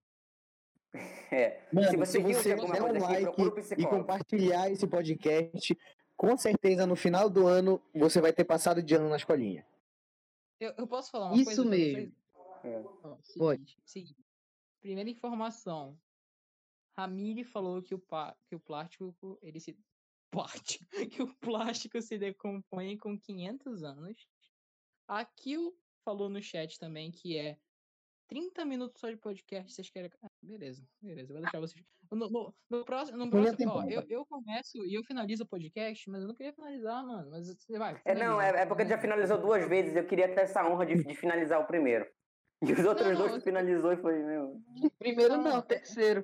é, 1.32 1.62
Mano, 1.72 1.88
se 1.90 1.98
você 1.98 2.12
se 2.14 2.18
riu 2.20 2.28
de 2.30 2.34
você 2.36 2.52
alguma 2.54 2.74
der 2.74 2.82
um 2.82 2.86
coisa 2.88 3.06
aqui, 3.30 3.42
like 3.44 3.82
e 3.82 3.86
compartilhar 3.86 4.70
esse 4.72 4.88
podcast, 4.88 5.78
com 6.18 6.38
certeza 6.38 6.86
no 6.88 6.96
final 6.96 7.30
do 7.30 7.48
ano 7.48 7.82
você 7.94 8.20
vai 8.20 8.34
ter 8.34 8.44
passado 8.46 8.82
de 8.82 8.96
ano 8.96 9.10
na 9.10 9.16
escolinha. 9.18 9.66
Eu, 10.60 10.74
eu 10.78 10.88
posso 10.88 11.12
falar 11.12 11.28
uma 11.28 11.36
Isso 11.36 11.46
coisa 11.46 11.62
pra 11.62 11.72
mesmo. 11.72 12.14
É. 12.64 12.84
Pode. 13.38 13.78
seguinte. 13.86 14.25
Primeira 14.86 15.10
informação. 15.10 16.00
Ramile 16.96 17.44
falou 17.44 17.82
que 17.82 17.96
o, 17.96 18.00
pa- 18.00 18.38
que 18.48 18.56
o 18.56 18.60
plástico 18.60 19.40
ele 19.42 19.60
se 19.60 19.76
plástico, 20.32 20.86
que 21.10 21.24
o 21.24 21.36
plástico 21.38 22.00
se 22.00 22.20
decompõe 22.20 22.96
com 22.96 23.18
500 23.18 23.84
anos. 23.84 24.16
A 25.08 25.26
Kill 25.26 25.76
falou 26.04 26.30
no 26.30 26.40
chat 26.40 26.78
também 26.78 27.10
que 27.12 27.36
é 27.36 27.58
30 28.30 28.64
minutos 28.64 29.02
só 29.02 29.10
de 29.10 29.18
podcast. 29.18 29.74
Vocês 29.74 29.90
querem? 29.90 30.12
Ah, 30.22 30.28
beleza, 30.44 30.88
beleza. 31.02 31.34
Vou 31.34 31.42
deixar 31.42 31.60
vocês. 31.60 31.84
No, 32.12 32.30
no, 32.30 32.56
no 32.70 32.86
próximo, 32.86 33.18
no 33.18 33.30
próximo 33.32 33.72
ó, 33.72 33.84
eu, 33.90 34.04
eu 34.08 34.24
começo 34.28 34.86
e 34.86 34.94
eu 34.94 35.04
finalizo 35.04 35.46
o 35.46 35.48
podcast, 35.48 36.08
mas 36.12 36.22
eu 36.22 36.28
não 36.28 36.36
queria 36.36 36.54
finalizar, 36.54 37.04
mano. 37.04 37.32
Mas 37.32 37.48
você 37.48 37.80
vai. 37.80 38.00
É, 38.06 38.14
não, 38.14 38.38
finaliza, 38.38 38.58
é, 38.60 38.62
é 38.62 38.66
porque 38.68 38.86
já 38.86 39.00
finaliza. 39.00 39.34
finalizou 39.34 39.42
duas 39.42 39.68
vezes, 39.68 39.96
eu 39.96 40.06
queria 40.06 40.28
ter 40.28 40.42
essa 40.42 40.64
honra 40.64 40.86
de, 40.86 41.04
de 41.04 41.16
finalizar 41.16 41.60
o 41.60 41.66
primeiro. 41.66 42.06
E 42.62 42.72
os 42.74 42.86
outros 42.86 43.08
não, 43.10 43.16
dois 43.18 43.32
eu- 43.34 43.40
tu 43.40 43.44
finalizou 43.44 43.92
e 43.94 43.98
foi, 43.98 44.24
meu. 44.24 44.62
Primeiro 44.98 45.38
Não, 45.38 45.44
não, 45.44 45.58
é- 45.58 45.62
terceiro. 45.62 46.22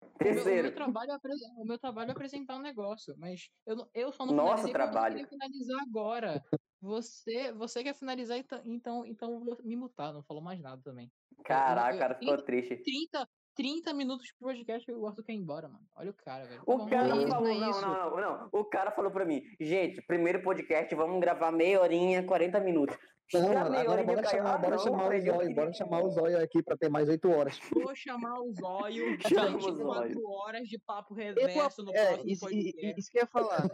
O 0.00 0.06
meu, 0.06 0.32
o, 0.32 0.34
Terceiro. 0.34 0.62
meu 0.64 0.74
trabalho 0.74 1.10
é 1.12 1.18
o 1.56 1.64
meu 1.64 1.78
trabalho 1.78 2.08
é 2.10 2.12
apresentar 2.12 2.56
um 2.56 2.60
negócio, 2.62 3.14
mas 3.18 3.48
eu, 3.66 3.74
não- 3.76 3.88
eu 3.94 4.12
só 4.12 4.24
não 4.26 4.32
eu 4.32 4.56
não 4.56 4.72
trabalho. 4.72 5.14
queria 5.16 5.28
finalizar 5.28 5.80
agora. 5.82 6.44
Você, 6.80 7.52
você 7.52 7.82
quer 7.82 7.94
finalizar, 7.94 8.36
então, 8.38 8.60
então, 8.64 9.06
então 9.06 9.32
eu 9.32 9.40
vou 9.40 9.58
me 9.64 9.74
mutar, 9.74 10.12
não 10.12 10.22
falou 10.22 10.42
mais 10.42 10.60
nada 10.60 10.80
também. 10.82 11.10
Caraca, 11.44 11.90
eu- 11.92 11.96
o 11.96 11.98
cara 11.98 12.14
ficou 12.14 12.34
eu- 12.34 12.42
triste. 12.44 12.76
30, 12.76 13.28
30 13.54 13.92
minutos 13.94 14.26
de 14.26 14.34
podcast 14.34 14.90
e 14.90 14.94
o 14.94 15.06
Arthur 15.06 15.24
quer 15.24 15.32
ir 15.32 15.36
embora, 15.36 15.68
mano. 15.68 15.86
Olha 15.94 16.10
o 16.10 16.14
cara, 16.14 16.44
velho. 16.44 16.62
O 16.66 16.86
cara 16.86 17.16
isso, 17.16 17.28
falou, 17.28 17.48
não 17.48 17.54
é 17.54 17.58
não, 17.58 17.80
não, 17.80 18.10
não, 18.10 18.20
não. 18.20 18.48
O 18.52 18.64
cara 18.64 18.90
falou 18.90 19.10
pra 19.10 19.24
mim, 19.24 19.42
gente, 19.60 20.02
primeiro 20.02 20.42
podcast, 20.42 20.94
vamos 20.94 21.20
gravar 21.20 21.52
meia 21.52 21.80
horinha, 21.80 22.24
40 22.24 22.60
minutos. 22.60 22.96
Não, 23.32 23.54
mano, 23.54 23.78
agora 23.78 24.04
bora 24.04 24.24
chamar, 24.24 24.58
bora 24.58 24.76
não, 24.76 24.84
chamar 24.84 25.08
o 25.08 25.12
eu 25.12 25.20
Zóio, 25.20 25.54
bora 25.54 25.72
chamar 25.72 26.02
o 26.02 26.10
Zóio 26.10 26.42
aqui 26.42 26.62
pra 26.62 26.76
ter 26.76 26.90
mais 26.90 27.08
oito 27.08 27.30
horas. 27.30 27.58
Vou 27.72 27.94
chamar 27.96 28.40
o 28.40 28.52
Zóio. 28.52 29.18
Chama 29.22 29.56
o 29.56 29.60
24 29.60 30.12
Zóio. 30.12 30.28
horas 30.28 30.68
de 30.68 30.78
papo 30.78 31.14
Eu, 31.18 31.46
reverso 31.46 31.82
no 31.82 31.94
é, 31.94 32.06
próximo 32.06 32.30
isso, 32.30 32.40
podcast. 32.40 33.00
isso 33.00 33.10
que 33.10 33.18
eu 33.18 33.22
ia 33.22 33.26
falar. 33.26 33.68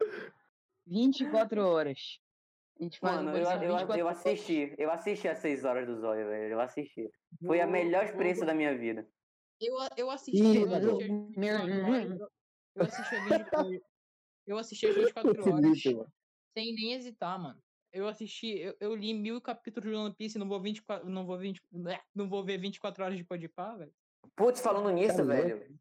24 0.86 1.66
horas. 1.66 2.20
A 2.78 2.82
gente 2.84 2.98
faz 2.98 3.16
Mano, 3.16 3.30
eu, 3.30 3.44
eu, 3.44 3.76
24 3.76 3.98
eu 3.98 4.08
assisti, 4.08 4.74
eu 4.78 4.90
assisti 4.90 5.26
as 5.26 5.38
6 5.38 5.64
horas 5.64 5.86
do 5.86 5.98
Zóio, 5.98 6.28
velho, 6.28 6.52
eu 6.52 6.60
assisti. 6.60 7.10
Foi 7.44 7.60
a 7.60 7.66
melhor 7.66 8.04
experiência 8.04 8.44
da 8.44 8.54
minha 8.54 8.76
vida. 8.76 9.08
Eu, 9.60 9.78
a- 9.78 9.88
eu 9.96 10.10
assisti, 10.10 10.42
Ih, 10.42 10.60
eu 10.60 10.68
mano. 10.68 10.98
assisti 10.98 11.04
as 11.04 11.16
24 11.26 11.84
horas. 11.86 12.20
Eu, 12.20 12.28
eu 12.74 12.84
assisti 12.84 13.16
a 13.16 13.20
24 13.20 13.82
eu 14.46 14.58
assisti 14.58 14.86
as 14.86 14.94
24 14.96 15.52
horas 15.52 15.82
sem 16.56 16.74
nem 16.74 16.92
hesitar, 16.92 17.38
mano. 17.38 17.62
eu 17.92 18.06
assisti, 18.08 18.58
eu, 18.58 18.76
eu 18.80 18.94
li 18.94 19.12
mil 19.12 19.40
capítulos 19.40 19.90
de 19.90 19.96
One 19.96 20.14
Piece, 20.14 20.38
não 20.38 20.48
vou 20.48 20.60
24, 20.60 21.08
não 21.08 21.26
vou 21.26 21.38
20, 21.38 21.60
né, 21.72 22.00
não 22.14 22.28
vou 22.28 22.44
ver 22.44 22.58
24 22.58 23.04
horas 23.04 23.16
de 23.16 23.24
Podpah, 23.24 23.76
velho. 23.76 23.92
Putz, 24.36 24.60
falando 24.60 24.90
nisso, 24.90 25.16
Tá 25.16 25.22
velho. 25.24 25.76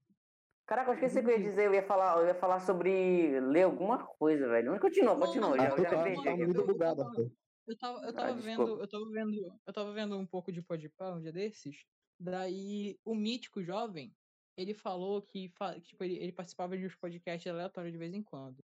Caraca, 0.66 0.90
eu 0.90 0.94
esqueci 0.96 1.20
o 1.20 1.24
que 1.24 1.30
eu 1.30 1.38
ia 1.38 1.44
dizer. 1.44 1.68
Eu 1.68 1.74
ia 1.76 1.84
falar, 1.84 2.20
eu 2.22 2.28
ia 2.28 2.34
falar 2.34 2.60
sobre 2.60 3.40
ler 3.40 3.64
alguma 3.64 4.04
coisa, 4.04 4.48
velho. 4.48 4.72
Mas 4.72 4.82
continua, 4.82 5.14
Não, 5.14 5.20
continua. 5.28 5.50
não, 5.58 5.58
Já, 5.58 5.70
já 5.78 5.90
tá, 5.90 6.04
perdi 6.04 6.24
tá 6.24 6.32
aqui. 6.32 6.46
muito 6.46 6.66
bugado, 6.66 7.02
eu-. 7.18 7.32
Eu 7.68 7.78
tava, 7.78 8.00
eu 8.00 8.10
Ah, 8.10 8.14
tava 8.14 8.34
desculpa. 8.36 8.72
vendo, 8.72 8.82
eu 8.82 8.88
tava 8.88 9.06
vendo, 9.12 9.60
eu 9.68 9.74
tava 9.74 9.94
vendo 9.94 10.18
um 10.18 10.26
pouco 10.26 10.52
de 10.52 10.62
Podpah 10.62 11.14
um 11.14 11.22
dia 11.22 11.32
desses. 11.32 11.76
Daí 12.20 13.00
o 13.04 13.14
mítico 13.14 13.62
jovem, 13.62 14.16
ele 14.58 14.74
falou 14.74 15.22
que, 15.22 15.52
tipo, 15.82 16.04
ele, 16.04 16.16
ele 16.16 16.32
participava 16.32 16.78
de 16.78 16.86
uns 16.86 16.96
podcasts 16.96 17.52
aleatórios 17.52 17.92
de 17.92 17.98
vez 17.98 18.14
em 18.14 18.24
quando. 18.24 18.64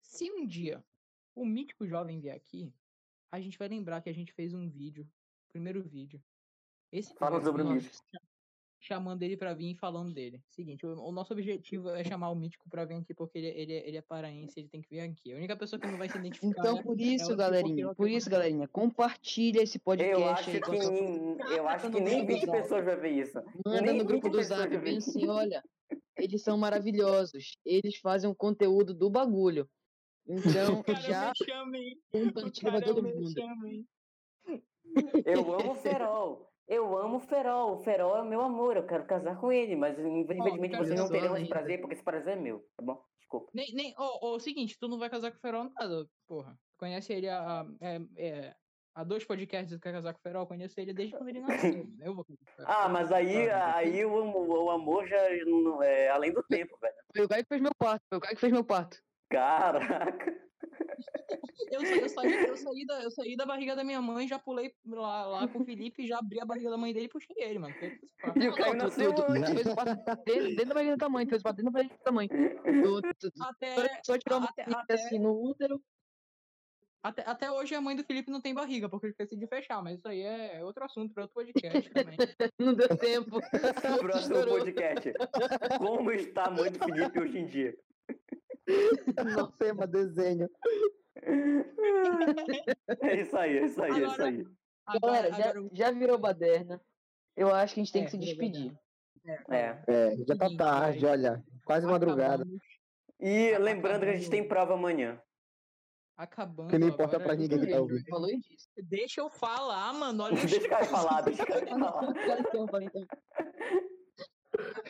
Se 0.00 0.30
um 0.30 0.46
dia 0.46 0.84
o 1.34 1.44
mítico 1.44 1.86
jovem 1.86 2.20
vier 2.20 2.36
aqui, 2.36 2.72
a 3.30 3.40
gente 3.40 3.58
vai 3.58 3.68
lembrar 3.68 4.02
que 4.02 4.10
a 4.10 4.14
gente 4.14 4.32
fez 4.32 4.52
um 4.52 4.68
vídeo, 4.68 5.10
primeiro 5.48 5.82
vídeo. 5.82 6.22
Esse 6.92 7.14
Fala 7.14 7.42
sobre 7.42 7.62
o 7.62 7.70
Mítico. 7.70 7.96
Cha- 8.82 8.94
Chamando 8.94 9.22
ele 9.22 9.36
pra 9.36 9.54
vir 9.54 9.70
e 9.70 9.74
falando 9.76 10.12
dele. 10.12 10.42
Seguinte, 10.50 10.84
o, 10.84 10.98
o 11.00 11.12
nosso 11.12 11.32
objetivo 11.32 11.88
é 11.90 12.02
chamar 12.04 12.30
o 12.30 12.34
mítico 12.34 12.68
pra 12.68 12.84
vir 12.84 12.96
aqui 12.96 13.14
porque 13.14 13.38
ele, 13.38 13.46
ele, 13.48 13.72
é- 13.74 13.88
ele 13.88 13.96
é 13.96 14.02
paraense, 14.02 14.58
ele 14.58 14.68
tem 14.68 14.82
que 14.82 14.88
vir 14.90 15.00
aqui. 15.00 15.32
A 15.32 15.36
única 15.36 15.56
pessoa 15.56 15.78
que 15.80 15.86
não 15.86 15.96
vai 15.96 16.08
se 16.08 16.18
identificar. 16.18 16.60
Então, 16.60 16.78
é- 16.78 16.82
por 16.82 16.98
é 16.98 17.02
isso, 17.02 17.32
o- 17.32 17.36
galerinha, 17.36 17.94
por 17.94 18.08
eu- 18.10 18.16
isso, 18.16 18.28
galerinha, 18.28 18.66
compartilha 18.68 19.62
esse 19.62 19.78
podcast 19.78 20.20
Eu 20.20 20.28
acho 20.28 20.50
aí 20.50 20.60
que, 20.60 20.66
sua 20.82 21.56
eu 21.56 21.68
acho 21.68 21.90
que 21.90 22.00
nem 22.00 22.26
grupo 22.26 22.32
20 22.32 22.40
do 22.40 22.46
Zap. 22.46 22.62
pessoas 22.62 22.84
vai 22.84 22.96
ver 22.96 23.10
isso. 23.10 23.38
Manda 23.64 23.80
Nem 23.82 23.98
no 23.98 24.04
grupo 24.04 24.26
20 24.28 24.32
do 24.32 24.42
Zap, 24.42 24.76
vi. 24.78 24.96
assim, 24.96 25.26
olha, 25.28 25.62
eles 26.18 26.42
são 26.42 26.58
maravilhosos, 26.58 27.56
eles 27.64 27.96
fazem 27.96 28.28
um 28.28 28.34
conteúdo 28.34 28.92
do 28.92 29.08
bagulho. 29.08 29.68
Então, 30.26 30.82
já 31.16 31.32
me 31.32 31.46
chamem. 31.46 31.98
compartilha 32.10 32.70
pra 32.72 32.80
todo 32.82 33.02
me 33.02 33.12
mundo. 33.14 33.32
chamem. 33.32 33.86
Eu 35.24 35.54
amo 35.54 35.72
o 35.72 35.74
Ferol. 35.76 36.51
Eu 36.72 36.96
amo 36.96 37.18
o 37.18 37.20
Ferol. 37.20 37.74
O 37.74 37.82
Ferol 37.84 38.16
é 38.16 38.22
o 38.22 38.24
meu 38.24 38.40
amor. 38.40 38.78
Eu 38.78 38.86
quero 38.86 39.04
casar 39.04 39.38
com 39.38 39.52
ele. 39.52 39.76
Mas 39.76 39.98
infelizmente 39.98 40.70
cara, 40.70 40.84
vocês 40.84 40.98
não 40.98 41.10
terão 41.10 41.36
esse 41.36 41.48
prazer, 41.48 41.80
porque 41.80 41.94
esse 41.94 42.02
prazer 42.02 42.38
é 42.38 42.40
meu, 42.40 42.66
tá 42.74 42.82
bom? 42.82 43.04
Desculpa. 43.18 43.50
Nem, 43.52 43.74
nem, 43.74 43.94
ó, 43.98 44.18
ó, 44.22 44.36
o 44.36 44.40
seguinte, 44.40 44.78
tu 44.80 44.88
não 44.88 44.98
vai 44.98 45.10
casar 45.10 45.30
com 45.30 45.36
o 45.36 45.40
Ferol 45.40 45.70
nada, 45.78 46.06
porra. 46.26 46.58
Conhece 46.78 47.12
ele 47.12 47.28
há, 47.28 47.66
é, 47.80 48.00
é, 48.16 48.54
há 48.94 49.04
dois 49.04 49.22
podcasts 49.24 49.74
que 49.74 49.80
quer 49.80 49.92
casar 49.92 50.14
com 50.14 50.18
o 50.18 50.22
Ferol, 50.22 50.46
conheço 50.46 50.80
ele 50.80 50.94
desde 50.94 51.14
quando 51.14 51.28
ele 51.28 51.40
nasceu. 51.40 51.86
eu 52.00 52.14
vou. 52.14 52.26
Ah, 52.60 52.88
mas 52.88 53.12
aí, 53.12 53.50
Ah, 53.50 53.76
aí 53.76 54.04
o, 54.04 54.18
amor, 54.20 54.48
o 54.48 54.70
amor 54.70 55.06
já 55.06 55.20
não 55.44 55.82
é 55.82 56.08
além 56.08 56.32
do 56.32 56.42
tempo, 56.42 56.76
velho. 56.80 56.94
Foi 57.14 57.26
o 57.26 57.28
Caio 57.28 57.42
que 57.42 57.48
fez 57.48 57.60
meu 57.60 57.74
parto, 57.78 58.02
foi 58.08 58.18
o 58.18 58.20
Caio 58.20 58.34
que 58.34 58.40
fez 58.40 58.52
meu 58.52 58.64
parto. 58.64 58.98
Caraca. 59.30 60.41
Eu, 61.70 61.82
eu, 61.82 62.08
saí, 62.08 62.32
eu, 62.46 62.56
saí 62.56 62.86
da, 62.86 63.02
eu 63.02 63.10
saí 63.10 63.36
da 63.36 63.46
barriga 63.46 63.74
da 63.74 63.82
minha 63.82 64.00
mãe, 64.02 64.28
já 64.28 64.38
pulei 64.38 64.74
lá, 64.84 65.26
lá 65.26 65.48
com 65.48 65.60
o 65.60 65.64
Felipe, 65.64 66.06
já 66.06 66.18
abri 66.18 66.38
a 66.40 66.44
barriga 66.44 66.70
da 66.70 66.76
mãe 66.76 66.92
dele 66.92 67.06
e 67.06 67.08
puxei 67.08 67.34
ele, 67.38 67.58
mano. 67.58 67.74
E 68.36 68.48
o 68.48 68.54
Caio 68.54 68.74
nasceu 68.74 69.12
dentro, 69.12 70.66
da 70.66 70.74
barriga 70.74 70.96
da 70.96 71.08
mãe, 71.08 71.26
fez 71.26 71.42
dentro 71.42 71.64
da 71.64 71.70
barriga 71.70 71.98
da 72.04 72.12
mãe. 72.12 72.28
Até, 73.40 74.00
só 74.04 74.18
tirou 74.18 74.38
uma 74.38 74.48
até- 74.48 74.94
assim 74.94 75.18
no 75.18 75.32
útero. 75.32 75.82
até, 77.02 77.22
até 77.22 77.50
hoje 77.50 77.74
a 77.74 77.80
mãe 77.80 77.96
do 77.96 78.04
Felipe 78.04 78.30
não 78.30 78.40
tem 78.40 78.54
barriga, 78.54 78.88
porque 78.88 79.06
ele 79.06 79.12
esqueci 79.12 79.36
de 79.36 79.46
fechar, 79.46 79.82
mas 79.82 79.98
isso 79.98 80.08
aí 80.08 80.20
é 80.20 80.62
outro 80.64 80.84
assunto 80.84 81.12
para 81.14 81.24
outro 81.24 81.34
podcast 81.34 81.90
também. 81.90 82.16
Não 82.58 82.74
deu 82.74 82.96
tempo. 82.96 83.40
Próximo 84.00 84.44
podcast. 84.44 85.12
Como 85.78 86.10
está 86.12 86.44
a 86.44 86.50
mãe 86.50 86.70
do 86.70 86.78
Felipe 86.78 87.20
hoje 87.20 87.38
em 87.38 87.46
dia? 87.46 87.76
Não 89.36 89.50
tema 89.52 89.86
desenho. 89.86 90.48
É 93.00 93.20
isso 93.20 93.36
aí, 93.36 93.58
é 93.58 93.64
isso 93.66 93.82
aí, 93.82 93.90
é 93.90 93.94
isso 94.06 94.14
Agora- 94.14 94.24
aí. 94.28 94.46
Galera, 95.00 95.28
Agora- 95.28 95.32
já, 95.42 95.50
agora- 95.50 95.68
já 95.72 95.90
virou 95.90 96.18
baderna. 96.18 96.80
Eu 97.36 97.54
acho 97.54 97.74
que 97.74 97.80
a 97.80 97.84
gente 97.84 97.92
tem 97.92 98.02
É, 98.02 98.04
que 98.04 98.10
se 98.10 98.18
despedir. 98.18 98.74
É. 99.48 99.82
É, 99.86 100.16
já 100.26 100.36
tá 100.36 100.48
tarde, 100.56 101.06
olha. 101.06 101.42
Quase 101.64 101.86
madrugada. 101.86 102.44
E 103.20 103.56
lembrando 103.58 104.02
que 104.02 104.10
a 104.10 104.16
gente 104.16 104.28
tem 104.30 104.46
prova 104.46 104.74
amanhã. 104.74 105.20
Acabando. 106.16 106.68
Que 106.70 106.78
não 106.78 106.88
importa 106.88 107.16
agora, 107.16 107.24
pra 107.30 107.34
ninguém 107.36 107.60
que 107.60 107.66
tá 107.66 107.76
eu- 107.76 107.82
ouvindo. 107.82 108.04
Falou 108.08 108.26
disso. 108.28 108.68
Deixa 108.82 109.20
eu 109.20 109.30
falar, 109.30 109.92
mano. 109.94 110.24
Olha 110.24 110.34
o 110.42 110.46
Deixa 110.46 110.66
o 110.66 110.68
cara 110.68 110.84
falar, 110.86 111.20
deixa 111.22 111.42
o 111.42 111.46
cara 111.46 111.66
falar. 111.66 111.92
Fala 111.92 112.40
então, 112.40 112.66
fala 112.68 112.84
então. 112.84 113.06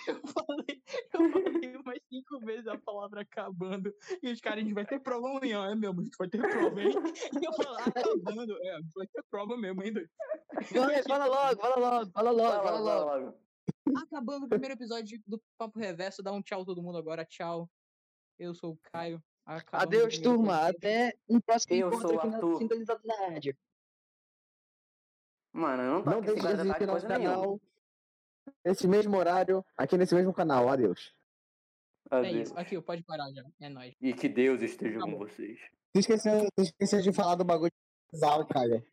Eu 0.09 0.21
falei, 0.27 0.83
eu 1.15 1.31
falei 1.31 1.77
umas 1.77 1.99
cinco 2.09 2.41
vezes 2.41 2.67
a 2.67 2.77
palavra 2.79 3.21
acabando. 3.23 3.95
E 4.23 4.31
os 4.33 4.41
caras, 4.41 4.59
a 4.59 4.63
gente 4.63 4.75
vai 4.75 4.85
ter 4.85 5.01
prova 5.01 5.29
amanhã. 5.29 5.71
É 5.71 5.75
mesmo, 5.75 6.01
a 6.01 6.05
gente 6.05 6.17
vai 6.17 6.29
ter 6.29 6.41
prova, 6.41 6.83
hein? 6.83 6.91
E 7.41 7.45
eu 7.45 7.53
falo, 7.53 7.77
acabando. 7.79 8.59
É, 8.67 8.81
vai 8.95 9.07
ter 9.07 9.23
prova 9.31 9.57
mesmo, 9.57 9.83
hein? 9.83 9.93
doido? 9.93 10.11
Vai, 10.75 11.03
fala 11.05 11.27
logo, 11.27 11.61
fala 11.61 11.77
logo, 11.77 12.11
fala 12.11 12.31
logo, 12.31 12.49
Fala, 12.49 12.63
fala 12.63 12.79
fala 12.79 12.81
logo. 12.81 13.25
logo. 13.27 13.39
Acabando 13.97 14.47
o 14.47 14.49
primeiro 14.49 14.75
episódio 14.75 15.21
do 15.27 15.41
Papo 15.57 15.79
Reverso. 15.79 16.23
Dá 16.23 16.33
um 16.33 16.43
tchau 16.43 16.65
todo 16.65 16.83
mundo 16.83 16.99
agora. 16.99 17.25
Tchau. 17.25 17.71
Eu 18.39 18.55
sou 18.55 18.73
o 18.73 18.79
Caio. 18.93 19.23
Adeus, 19.73 20.19
turma. 20.19 20.69
Até 20.69 21.15
um 21.29 21.41
próximo 21.41 21.75
Eu 21.77 21.89
encontro 21.89 22.09
sou 22.09 22.17
o 22.17 22.19
aqui 22.19 22.29
na 22.29 22.35
Arthur. 22.37 22.59
Sintonizado 22.59 23.01
na 23.05 23.15
Rádio. 23.29 23.57
Mano, 25.53 25.83
eu 25.83 25.91
não 25.93 26.03
tô 26.03 26.11
Não 26.11 26.19
aqui 26.19 26.27
deixe 26.33 26.41
de 26.41 26.69
tarde 26.69 26.87
nosso 26.87 27.07
coisa 27.07 27.19
nenhuma. 27.19 27.61
Nesse 28.65 28.87
mesmo 28.87 29.17
horário, 29.17 29.65
aqui 29.77 29.97
nesse 29.97 30.15
mesmo 30.15 30.33
canal. 30.33 30.69
Adeus. 30.69 31.13
É 32.11 32.17
Adeus. 32.17 32.49
isso. 32.49 32.59
Aqui, 32.59 32.81
pode 32.81 33.03
parar 33.03 33.31
já. 33.33 33.45
É 33.61 33.69
nóis. 33.69 33.95
E 34.01 34.13
que 34.13 34.29
Deus 34.29 34.63
esteja 34.63 35.01
com 35.01 35.17
vocês. 35.17 35.59
Esqueceu, 35.95 36.47
tu 36.55 36.63
esqueceu 36.63 37.01
de 37.01 37.13
falar 37.13 37.35
do 37.35 37.45
bagulho 37.45 37.71
de 37.71 38.21
casal, 38.21 38.47
cara. 38.47 38.85